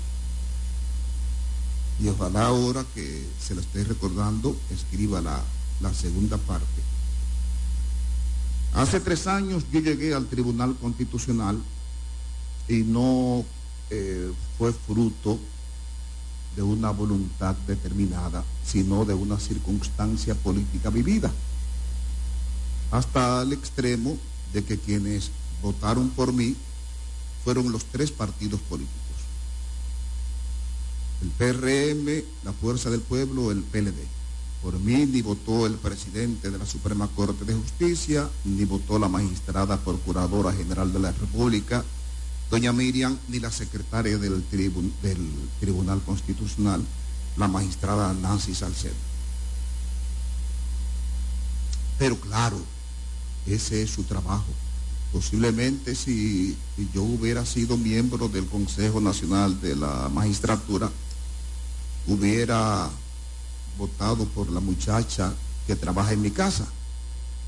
[1.99, 5.43] Y ojalá ahora que se la esté recordando, escriba la,
[5.81, 6.83] la segunda parte.
[8.75, 11.59] Hace tres años yo llegué al Tribunal Constitucional
[12.69, 13.43] y no
[13.89, 15.39] eh, fue fruto
[16.57, 21.31] de una voluntad determinada, sino de una circunstancia política vivida,
[22.89, 24.17] hasta el extremo
[24.51, 25.29] de que quienes
[25.61, 26.55] votaron por mí
[27.43, 28.97] fueron los tres partidos políticos.
[31.21, 34.17] El PRM, la Fuerza del Pueblo, el PLD.
[34.63, 39.07] Por mí ni votó el presidente de la Suprema Corte de Justicia, ni votó la
[39.07, 41.85] magistrada Procuradora General de la República,
[42.49, 45.17] doña Miriam, ni la secretaria del, tribun- del
[45.59, 46.83] Tribunal Constitucional,
[47.37, 48.95] la magistrada Nancy Salcedo.
[51.99, 52.59] Pero claro,
[53.45, 54.45] ese es su trabajo.
[55.11, 56.57] Posiblemente si
[56.93, 60.91] yo hubiera sido miembro del Consejo Nacional de la Magistratura,
[62.07, 62.89] hubiera
[63.77, 65.33] votado por la muchacha
[65.65, 66.67] que trabaja en mi casa,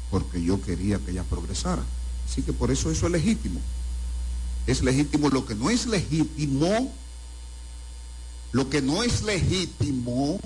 [0.09, 1.83] porque yo quería que ella progresara.
[2.29, 3.59] Así que por eso eso es legítimo.
[4.69, 5.29] Es legítimo.
[5.29, 6.93] Lo que no es legítimo,
[8.51, 10.39] lo que no es legítimo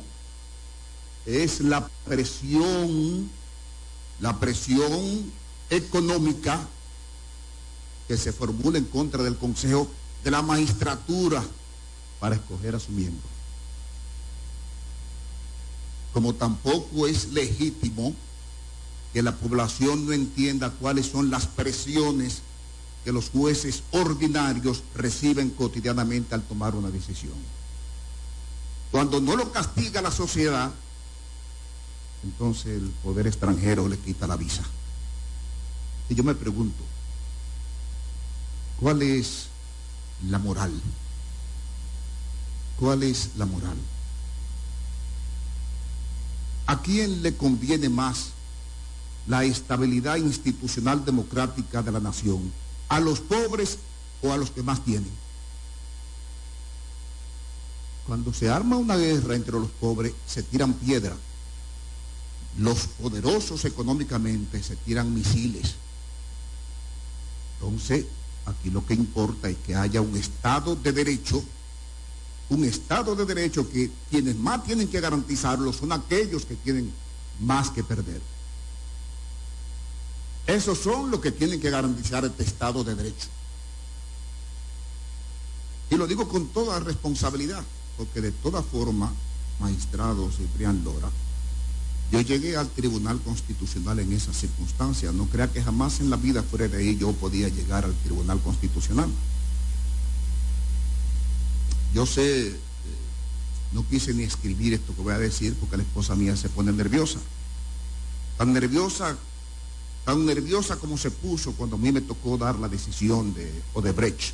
[1.25, 3.29] es la presión,
[4.21, 5.29] la presión
[5.69, 6.65] económica
[8.07, 9.89] que se formule en contra del Consejo
[10.23, 11.43] de la Magistratura
[12.21, 13.27] para escoger a su miembro.
[16.13, 18.15] Como tampoco es legítimo
[19.11, 22.41] que la población no entienda cuáles son las presiones
[23.03, 27.33] que los jueces ordinarios reciben cotidianamente al tomar una decisión.
[28.91, 30.71] Cuando no lo castiga la sociedad,
[32.23, 34.63] entonces el poder extranjero le quita la visa.
[36.09, 36.83] Y yo me pregunto,
[38.79, 39.47] ¿cuál es
[40.29, 40.71] la moral?
[42.79, 43.77] ¿Cuál es la moral?
[46.67, 48.31] ¿A quién le conviene más
[49.27, 52.51] la estabilidad institucional democrática de la nación?
[52.93, 53.79] ¿A los pobres
[54.21, 55.09] o a los que más tienen?
[58.05, 61.17] Cuando se arma una guerra entre los pobres, se tiran piedras.
[62.59, 65.73] Los poderosos económicamente se tiran misiles.
[67.55, 68.05] Entonces,
[68.45, 71.43] aquí lo que importa es que haya un Estado de Derecho,
[72.49, 76.93] un Estado de Derecho que quienes más tienen que garantizarlo son aquellos que tienen
[77.39, 78.21] más que perder.
[80.47, 83.27] Esos son los que tienen que garantizar este Estado de Derecho.
[85.89, 87.63] Y lo digo con toda responsabilidad,
[87.97, 89.13] porque de toda forma,
[89.59, 91.09] magistrado Ciprián Lora,
[92.11, 95.13] yo llegué al Tribunal Constitucional en esas circunstancias.
[95.13, 98.39] No crea que jamás en la vida fuera de ahí yo podía llegar al Tribunal
[98.41, 99.09] Constitucional.
[101.93, 102.55] Yo sé, eh,
[103.71, 106.71] no quise ni escribir esto que voy a decir porque la esposa mía se pone
[106.71, 107.19] nerviosa.
[108.37, 109.17] Tan nerviosa,
[110.05, 114.33] tan nerviosa como se puso cuando a mí me tocó dar la decisión de Odebrecht.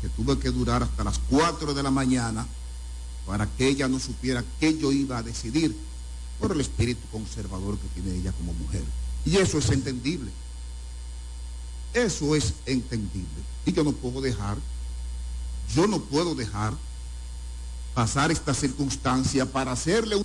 [0.00, 2.46] Que tuve que durar hasta las 4 de la mañana
[3.26, 5.76] para que ella no supiera qué yo iba a decidir
[6.40, 8.82] por el espíritu conservador que tiene ella como mujer.
[9.24, 10.32] Y eso es entendible.
[11.94, 13.28] Eso es entendible.
[13.64, 14.56] Y yo no puedo dejar,
[15.76, 16.74] yo no puedo dejar
[17.94, 20.24] pasar esta circunstancia para hacerle un-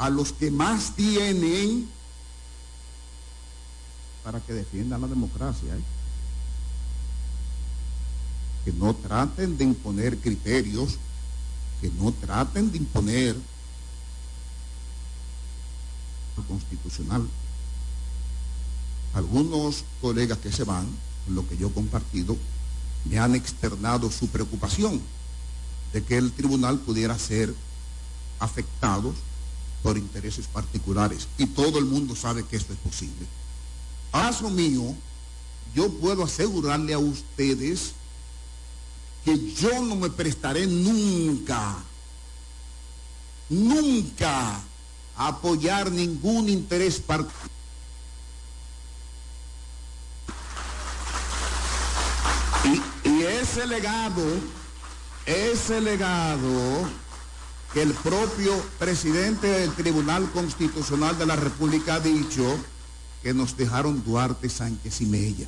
[0.00, 1.86] a los que más tienen
[4.24, 5.76] para que defiendan la democracia.
[5.76, 5.82] ¿eh?
[8.64, 10.98] Que no traten de imponer criterios
[11.82, 13.36] que no traten de imponer
[16.36, 17.26] lo constitucional.
[19.14, 20.86] Algunos colegas que se van,
[21.28, 22.36] lo que yo he compartido,
[23.04, 25.00] me han externado su preocupación
[25.92, 27.54] de que el tribunal pudiera ser
[28.38, 29.14] afectado
[29.82, 31.28] por intereses particulares.
[31.38, 33.26] Y todo el mundo sabe que esto es posible.
[34.12, 34.94] Caso mío,
[35.74, 37.92] yo puedo asegurarle a ustedes
[39.24, 41.76] que yo no me prestaré nunca,
[43.48, 44.60] nunca
[45.16, 47.50] a apoyar ningún interés particular.
[52.64, 54.22] Y, y ese legado,
[55.26, 56.88] ese legado
[57.72, 62.58] que el propio presidente del Tribunal Constitucional de la República ha dicho
[63.22, 65.46] que nos dejaron Duarte, Sánchez y Mella.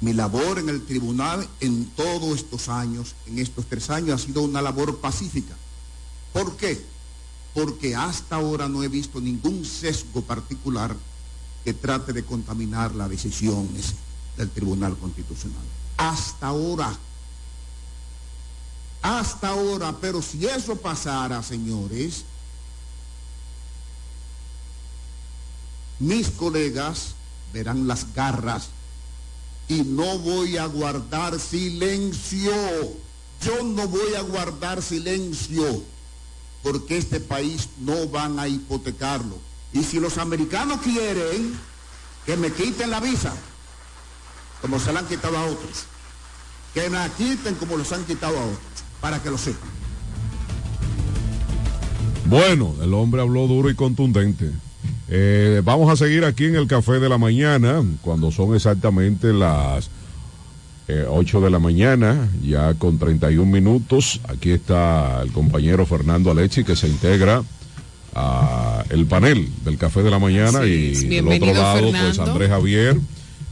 [0.00, 4.42] Mi labor en el tribunal en todos estos años, en estos tres años, ha sido
[4.42, 5.54] una labor pacífica.
[6.32, 6.84] ¿Por qué?
[7.54, 10.94] Porque hasta ahora no he visto ningún sesgo particular
[11.64, 13.94] que trate de contaminar las decisiones
[14.36, 15.62] del Tribunal Constitucional.
[15.96, 16.92] Hasta ahora.
[19.04, 22.24] Hasta ahora, pero si eso pasara, señores,
[25.98, 27.14] mis colegas
[27.52, 28.70] verán las garras
[29.68, 32.50] y no voy a guardar silencio.
[33.42, 35.82] Yo no voy a guardar silencio
[36.62, 39.38] porque este país no van a hipotecarlo.
[39.74, 41.60] Y si los americanos quieren
[42.24, 43.34] que me quiten la visa,
[44.62, 45.84] como se la han quitado a otros,
[46.72, 48.73] que me la quiten como los han quitado a otros,
[49.04, 49.68] para que lo sepan.
[52.24, 54.50] Bueno, el hombre habló duro y contundente.
[55.10, 59.90] Eh, vamos a seguir aquí en el Café de la Mañana, cuando son exactamente las
[60.88, 64.22] eh, 8 de la mañana, ya con 31 minutos.
[64.26, 67.42] Aquí está el compañero Fernando Alechi que se integra
[68.14, 72.18] a el panel del Café de la Mañana y del otro lado pues.
[72.18, 72.96] Andrés Javier.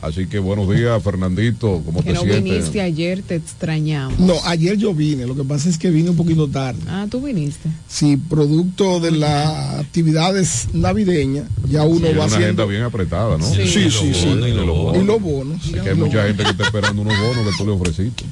[0.02, 2.42] Así que buenos días Fernandito, ¿cómo Que te no sientes?
[2.42, 4.18] viniste ayer, te extrañamos.
[4.18, 6.80] No, ayer yo vine, lo que pasa es que vine un poquito tarde.
[6.88, 7.68] Ah, tú viniste.
[7.88, 12.44] Sí, producto de las actividades navideñas, ya uno Sí, va una haciendo...
[12.44, 13.46] agenda bien apretada, ¿no?
[13.48, 14.12] Sí, sí, sí.
[14.12, 14.26] sí.
[14.26, 15.02] Y los bonos.
[15.02, 15.60] Y los bonos.
[15.62, 18.24] Así que hay mucha gente que está esperando unos bonos que tú le ofreciste.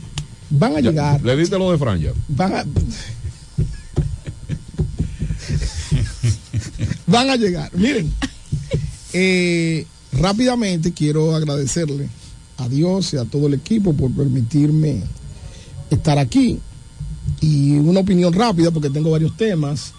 [0.50, 1.22] Van a Ya, llegar.
[1.22, 2.10] ¿Le diste lo de Fran ya?
[2.26, 2.64] Van a...
[7.06, 7.70] van a llegar.
[7.74, 8.12] Miren,
[9.12, 12.08] eh, rápidamente quiero agradecerle
[12.58, 15.02] a Dios y a todo el equipo por permitirme
[15.90, 16.58] estar aquí.
[17.40, 19.92] Y una opinión rápida, porque tengo varios temas,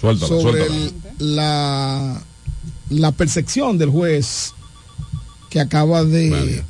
[0.00, 0.90] Suéltala, sobre suéltala.
[1.18, 2.22] el- la,
[2.90, 4.52] la percepción del juez
[5.50, 6.62] que acaba de...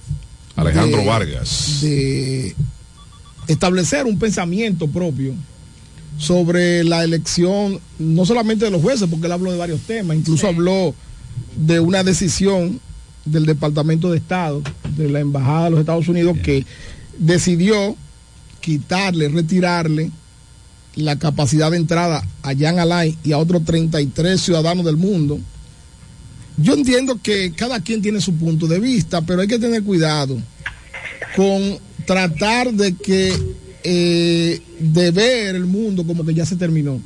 [0.56, 1.78] Alejandro de- Vargas.
[1.80, 2.54] De
[3.48, 5.34] establecer un pensamiento propio
[6.18, 10.46] sobre la elección, no solamente de los jueces, porque él habló de varios temas, incluso
[10.46, 10.94] habló
[11.56, 12.80] de una decisión
[13.24, 14.62] del Departamento de Estado,
[14.96, 16.64] de la Embajada de los Estados Unidos, que
[17.18, 17.96] decidió
[18.60, 20.10] quitarle, retirarle
[20.94, 25.38] la capacidad de entrada a Jan Alain y a otros 33 ciudadanos del mundo.
[26.56, 30.38] Yo entiendo que cada quien tiene su punto de vista, pero hay que tener cuidado
[31.34, 33.32] con tratar de que
[33.84, 37.00] eh, de ver el mundo como que ya se terminó.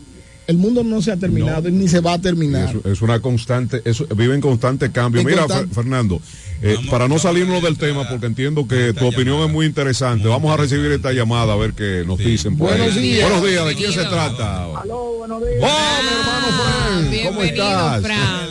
[0.47, 2.75] El mundo no se ha terminado y ni se va a terminar.
[2.85, 5.21] Es, es una constante, es- vive en constante cambio.
[5.21, 6.21] En Mira, Fernando,
[6.63, 10.53] eh, para no salirnos del tema, porque entiendo que tu opinión es muy interesante, vamos
[10.53, 12.57] a recibir esta llamada a ver qué nos dicen.
[12.57, 13.03] por Buenos ahí.
[13.03, 13.29] días.
[13.29, 14.67] Buenos días, ¿de quién se trata?
[14.67, 15.63] buenos días.
[15.63, 17.27] ¡Oh, mi hermano Fran!
[17.27, 18.03] ¿Cómo estás?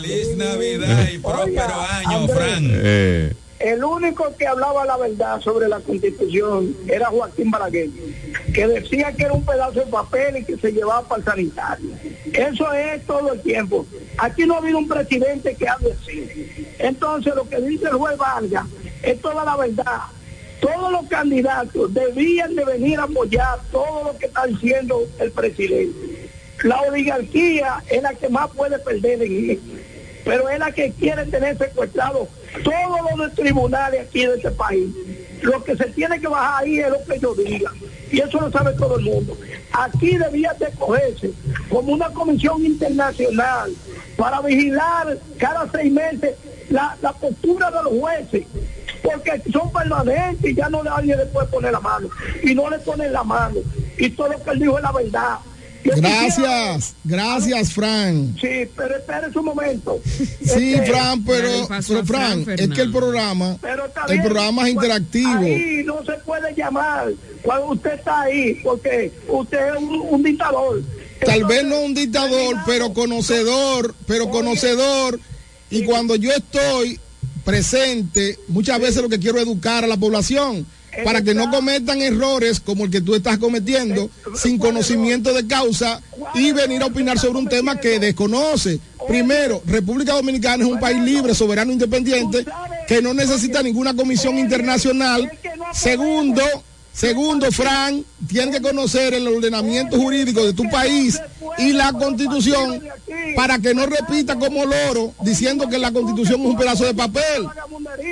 [0.01, 2.63] Feliz Navidad y próspero año, Fran.
[2.71, 7.89] Eh, El único que hablaba la verdad sobre la constitución era Joaquín Balaguer,
[8.53, 11.89] que decía que era un pedazo de papel y que se llevaba para el sanitario.
[12.33, 13.85] Eso es todo el tiempo.
[14.17, 16.75] Aquí no ha habido un presidente que hable así.
[16.79, 18.65] Entonces lo que dice el juez Vargas
[19.01, 20.01] es toda la verdad.
[20.59, 26.29] Todos los candidatos debían de venir a apoyar todo lo que está diciendo el presidente.
[26.63, 29.84] La oligarquía es la que más puede perder en esto
[30.25, 32.27] pero es la que quiere tener secuestrado
[32.63, 34.89] todos los tribunales aquí de este país.
[35.43, 37.71] Lo que se tiene que bajar ahí es lo que yo diga.
[38.11, 39.37] Y eso lo sabe todo el mundo.
[39.71, 41.31] Aquí debía de cogerse
[41.69, 43.71] como una comisión internacional
[44.17, 46.35] para vigilar cada seis meses
[46.69, 48.45] la, la postura de los jueces.
[49.03, 52.09] Porque son permanentes y ya no nadie le puede poner la mano.
[52.41, 53.59] Y no le ponen la mano.
[53.99, 55.37] Y todo lo que él dijo es la verdad.
[55.85, 58.35] Gracias, gracias, Fran.
[58.41, 59.99] Sí, pero espérese un momento.
[60.05, 64.85] Sí, Este, Fran, pero, pero Fran, es que el programa, Pero el programa es pues,
[64.85, 65.39] interactivo.
[65.39, 67.09] Ahí no se puede llamar
[67.43, 70.81] cuando usted está ahí, porque usted es un, un dictador.
[71.23, 75.19] Tal vez no un dictador, pero conocedor, pero conocedor.
[75.69, 76.99] Y cuando yo estoy
[77.43, 80.65] presente, muchas veces lo que quiero es educar a la población
[81.03, 86.01] para que no cometan errores como el que tú estás cometiendo sin conocimiento de causa
[86.33, 88.79] y venir a opinar sobre un tema que desconoce.
[89.07, 92.45] Primero, República Dominicana es un país libre, soberano, independiente,
[92.87, 95.29] que no necesita ninguna comisión internacional.
[95.73, 96.41] Segundo,
[96.95, 101.19] Segundo, Fran, tiene que conocer el ordenamiento jurídico de tu país
[101.57, 102.81] y la constitución
[103.35, 107.47] para que no repita como loro diciendo que la constitución es un pedazo de papel.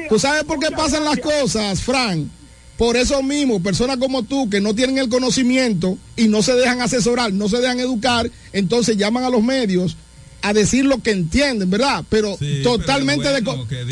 [0.09, 2.29] ¿Tú sabes por qué pasan las cosas, Fran?
[2.77, 6.81] Por eso mismo, personas como tú que no tienen el conocimiento y no se dejan
[6.81, 9.95] asesorar, no se dejan educar, entonces llaman a los medios
[10.41, 12.03] a decir lo que entienden, ¿verdad?
[12.09, 13.41] Pero totalmente de...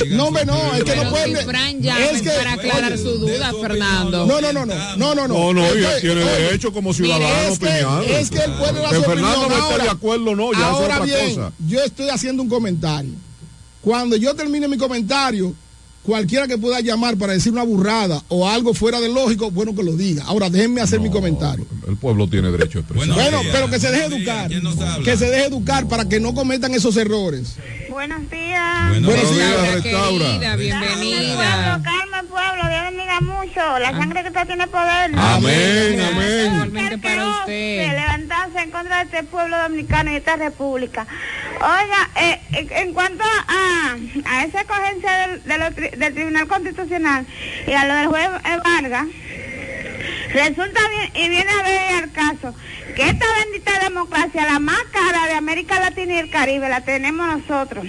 [0.10, 1.38] No, hombre, no, es que no pueden...
[1.38, 4.26] si Fran llama es que- para aclarar su duda, Fernando.
[4.26, 5.54] No, no, no, no, no, no, no.
[5.54, 8.04] No, no, Es y que- tiene oye, derecho como ciudadano es que- opinar.
[8.04, 9.60] Es que él puede dar Que su Fernando opinión.
[9.60, 11.54] no Ahora- de acuerdo, no, ya es ahora otra bien, cosa.
[11.70, 13.12] yo estoy haciendo un comentario.
[13.80, 15.56] Cuando yo termine mi comentario,
[16.04, 19.84] cualquiera que pueda llamar para decir una burrada o algo fuera de lógico, bueno que
[19.84, 20.24] lo diga.
[20.26, 21.66] Ahora déjenme hacer mi comentario.
[21.88, 23.14] El pueblo tiene derecho a expresar.
[23.16, 24.50] Bueno, pero que se deje educar.
[25.04, 27.56] Que se deje educar para que no cometan esos errores.
[27.92, 28.88] Buenos días.
[28.88, 30.26] Buenos días, Hola, restaura.
[30.26, 31.36] querida, bienvenida.
[31.36, 33.80] Pueblo, Carmen, pueblo, Dios bendiga mucho.
[33.80, 35.12] La sangre que usted tiene poder.
[35.14, 36.54] Amén, amén.
[36.54, 37.92] Igualmente para usted.
[37.92, 41.06] levantarse en contra de este pueblo dominicano y esta república.
[41.56, 47.26] Oiga, eh, eh, en cuanto a, a esa escogencia del, Tribunal Constitucional
[47.68, 48.30] y a lo del juez
[48.64, 49.08] Vargas,
[50.34, 52.56] Resulta bien y viene a ver al caso
[52.96, 57.28] que esta bendita democracia, la más cara de América Latina y el Caribe, la tenemos
[57.28, 57.86] nosotros.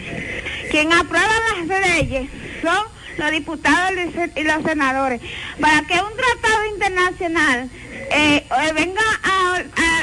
[0.70, 1.28] Quien aprueba
[1.68, 2.28] las leyes
[2.62, 2.84] son
[3.18, 3.92] los diputados
[4.36, 5.20] y los- senadores.
[5.60, 7.70] Para que un tratado internacional
[8.10, 9.56] eh, eh, venga a,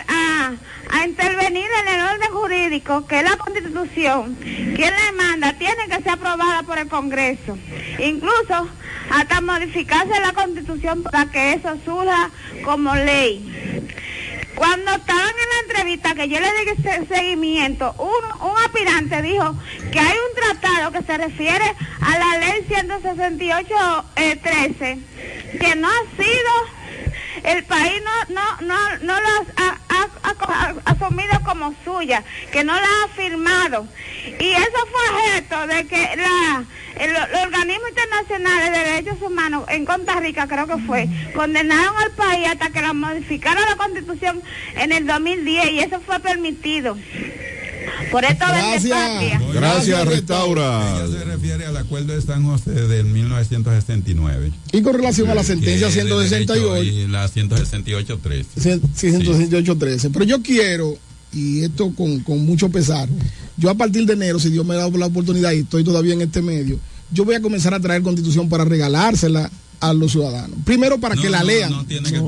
[0.07, 5.95] a- intervenir en el orden jurídico, que es la constitución, quien le manda, tiene que
[6.03, 7.57] ser aprobada por el Congreso.
[7.99, 8.67] Incluso
[9.09, 12.29] hasta modificarse la constitución para que eso surja
[12.63, 13.85] como ley.
[14.55, 19.55] Cuando estaban en la entrevista que yo le di seguimiento, un, un aspirante dijo
[19.91, 24.99] que hay un tratado que se refiere a la ley 168 eh, 13
[25.59, 26.78] que no ha sido
[27.43, 29.27] el país no no no no lo
[29.57, 33.87] ha, ha- asumido como suya, que no la ha firmado.
[34.39, 36.63] Y eso fue objeto de que la
[36.99, 42.11] el, los organismos internacionales de derechos humanos en Costa Rica, creo que fue, condenaron al
[42.11, 44.41] país hasta que la modificaron la constitución
[44.75, 46.97] en el 2010 y eso fue permitido.
[48.11, 49.41] Por esto patria.
[49.53, 51.03] Gracias, Restaura.
[51.05, 54.51] Ella se refiere al acuerdo de San José del 1969.
[54.71, 56.73] Y con relación a la sentencia Que es de 168.
[56.73, 58.45] derecho Y la 168.13.
[58.95, 60.09] Sí, 168.13.
[60.11, 60.97] Pero yo quiero,
[61.33, 63.07] y esto con, con mucho pesar,
[63.57, 66.21] yo a partir de enero, si Dios me da la oportunidad y estoy todavía en
[66.21, 66.79] este medio,
[67.11, 69.49] yo voy a comenzar a traer constitución para regalársela
[69.79, 70.57] a los ciudadanos.
[70.65, 71.71] Primero para que la lean.
[71.71, 72.19] No tiene que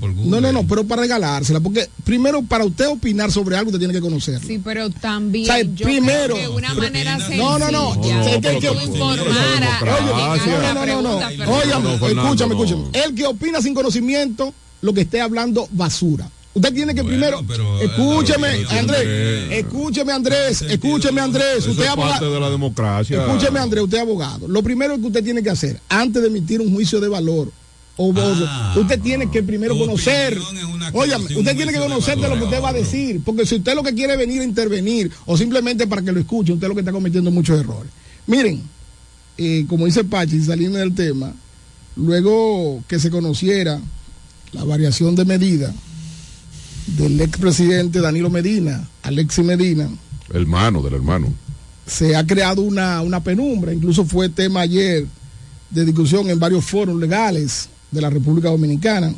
[0.00, 0.30] por Google.
[0.30, 3.94] No, no, no, pero para regalársela, porque primero para usted opinar sobre algo usted tiene
[3.94, 4.46] que conocerlo.
[4.46, 8.00] Sí, pero también O sea, yo primero- creo que una manera sencilla No, no, no.
[8.00, 8.90] que el que- Oye,
[10.50, 11.20] no, no, no, no.
[11.20, 12.64] No, escúchame, no.
[12.64, 12.84] escúchame.
[12.92, 14.52] El que opina sin conocimiento,
[14.82, 16.30] lo que esté hablando basura.
[16.58, 17.40] Usted tiene que primero,
[17.80, 22.34] escúcheme, Andrés, escúcheme, Andrés, escúcheme, Andrés, usted es es parte abogado.
[22.34, 23.24] de la democracia.
[23.24, 24.48] Escúcheme, Andrés, usted es abogado.
[24.48, 27.52] Lo primero que usted tiene que hacer, antes de emitir un juicio de valor,
[27.96, 30.36] o Ah, usted tiene que primero conocer.
[30.92, 33.20] Óyame, usted tiene que conocer de lo que usted va a decir.
[33.24, 36.20] Porque si usted lo que quiere es venir a intervenir, o simplemente para que lo
[36.20, 37.90] escuche, usted lo que está cometiendo muchos errores.
[38.26, 38.62] Miren,
[39.36, 41.32] eh, como dice Pachi, saliendo del tema,
[41.96, 43.80] luego que se conociera
[44.52, 45.74] la variación de medida
[46.96, 49.88] del expresidente Danilo Medina, Alexis Medina,
[50.32, 51.32] Hermano del hermano.
[51.86, 55.06] se ha creado una, una penumbra, incluso fue tema ayer
[55.70, 59.12] de discusión en varios foros legales de la República Dominicana.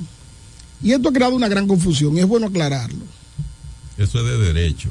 [0.83, 3.05] Y esto ha creado una gran confusión y es bueno aclararlo.
[3.99, 4.89] Eso es de derecho.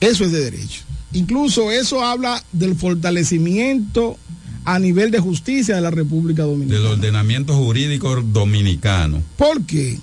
[0.00, 0.82] Eso es de derecho.
[1.12, 4.18] Incluso eso habla del fortalecimiento
[4.64, 6.80] a nivel de justicia de la República Dominicana.
[6.80, 9.22] Del ordenamiento jurídico dominicano.
[9.36, 9.98] ¿Por qué?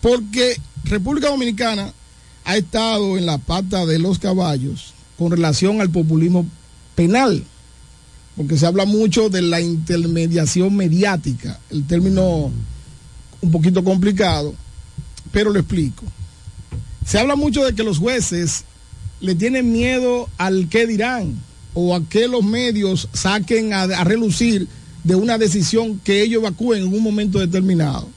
[0.00, 0.56] Porque
[0.88, 1.92] República Dominicana
[2.44, 6.46] ha estado en la pata de los caballos con relación al populismo
[6.94, 7.42] penal,
[8.36, 12.52] porque se habla mucho de la intermediación mediática, el término
[13.40, 14.54] un poquito complicado,
[15.32, 16.04] pero lo explico.
[17.04, 18.64] Se habla mucho de que los jueces
[19.20, 21.34] le tienen miedo al qué dirán
[21.74, 24.68] o a que los medios saquen a, a relucir
[25.02, 28.08] de una decisión que ellos evacúen en un momento determinado.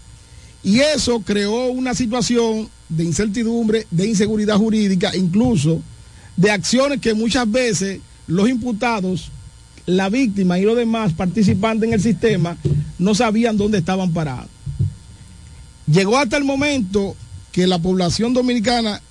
[0.64, 5.82] Y eso creó una situación de incertidumbre, de inseguridad jurídica, incluso
[6.36, 9.32] de acciones que muchas veces los imputados,
[9.86, 12.58] la víctima y los demás participantes en el sistema
[12.98, 14.50] no sabían dónde estaban parados.
[15.92, 17.16] Llegó hasta el momento
[17.52, 19.02] que la población dominicana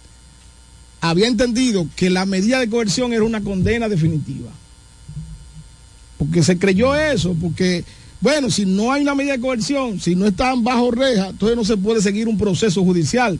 [1.00, 4.50] había entendido que la medida de coerción era una condena definitiva.
[6.18, 7.84] Porque se creyó eso, porque,
[8.20, 11.64] bueno, si no hay una medida de coerción, si no están bajo reja, entonces no
[11.64, 13.38] se puede seguir un proceso judicial,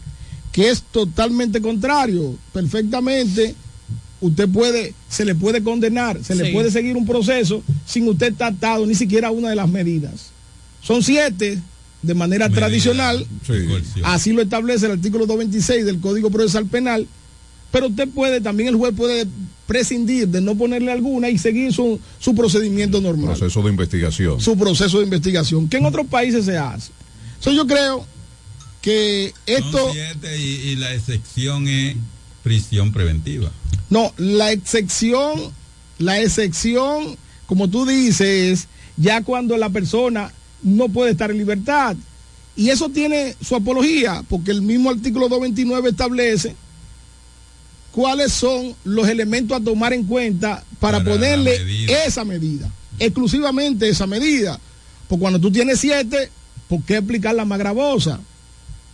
[0.52, 2.36] que es totalmente contrario.
[2.52, 3.54] Perfectamente,
[4.20, 6.52] usted puede, se le puede condenar, se le Sí.
[6.52, 10.30] puede seguir un proceso sin usted estar atado ni siquiera a una de las medidas.
[10.82, 11.58] Son siete
[12.02, 13.26] de manera tradicional,
[14.04, 17.06] así lo establece el artículo 226 del Código Procesal Penal,
[17.70, 19.26] pero usted puede, también el juez puede
[19.66, 24.40] prescindir de no ponerle alguna y seguir su, su procedimiento normal, Proceso de investigación.
[24.40, 26.90] su proceso de investigación, que en otros países se hace.
[27.40, 28.06] So, yo creo
[28.80, 29.78] que esto...
[29.78, 31.96] Son siete y, y la excepción es
[32.42, 33.50] prisión preventiva.
[33.90, 35.52] No, la excepción,
[35.98, 37.16] la excepción,
[37.46, 38.20] como tú dices,
[38.60, 40.32] es ya cuando la persona
[40.62, 41.96] no puede estar en libertad.
[42.56, 46.56] Y eso tiene su apología, porque el mismo artículo 229 establece
[47.98, 52.04] cuáles son los elementos a tomar en cuenta para, ponerle medida.
[52.04, 52.70] esa medida,
[53.00, 54.60] exclusivamente esa medida.
[55.08, 56.30] Porque cuando tú tienes siete,
[56.68, 58.20] ¿por qué aplicar la más gravosa?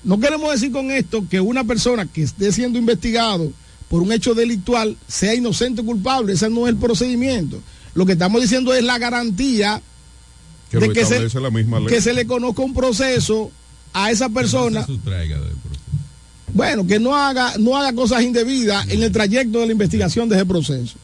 [0.05, 3.53] No queremos decir con esto que una persona que esté siendo investigado
[3.91, 6.33] por un hecho delictual sea inocente o culpable.
[6.33, 7.61] Ese no es el procedimiento.
[7.93, 9.83] Lo que estamos diciendo es la garantía
[10.71, 11.89] Que de que se, establece la misma ley.
[11.89, 13.51] que se le conozca un proceso
[13.93, 14.87] a esa persona.
[14.87, 15.74] Que no se.
[16.55, 20.37] Bueno, que no haga, no haga cosas indebidas en el trayecto de la investigación de
[20.37, 20.97] ese proceso.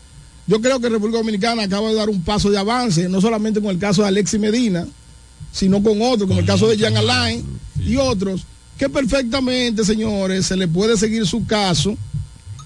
[0.47, 3.71] Yo creo que República Dominicana acaba de dar un paso de avance, no solamente con
[3.71, 4.87] el caso de Alexis Medina,
[5.53, 7.45] sino con otros, como el caso de Jean Alain
[7.85, 8.47] y otros,
[8.79, 11.97] que perfectamente, señores, se le puede seguir su caso,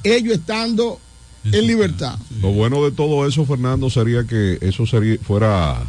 [0.03, 1.01] ellos estando
[1.45, 2.19] en libertad.
[2.41, 5.83] Lo bueno de todo eso, Fernando, sería que eso sería, fuera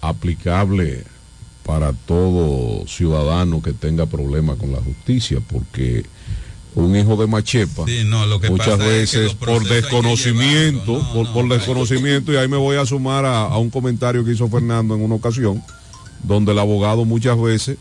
[0.00, 1.04] aplicable
[1.68, 6.02] para todo ciudadano que tenga problemas con la justicia, porque
[6.74, 10.92] un hijo de Machepa Sí, no, lo que muchas pasa es que veces por desconocimiento,
[10.96, 11.24] llevarlo.
[11.24, 14.32] No, por, no, desconocimiento, y ahí me voy a sumar a, a un comentario que
[14.32, 15.62] hizo Fernando en una ocasión,
[16.22, 17.76] donde el abogado muchas veces,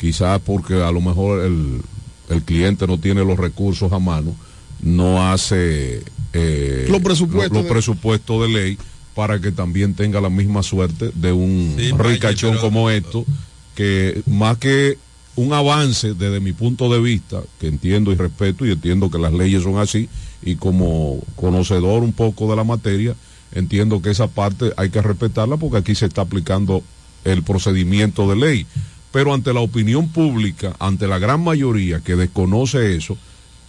[0.00, 1.82] quizás porque a lo mejor el,
[2.30, 4.34] el cliente no tiene los recursos a mano,
[4.80, 6.02] no hace
[6.32, 8.78] eh, Los presupuestos los de- presupuestos de ley
[9.18, 13.26] para que también tenga la misma suerte de un Sí, ricachón pero- como esto,
[13.74, 14.96] que más que
[15.34, 19.32] un avance desde mi punto de vista, que entiendo y respeto y entiendo que las
[19.32, 20.08] leyes son así,
[20.40, 23.16] y como conocedor un poco de la materia,
[23.52, 26.84] entiendo que esa parte hay que respetarla porque aquí se está aplicando
[27.24, 28.66] el procedimiento de ley.
[29.10, 33.16] Pero ante la opinión pública, ante la gran mayoría que desconoce eso,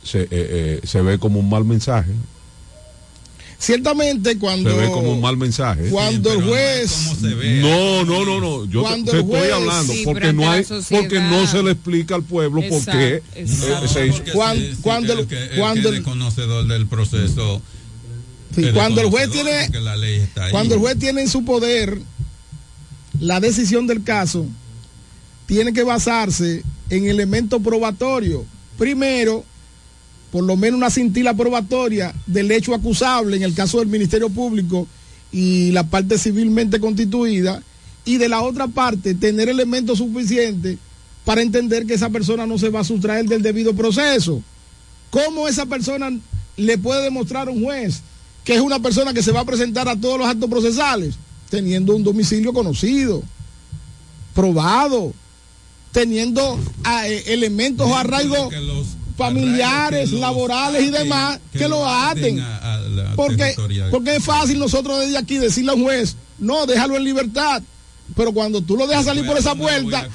[0.04, 2.12] se, eh, eh, se ve como un mal mensaje.
[3.62, 5.90] Ciertamente cuando Se ve como un mal mensaje.
[5.90, 7.18] cuando el juez
[7.62, 8.66] No, no, no, no.
[8.66, 11.72] Yo te- Cuando te, el estoy hablando Sí, porque no hay, porque no se le
[11.72, 13.88] explica al pueblo por qué Exacto, eh, exacto.
[13.90, 14.24] se hizo.
[14.34, 17.62] Cuando- cuando- el que, el cuando que es conocedor del proceso.
[18.56, 20.52] Sí, es cuando el juez tiene- la ley está ahí.
[20.52, 22.00] Cuando el juez tiene en su poder
[23.20, 24.46] la decisión del caso,
[25.48, 28.44] tiene que basarse en elementos probatorios.
[28.78, 29.44] Primero,
[30.32, 34.88] por lo menos una cintila probatoria del hecho acusable en el caso del Ministerio Público
[35.32, 37.62] y la parte civilmente constituida.
[38.06, 40.78] Y de la otra parte, tener elementos suficientes
[41.26, 44.42] para entender que esa persona no se va a sustraer del debido proceso.
[45.10, 46.10] ¿Cómo esa persona
[46.58, 48.02] le puede demostrar a un juez
[48.44, 51.16] que es una persona que se va a presentar a todos los actos procesales?
[51.50, 53.24] Teniendo un domicilio conocido,
[54.34, 55.14] probado,
[55.92, 58.54] teniendo ah, eh, elementos o arraigos
[59.20, 62.40] familiares, laborales y demás que, lo aten.
[62.40, 63.56] a- a la Porque,
[63.92, 67.62] porque es fácil nosotros desde aquí decirle a un juez, no, déjalo en libertad.
[68.16, 70.10] Pero cuando tú lo dejas salir por esa puerta,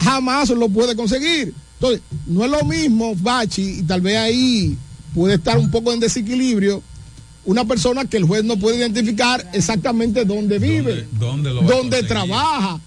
[0.00, 1.52] jamás lo puede conseguir.
[1.74, 4.76] Entonces, no es lo mismo, Bachi, y tal vez ahí
[5.14, 6.80] puede estar un poco en desequilibrio,
[7.44, 11.08] una persona que el juez no puede identificar exactamente dónde vive,
[11.66, 12.80] ¿Dónde lo trabaja,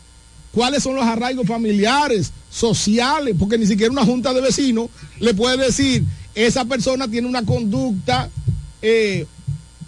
[0.56, 4.88] cuáles son los arraigos familiares, sociales, porque ni siquiera una junta de vecinos
[5.20, 8.30] le puede decir, esa persona tiene una conducta
[8.82, 9.28] eh,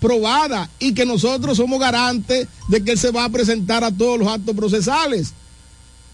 [0.02, 4.20] probada y que nosotros somos garantes de que él se va a presentar a todos
[4.20, 5.32] los actos procesales.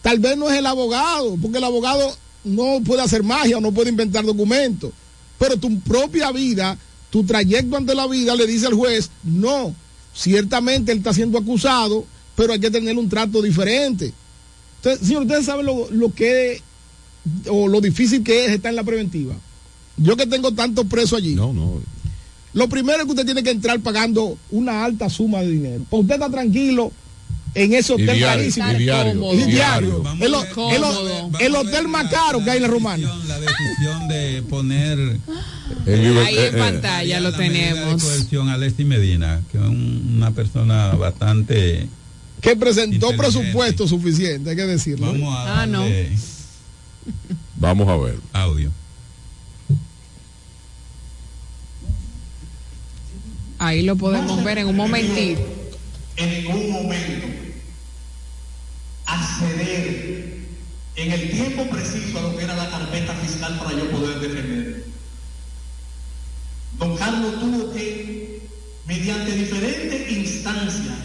[0.03, 3.71] Tal vez no es el abogado, porque el abogado no puede hacer magia o no
[3.71, 4.91] puede inventar documentos,
[5.39, 6.77] pero tu propia vida,
[7.09, 9.73] tu trayecto ante la vida le dice al juez, no,
[10.13, 12.05] ciertamente él está siendo acusado,
[12.35, 14.13] pero hay que tener un trato diferente.
[14.83, 16.61] Entonces, señor, ustedes saben lo, lo que
[17.49, 19.33] o lo difícil que es estar en la preventiva.
[19.95, 21.35] Yo que tengo tantos presos allí.
[21.35, 21.81] No, no.
[22.53, 25.85] Lo primero es que usted tiene que entrar pagando una alta suma de dinero.
[25.89, 26.91] Pues usted está tranquilo
[27.55, 28.71] en ese hotel diario, carísimo.
[28.71, 30.03] y diario, Y y diario.
[30.19, 33.07] El, ho- el ho- el hotel más caro que hay en la romana.
[33.27, 34.99] La decisión de poner
[35.87, 38.03] Ahí en pantalla lo de tenemos.
[38.03, 41.87] coerción a Alexis Medina, que es un- una persona bastante.
[42.43, 45.07] Que presentó presupuesto suficiente, hay que decirlo.
[45.07, 45.83] Vamos a Ah, no.
[47.55, 48.19] Vamos a ver.
[48.33, 48.71] audio.
[53.59, 55.41] Ahí lo podemos ver en un momentito.
[56.17, 57.27] en ningún momento
[59.05, 60.37] acceder
[60.95, 64.85] en el tiempo preciso a lo que era la carpeta fiscal para yo poder defender.
[66.77, 68.41] Don Carlos tuvo que,
[68.85, 70.97] mediante diferentes instancias,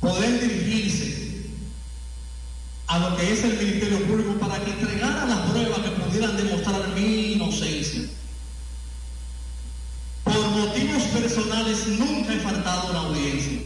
[0.00, 1.46] poder dirigirse
[2.88, 6.88] a lo que es el Ministerio Público para que entregara las pruebas que pudieran demostrar
[6.94, 8.02] mi inocencia.
[10.22, 13.58] Por motivos personales nunca he faltado a la audiencia.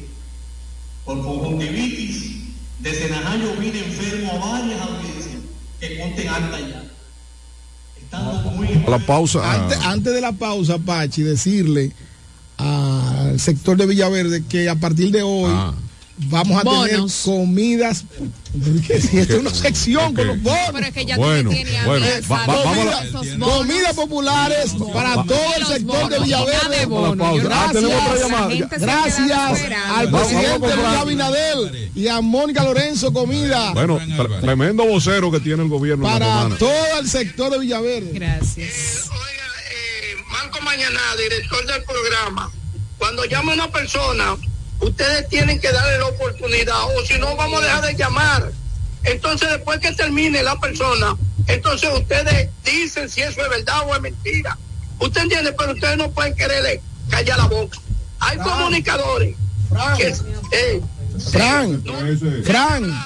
[1.05, 2.37] Por conjuntivitis,
[2.79, 5.37] desde Najayo vine enfermo a varias audiencias
[5.79, 6.85] que conten acta ya.
[8.01, 9.53] Estando muy A la pausa.
[9.53, 11.93] Antes, antes de la pausa, Pachi, decirle
[12.57, 15.75] al sector de Villaverde que a partir de hoy Ah.
[16.27, 16.89] Vamos a Bonos.
[16.89, 18.05] tener comidas.
[18.87, 20.71] Que si esta es una sección con los bonos.
[20.73, 23.59] Pero es que ya Bueno, tienes bueno, va- va- vamos.
[23.59, 27.81] Comidas populares para Va- todo el sector de bonos, Villaverde.
[27.81, 28.49] de Ah,
[28.79, 29.95] Gracias esperando.
[29.97, 30.87] al presidente Luis.
[30.99, 36.49] Abinadel y a Mónica Lorenzo Comida Bueno, tre- tremendo vocero que tiene el gobierno para
[36.59, 38.11] todo el sector de Villaverde.
[38.13, 39.09] Gracias.
[40.31, 42.51] Manco Mañana, director del programa,
[42.99, 44.37] cuando llama una persona,
[44.81, 48.51] ustedes tienen que darle la oportunidad, o si no, vamos a dejar de llamar.
[49.05, 51.17] Entonces, después que termine la persona,
[51.47, 54.57] entonces ustedes dicen si eso es verdad o es mentira.
[54.99, 55.53] ¿Usted entiende?
[55.59, 57.79] Pero ustedes no pueden quererle callar la boca.
[58.19, 59.35] Hay comunicadores
[59.97, 60.15] que...
[60.53, 60.81] eh,
[61.33, 61.83] Fran,
[62.45, 63.05] Fran,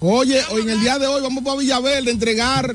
[0.00, 2.74] oye, hoy en el día de hoy vamos para Villaverde a entregar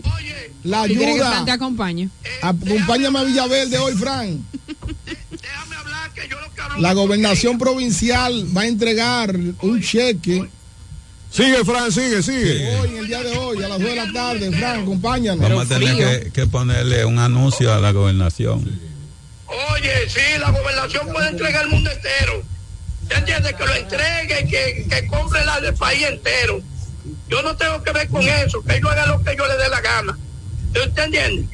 [0.64, 1.54] la ¿Tú quieres que Fran te ayuda.
[1.54, 2.10] acompañe?
[2.42, 4.46] Acompáñame a Villaverde hoy, Fran.
[6.80, 10.48] La gobernación provincial va a entregar un cheque.
[11.32, 12.78] Sigue, Fran, sigue, sigue.
[12.78, 15.50] Hoy, en el día de hoy, a las 2 de la tarde, Fran, acompáñanos.
[15.50, 18.60] Vamos a tener que, que ponerle un anuncio a la gobernación.
[19.48, 22.44] Oye, Oye, sí, la gobernación puede entregar el mundo entero.
[23.08, 23.54] ¿Te entiendes?
[23.54, 26.62] Que lo entregue que, que compre la del país entero.
[27.30, 29.70] Yo no tengo que ver con eso, que ellos hagan lo que yo le dé
[29.70, 30.18] la gana.
[30.74, 31.46] ¿Te entiendes?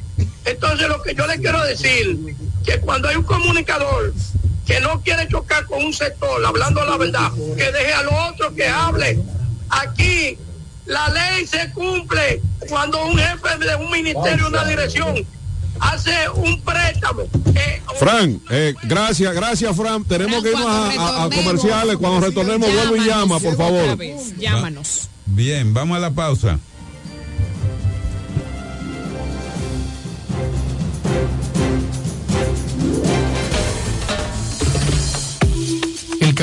[0.45, 2.35] Entonces lo que yo le quiero decir,
[2.65, 4.13] que cuando hay un comunicador
[4.65, 8.53] que no quiere chocar con un sector, hablando la verdad, que deje a los otros
[8.53, 9.19] que hable.
[9.69, 10.37] Aquí
[10.85, 15.15] la ley se cumple cuando un jefe de un ministerio, una dirección,
[15.79, 17.23] hace un préstamo.
[17.55, 20.03] eh, Fran, eh, gracias, gracias Fran.
[20.05, 21.97] Tenemos que irnos a, a- a comerciales.
[21.97, 23.97] Cuando retornemos, vuelvo y llama, por favor.
[24.37, 25.09] Llámanos.
[25.25, 26.59] Bien, vamos a la pausa.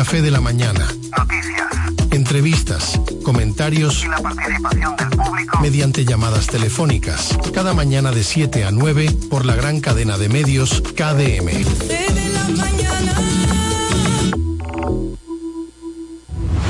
[0.01, 0.89] Café de la mañana.
[2.10, 7.36] Entrevistas, comentarios y la participación del público mediante llamadas telefónicas.
[7.52, 11.51] Cada mañana de 7 a 9 por la gran cadena de medios KDM.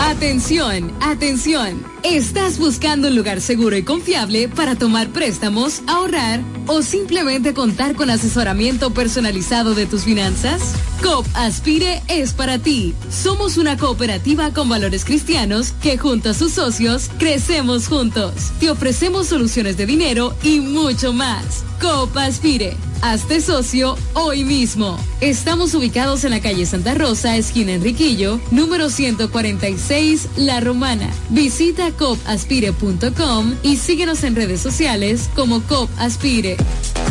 [0.00, 1.84] Atención, atención.
[2.02, 8.08] ¿Estás buscando un lugar seguro y confiable para tomar préstamos, ahorrar o simplemente contar con
[8.08, 10.74] asesoramiento personalizado de tus finanzas?
[11.02, 12.94] COP Aspire es para ti.
[13.10, 18.50] Somos una cooperativa con valores cristianos que junto a sus socios crecemos juntos.
[18.60, 21.64] Te ofrecemos soluciones de dinero y mucho más.
[21.80, 22.76] COP Aspire.
[23.02, 24.98] Hazte socio hoy mismo.
[25.22, 31.08] Estamos ubicados en la calle Santa Rosa, esquina Enriquillo, número 146, La Romana.
[31.30, 36.56] Visita copaspire.com y síguenos en redes sociales como COP Aspire.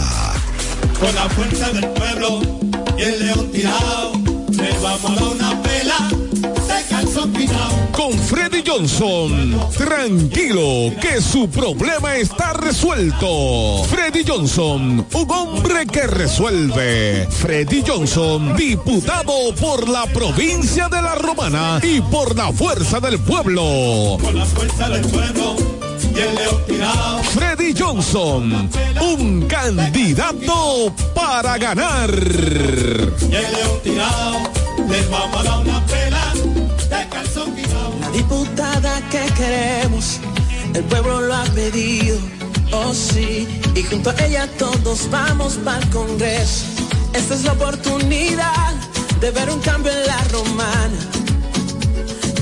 [0.99, 2.41] Con la fuerza del pueblo
[2.97, 4.13] y el león tirado,
[4.51, 6.22] le vamos a una pela.
[7.91, 13.83] Con Freddy Johnson, tranquilo que su problema está resuelto.
[13.89, 17.27] Freddy Johnson, un hombre que resuelve.
[17.29, 24.17] Freddy Johnson, diputado por la provincia de La Romana y por la fuerza del pueblo.
[24.21, 25.55] Con la fuerza del pueblo.
[27.33, 28.69] Freddy Johnson,
[29.01, 32.09] un candidato para ganar.
[32.11, 33.73] Y el
[34.89, 36.12] les vamos a dar una pela
[38.23, 40.19] diputada que queremos,
[40.73, 42.17] el pueblo lo ha pedido,
[42.71, 46.65] oh sí, y junto a ella todos vamos para el Congreso.
[47.13, 48.73] Esta es la oportunidad
[49.19, 50.99] de ver un cambio en la romana,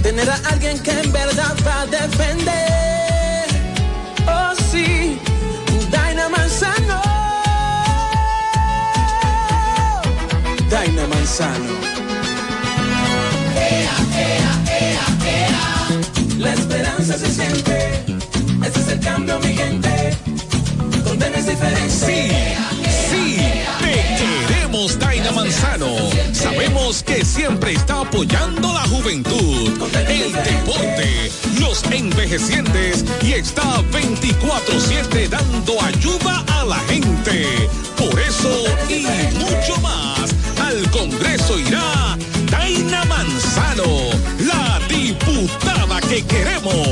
[0.03, 3.45] tener a alguien que en verdad va a defender,
[4.27, 5.19] oh sí,
[5.91, 7.01] Daina Manzano,
[10.69, 11.91] Daina Manzano.
[17.17, 18.03] Se siente.
[18.65, 20.17] Ese es el cambio, mi gente.
[21.03, 21.89] Donde no es diferente.
[21.89, 22.31] Sí,
[23.09, 23.37] sí,
[23.79, 25.87] te queremos, Daina Manzano.
[26.31, 29.71] Sabemos que siempre está apoyando la juventud,
[30.07, 37.45] el deporte, los envejecientes y está 24-7 dando ayuda a la gente.
[37.97, 39.05] Por eso y
[39.37, 42.17] mucho más, al Congreso irá
[42.49, 44.09] Daina Manzano,
[45.11, 46.87] diputada que queremos.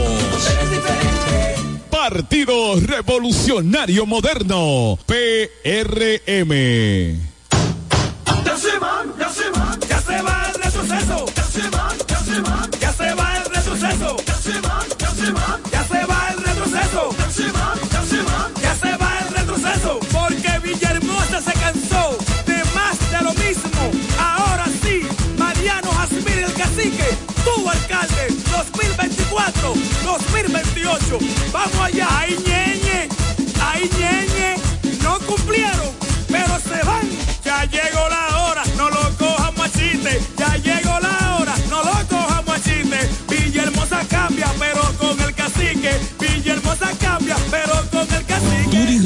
[1.90, 6.52] Partido Revolucionario Moderno, PRM.
[29.52, 29.74] 2024,
[30.04, 31.18] 2028.
[31.52, 33.10] Vamos allá, ay ñeñe,
[33.62, 34.29] ay ñeñe,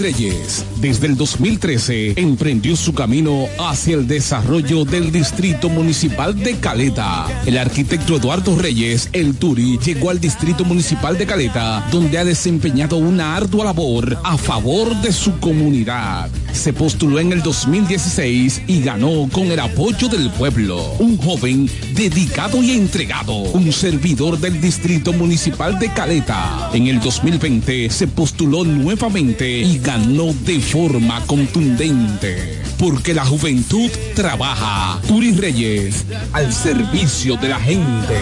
[0.04, 7.26] Reyes, desde el 2013, emprendió su camino hacia el desarrollo del Distrito Municipal de Caleta.
[7.46, 12.98] El arquitecto Eduardo Reyes, el Turi, llegó al Distrito Municipal de Caleta, donde ha desempeñado
[12.98, 16.30] una ardua labor a favor de su comunidad.
[16.52, 20.84] Se postuló en el 2016 y ganó con el apoyo del pueblo.
[21.00, 26.70] Un joven dedicado y entregado, un servidor del Distrito Municipal de Caleta.
[26.74, 32.61] En el 2020 se postuló nuevamente y ganó de forma contundente.
[32.80, 34.99] Porque la juventud trabaja.
[35.07, 38.18] Turi Reyes, al servicio de la gente.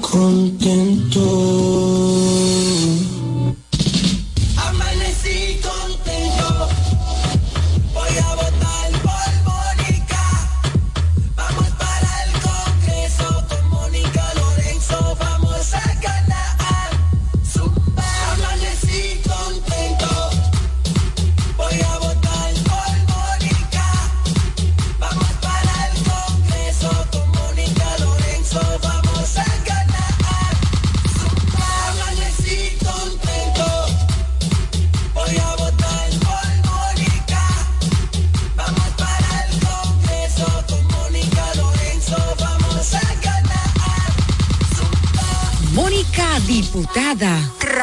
[0.00, 1.40] Contento.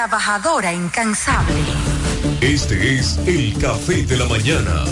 [0.07, 1.53] Trabajadora incansable.
[2.39, 4.85] Este es el café de la mañana,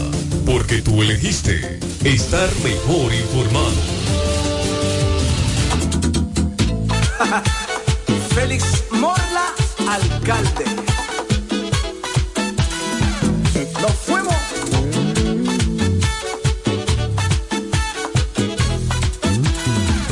[0.45, 3.75] porque tú elegiste estar mejor informado.
[8.35, 9.53] Félix Morla,
[9.89, 10.65] alcalde.
[13.81, 14.35] Nos fuimos.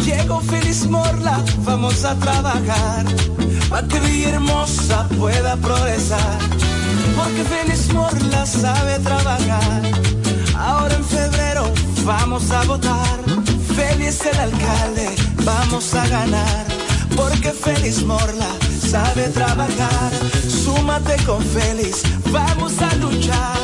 [0.06, 3.06] Llegó Félix Morla, vamos a trabajar.
[3.74, 6.38] Para que Villahermosa pueda progresar.
[7.16, 9.82] Porque Félix Morla sabe trabajar.
[10.56, 11.74] Ahora en febrero
[12.06, 13.18] vamos a votar.
[13.76, 16.66] Félix el alcalde, vamos a ganar.
[17.16, 18.52] Porque Félix Morla
[18.92, 20.12] sabe trabajar.
[20.48, 23.58] Súmate con Félix, vamos a luchar.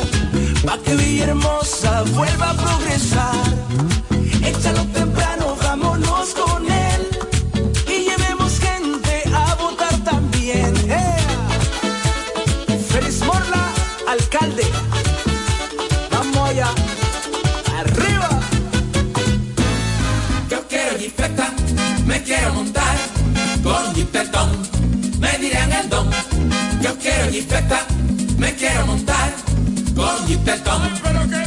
[0.66, 3.46] para que Villahermosa vuelva a progresar.
[4.42, 6.34] Échalo temprano, vámonos
[27.10, 27.86] quiero jipeta,
[28.38, 29.32] me quiero montar
[29.94, 30.82] con jipetón,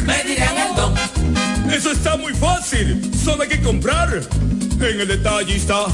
[0.06, 0.94] me dirán el don.
[1.72, 3.12] Eso está muy fácil.
[3.24, 4.22] Solo hay que comprar.
[4.80, 5.86] En el detallista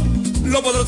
[0.49, 0.80] lo podrás.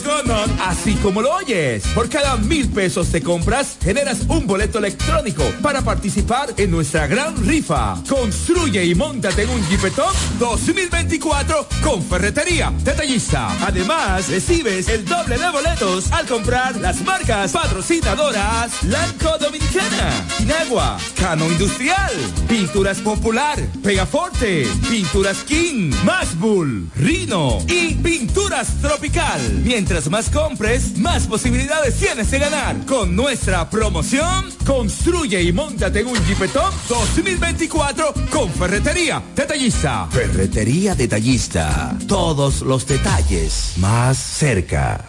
[0.65, 5.81] Así como lo oyes, por cada mil pesos de compras, generas un boleto electrónico para
[5.81, 8.01] participar en nuestra gran rifa.
[8.07, 13.51] Construye y montate en un Jeepetop 2024 con Ferretería Detallista.
[13.65, 21.45] Además, recibes el doble de boletos al comprar las marcas patrocinadoras Lanco Dominicana, Inagua, Cano
[21.47, 22.11] Industrial,
[22.47, 29.41] Pinturas Popular, Pegaforte, Pinturas King, Masbull, Rino y Pinturas Tropical.
[29.63, 32.85] Mientras más compres, más posibilidades tienes de ganar.
[32.85, 40.07] Con nuestra promoción, construye y montate en un Jeepetop 2024 con Ferretería Detallista.
[40.09, 41.97] Ferretería Detallista.
[42.07, 45.05] Todos los detalles más cerca.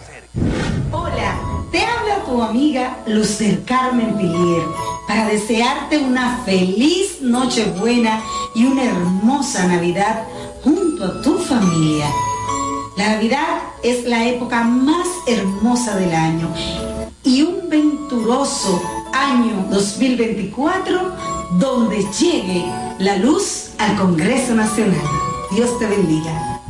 [0.90, 1.38] Hola,
[1.70, 4.62] te habla tu amiga Luz del Carmen Pilier
[5.06, 8.22] para desearte una feliz Nochebuena
[8.54, 10.24] y una hermosa Navidad
[10.62, 12.06] junto a tu familia.
[13.02, 16.54] La Navidad es la época más hermosa del año
[17.24, 18.80] y un venturoso
[19.12, 21.12] año 2024
[21.58, 22.64] donde llegue
[23.00, 25.02] la luz al Congreso Nacional.
[25.50, 26.60] Dios te bendiga.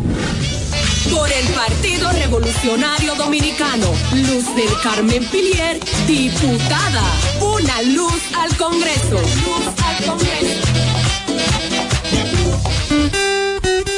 [1.11, 7.05] Por el Partido Revolucionario Dominicano, Luz del Carmen Pilier, diputada.
[7.43, 9.21] Una luz al Congreso.
[9.21, 10.63] Luz al Congreso.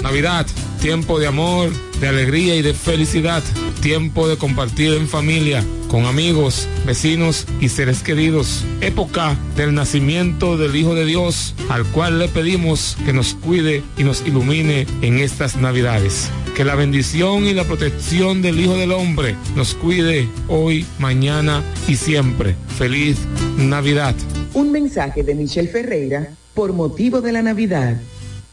[0.03, 0.47] Navidad,
[0.85, 3.43] tiempo de amor, de alegría y de felicidad.
[3.81, 8.67] Tiempo de compartir en familia, con amigos, vecinos y seres queridos.
[8.83, 14.05] Época del nacimiento del Hijo de Dios, al cual le pedimos que nos cuide y
[14.05, 16.29] nos ilumine en estas Navidades.
[16.55, 21.97] Que la bendición y la protección del Hijo del Hombre nos cuide hoy, mañana y
[21.97, 22.57] siempre.
[22.77, 23.17] Feliz
[23.57, 24.15] Navidad.
[24.53, 27.99] Un mensaje de Michelle Ferreira por motivo de la Navidad.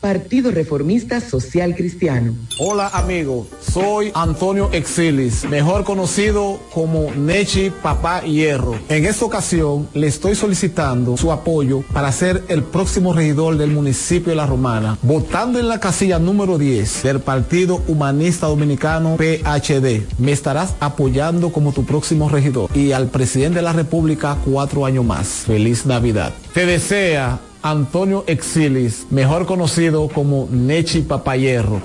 [0.01, 2.33] Partido Reformista Social Cristiano.
[2.57, 8.79] Hola amigo, soy Antonio Exilis, mejor conocido como Nechi Papá Hierro.
[8.89, 14.31] En esta ocasión le estoy solicitando su apoyo para ser el próximo regidor del municipio
[14.31, 20.01] de La Romana, votando en la casilla número 10 del Partido Humanista Dominicano PHD.
[20.17, 25.05] Me estarás apoyando como tu próximo regidor y al presidente de la República cuatro años
[25.05, 25.27] más.
[25.45, 26.33] Feliz Navidad.
[26.55, 31.79] Te desea Antonio Exilis, mejor conocido como Nechi Papayerro,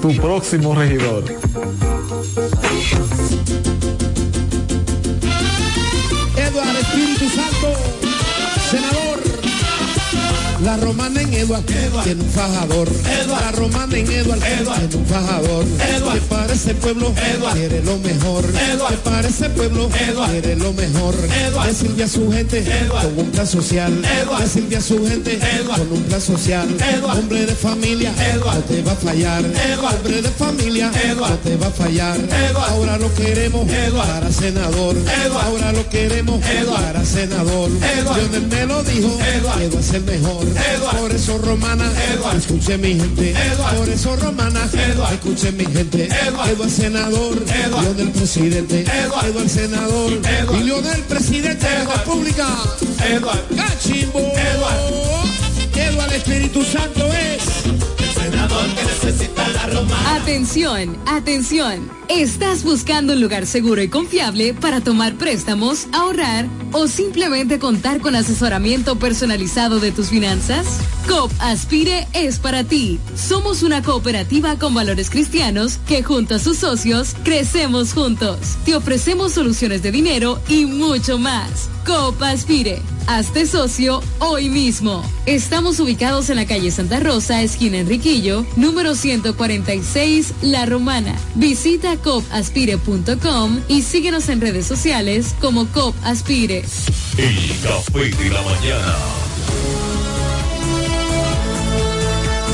[0.00, 1.24] tu próximo regidor.
[6.36, 7.68] Eduardo Espíritu Santo,
[8.70, 9.01] senador.
[10.64, 12.88] La romana en Eduard, tiene un fajador.
[13.28, 15.64] La romana en Eduard, tiene un fajador.
[15.64, 17.12] Que para ese pueblo
[17.52, 18.44] quiere lo mejor.
[18.44, 19.88] Que para ese pueblo
[20.30, 21.14] quiere lo mejor.
[21.66, 23.92] Decirle a su gente con un plan social.
[24.40, 26.68] Decirle a su gente con un plan social.
[27.02, 28.12] Hombre de familia,
[28.44, 29.44] no te va a fallar.
[29.44, 32.18] Hombre de familia, no te va a fallar.
[32.68, 34.96] Ahora lo queremos para senador.
[35.44, 37.70] Ahora lo queremos para senador.
[38.14, 40.02] Lionel me lo dijo, que va a ser
[40.52, 40.96] mejor.
[40.98, 41.90] Por eso romana,
[42.36, 43.34] escuche mi gente.
[43.76, 44.60] Por eso romana,
[45.12, 46.08] escuche mi gente.
[46.26, 48.84] Eduardo senador, León del presidente.
[49.04, 50.12] Eduardo senador,
[50.58, 52.46] y León del presidente de la República.
[53.08, 54.20] Eduardo Cachimbo.
[55.74, 57.81] Eduardo Espíritu Santo es.
[60.06, 61.90] Atención, atención.
[62.08, 68.14] ¿Estás buscando un lugar seguro y confiable para tomar préstamos, ahorrar o simplemente contar con
[68.14, 70.66] asesoramiento personalizado de tus finanzas?
[71.08, 72.98] COP Aspire es para ti.
[73.14, 78.56] Somos una cooperativa con valores cristianos que junto a sus socios crecemos juntos.
[78.64, 81.68] Te ofrecemos soluciones de dinero y mucho más.
[81.86, 82.80] COP Aspire.
[83.06, 85.04] Hazte socio hoy mismo.
[85.26, 91.14] Estamos ubicados en la calle Santa Rosa, esquina Enriquillo, número 146, La Romana.
[91.34, 96.64] Visita copaspire.com y síguenos en redes sociales como COP Aspire.
[97.18, 98.96] El café de la mañana.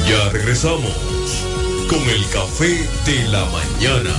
[0.09, 0.93] Ya regresamos
[1.89, 4.15] con el café de la mañana.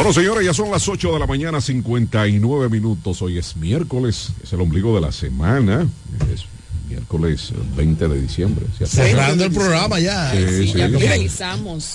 [0.00, 3.20] Bueno, señores, ya son las 8 de la mañana, 59 minutos.
[3.20, 5.86] Hoy es miércoles, es el ombligo de la semana.
[6.32, 6.46] Es
[6.88, 8.64] miércoles 20 de diciembre.
[8.78, 8.86] ¿sí?
[8.86, 10.32] Cerrando el programa ya.
[10.32, 10.88] Sí, sí, ya.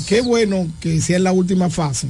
[0.08, 2.10] Qué bueno que sea la última fase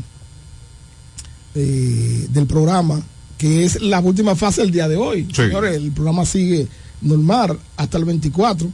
[1.55, 3.01] eh, del programa,
[3.37, 5.23] que es la última fase del día de hoy.
[5.29, 5.43] Sí.
[5.43, 6.67] Señores, el programa sigue
[6.99, 8.69] normal hasta el 24,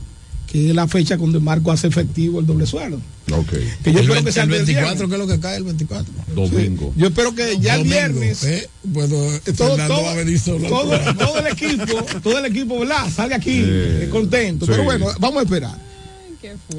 [0.51, 2.99] que es la fecha cuando el marco hace efectivo el doble sueldo.
[3.31, 3.51] Ok.
[3.83, 5.07] Que yo el, espero 20 que sea el el 24, viernes.
[5.09, 6.13] ¿qué es lo que cae el 24?
[6.35, 6.93] Domingo.
[6.97, 8.69] Yo espero que ya el viernes ¿eh?
[8.83, 9.15] Bueno,
[9.55, 13.09] todo, todo- va a venir solo todo- todo el equipo, todo el equipo, ¿verdad?
[13.09, 14.65] Sale aquí eh, contento.
[14.65, 14.71] sí.
[14.73, 15.77] Pero bueno, vamos a esperar.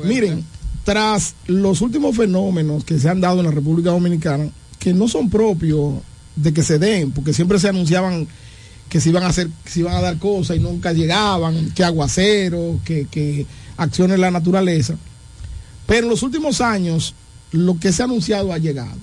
[0.04, 0.44] Miren,
[0.84, 5.30] tras los últimos fenómenos que se han dado en la República Dominicana, que no son
[5.30, 5.94] propios
[6.36, 8.26] de que se den, porque siempre se anunciaban
[8.88, 11.82] que se iban a hacer, que se iban a dar cosas y nunca llegaban, que
[11.82, 13.46] aguacero, que, que
[13.76, 14.96] acciones de la naturaleza.
[15.86, 17.14] Pero en los últimos años,
[17.50, 18.98] lo que se ha anunciado ha llegado.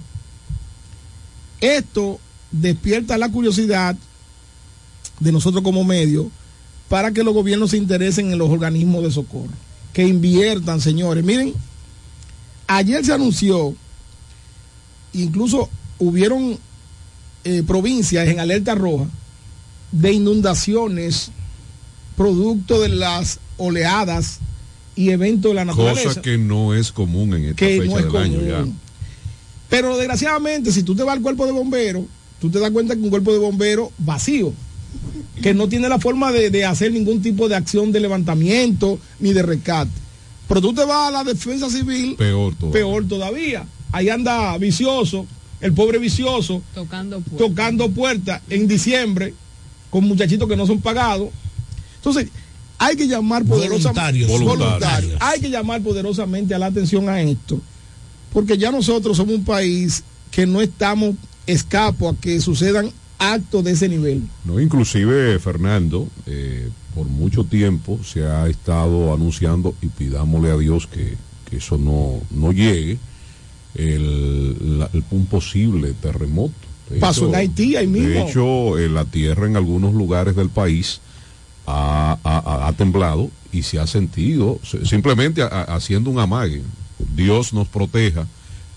[1.62, 2.20] Esto
[2.52, 3.96] despierta la curiosidad
[5.20, 6.32] de nosotros como medio
[6.88, 9.54] para que los gobiernos se interesen en los organismos de socorro,
[9.94, 11.24] que inviertan, señores.
[11.24, 11.54] Miren,
[12.68, 13.76] ayer se anunció,
[15.14, 15.70] incluso
[16.00, 16.58] hubieron
[17.44, 19.06] eh, provincias en alerta roja
[19.92, 21.32] de inundaciones
[22.16, 24.40] producto de las oleadas
[25.00, 26.10] y eventos de la naturaleza.
[26.10, 28.66] Cosa que no es común en esta Que fecha no es del año ya.
[29.70, 32.04] Pero desgraciadamente, si tú te vas al cuerpo de bomberos,
[32.42, 34.52] tú te das cuenta que un cuerpo de bomberos vacío,
[35.42, 39.32] que no tiene la forma de, de hacer ningún tipo de acción de levantamiento ni
[39.32, 39.92] de rescate.
[40.48, 42.72] Pero tú te vas a la defensa civil, Peor todo.
[42.72, 43.66] peor todavía.
[43.92, 45.26] Ahí anda vicioso,
[45.62, 47.38] el pobre vicioso, Tocando puertas.
[47.48, 49.34] tocando puertas en diciembre
[49.92, 51.30] con muchachitos que no son pagados.
[51.98, 52.28] Entonces,
[52.80, 54.58] hay que llamar poderosamente Voluntarios.
[54.60, 55.14] voluntarios.
[55.20, 57.60] Hay que llamar poderosamente a la atención a esto,
[58.34, 61.16] porque ya nosotros somos un país que no estamos
[61.46, 64.24] escapo a que sucedan actos de ese nivel.
[64.46, 70.88] No, inclusive, Fernando, eh, por mucho tiempo se ha estado anunciando y pidámosle a Dios
[70.88, 71.16] que,
[71.50, 72.98] que eso no, no llegue,
[73.76, 76.54] el, la- el- un posible terremoto.
[76.90, 78.10] De Pasó en Haití, ahí mismo.
[78.10, 81.02] De hecho, eh, la tierra en algunos lugares del país
[81.70, 86.62] ha, ha- ha- ha temblado y se ha sentido se- simplemente haciendo un amague.
[87.16, 88.28] Dios nos proteja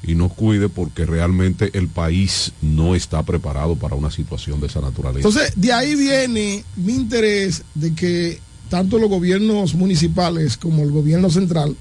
[0.05, 4.81] y nos cuide porque realmente el país no está preparado para una situación de esa
[4.81, 5.27] naturaleza.
[5.28, 11.31] Entonces, de ahí viene mi interés de que tanto los gobiernos municipales como el gobierno
[11.31, 11.77] central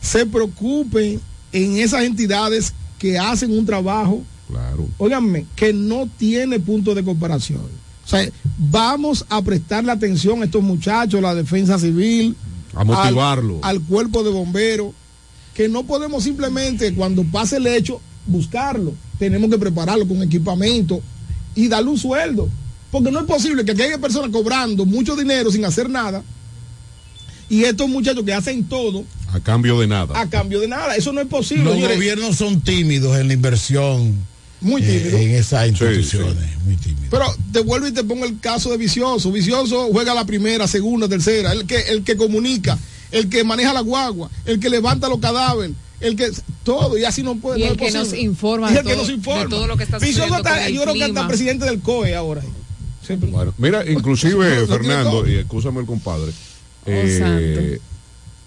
[0.00, 1.20] se preocupen
[1.52, 4.86] en esas entidades que hacen un trabajo, claro.
[4.98, 7.62] óiganme, que no tiene punto de comparación.
[8.04, 12.36] O sea, vamos a prestarle atención a estos muchachos, la defensa civil,
[12.74, 13.58] A motivarlo.
[13.62, 14.92] al, al cuerpo de bomberos,
[15.54, 21.00] que no podemos simplemente cuando pase el hecho buscarlo, tenemos que prepararlo con equipamiento
[21.54, 22.48] y darle un sueldo,
[22.90, 26.22] porque no es posible que aquí haya personas cobrando mucho dinero sin hacer nada
[27.48, 30.18] y estos muchachos que hacen todo A cambio de nada.
[30.18, 31.64] a cambio de nada, eso no es posible.
[31.64, 31.96] Los señores.
[31.96, 34.16] gobiernos son tímidos en la inversión
[34.62, 35.20] Muy eh, tímidos.
[35.20, 36.36] en esas instituciones.
[37.10, 39.30] Pero te vuelvo y te pongo el caso de Vicioso.
[39.30, 41.52] Vicioso juega la primera, segunda, tercera.
[41.52, 42.78] El que, el que comunica,
[43.10, 46.30] el que maneja la guagua, el que levanta los cadáveres, el que
[46.64, 46.96] todo.
[46.96, 48.04] Y así no puede Y no el que posible.
[48.04, 49.42] nos informa Y el que todo- nos informa.
[49.44, 52.14] de todo lo que está Vicioso sucediendo está- yo creo que hasta presidente del COE
[52.14, 52.42] ahora.
[53.30, 56.32] Bueno, mira, inclusive No, no tiene Fernando, y escúchame el compadre,
[56.84, 57.78] Oh, eh,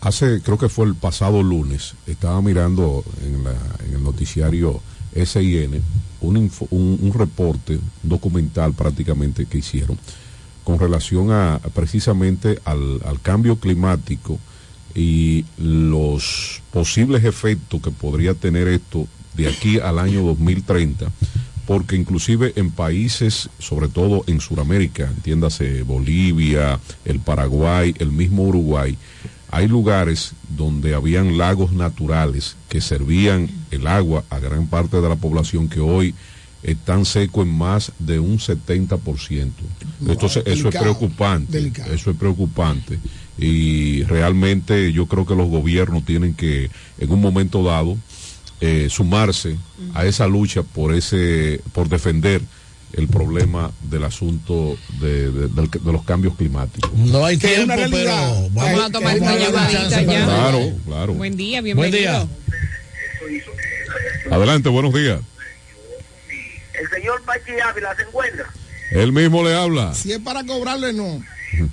[0.01, 3.55] hace, creo que fue el pasado lunes, estaba mirando en, la-
[3.87, 4.81] en el noticiario
[5.23, 5.81] SIN
[6.21, 9.97] un, un reporte documental prácticamente que hicieron
[10.63, 14.39] con relación a precisamente al, al cambio climático
[14.95, 21.11] y los posibles efectos que podría tener esto de aquí al año 2030,
[21.67, 28.97] porque inclusive en países, sobre todo en Sudamérica, entiéndase Bolivia, el Paraguay, el mismo Uruguay,
[29.55, 35.15] hay lugares donde habían lagos naturales que servían el agua a gran parte de la
[35.15, 36.13] población que hoy
[36.61, 38.99] están secos en más de un 70%.
[40.05, 41.57] Entonces, eso es preocupante.
[41.57, 41.93] delicado.
[41.93, 42.99] Eso es preocupante.
[43.37, 47.95] Y realmente yo creo que los gobiernos tienen que, en un momento dado,
[48.59, 49.55] eh, sumarse
[49.93, 52.41] a esa lucha por ese, por defender
[52.97, 56.91] el problema del asunto de, de- los cambios climáticos.
[56.93, 58.33] No hay tiempo, una realidad.
[58.33, 60.25] pero Vamos a tomar esta llamadita ya.
[60.25, 61.13] Claro, claro.
[61.13, 62.27] Buen día, Buen bienvenido.
[62.27, 62.27] día.
[64.31, 65.19] Adelante, buenos días.
[66.73, 68.45] El señor Pachi Ávila se encuentra.
[68.91, 69.93] Él mismo le habla.
[69.93, 71.21] Si es para cobrarle, no.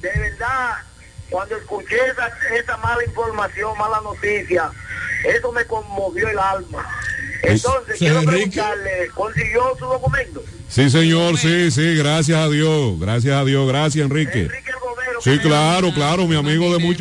[0.01, 0.75] De verdad,
[1.31, 4.71] cuando escuché esa, esa mala información, mala noticia,
[5.37, 6.87] eso me conmovió el alma.
[7.43, 8.51] Entonces, Sí, quiero Enrique.
[8.51, 10.43] preguntarle, ¿consiguió su documento?
[10.69, 14.49] Sí, señor, sí, sí, gracias a Dios, gracias a Dios, gracias, Enrique.
[15.21, 16.89] Sí, claro, claro, mi amigo de mucho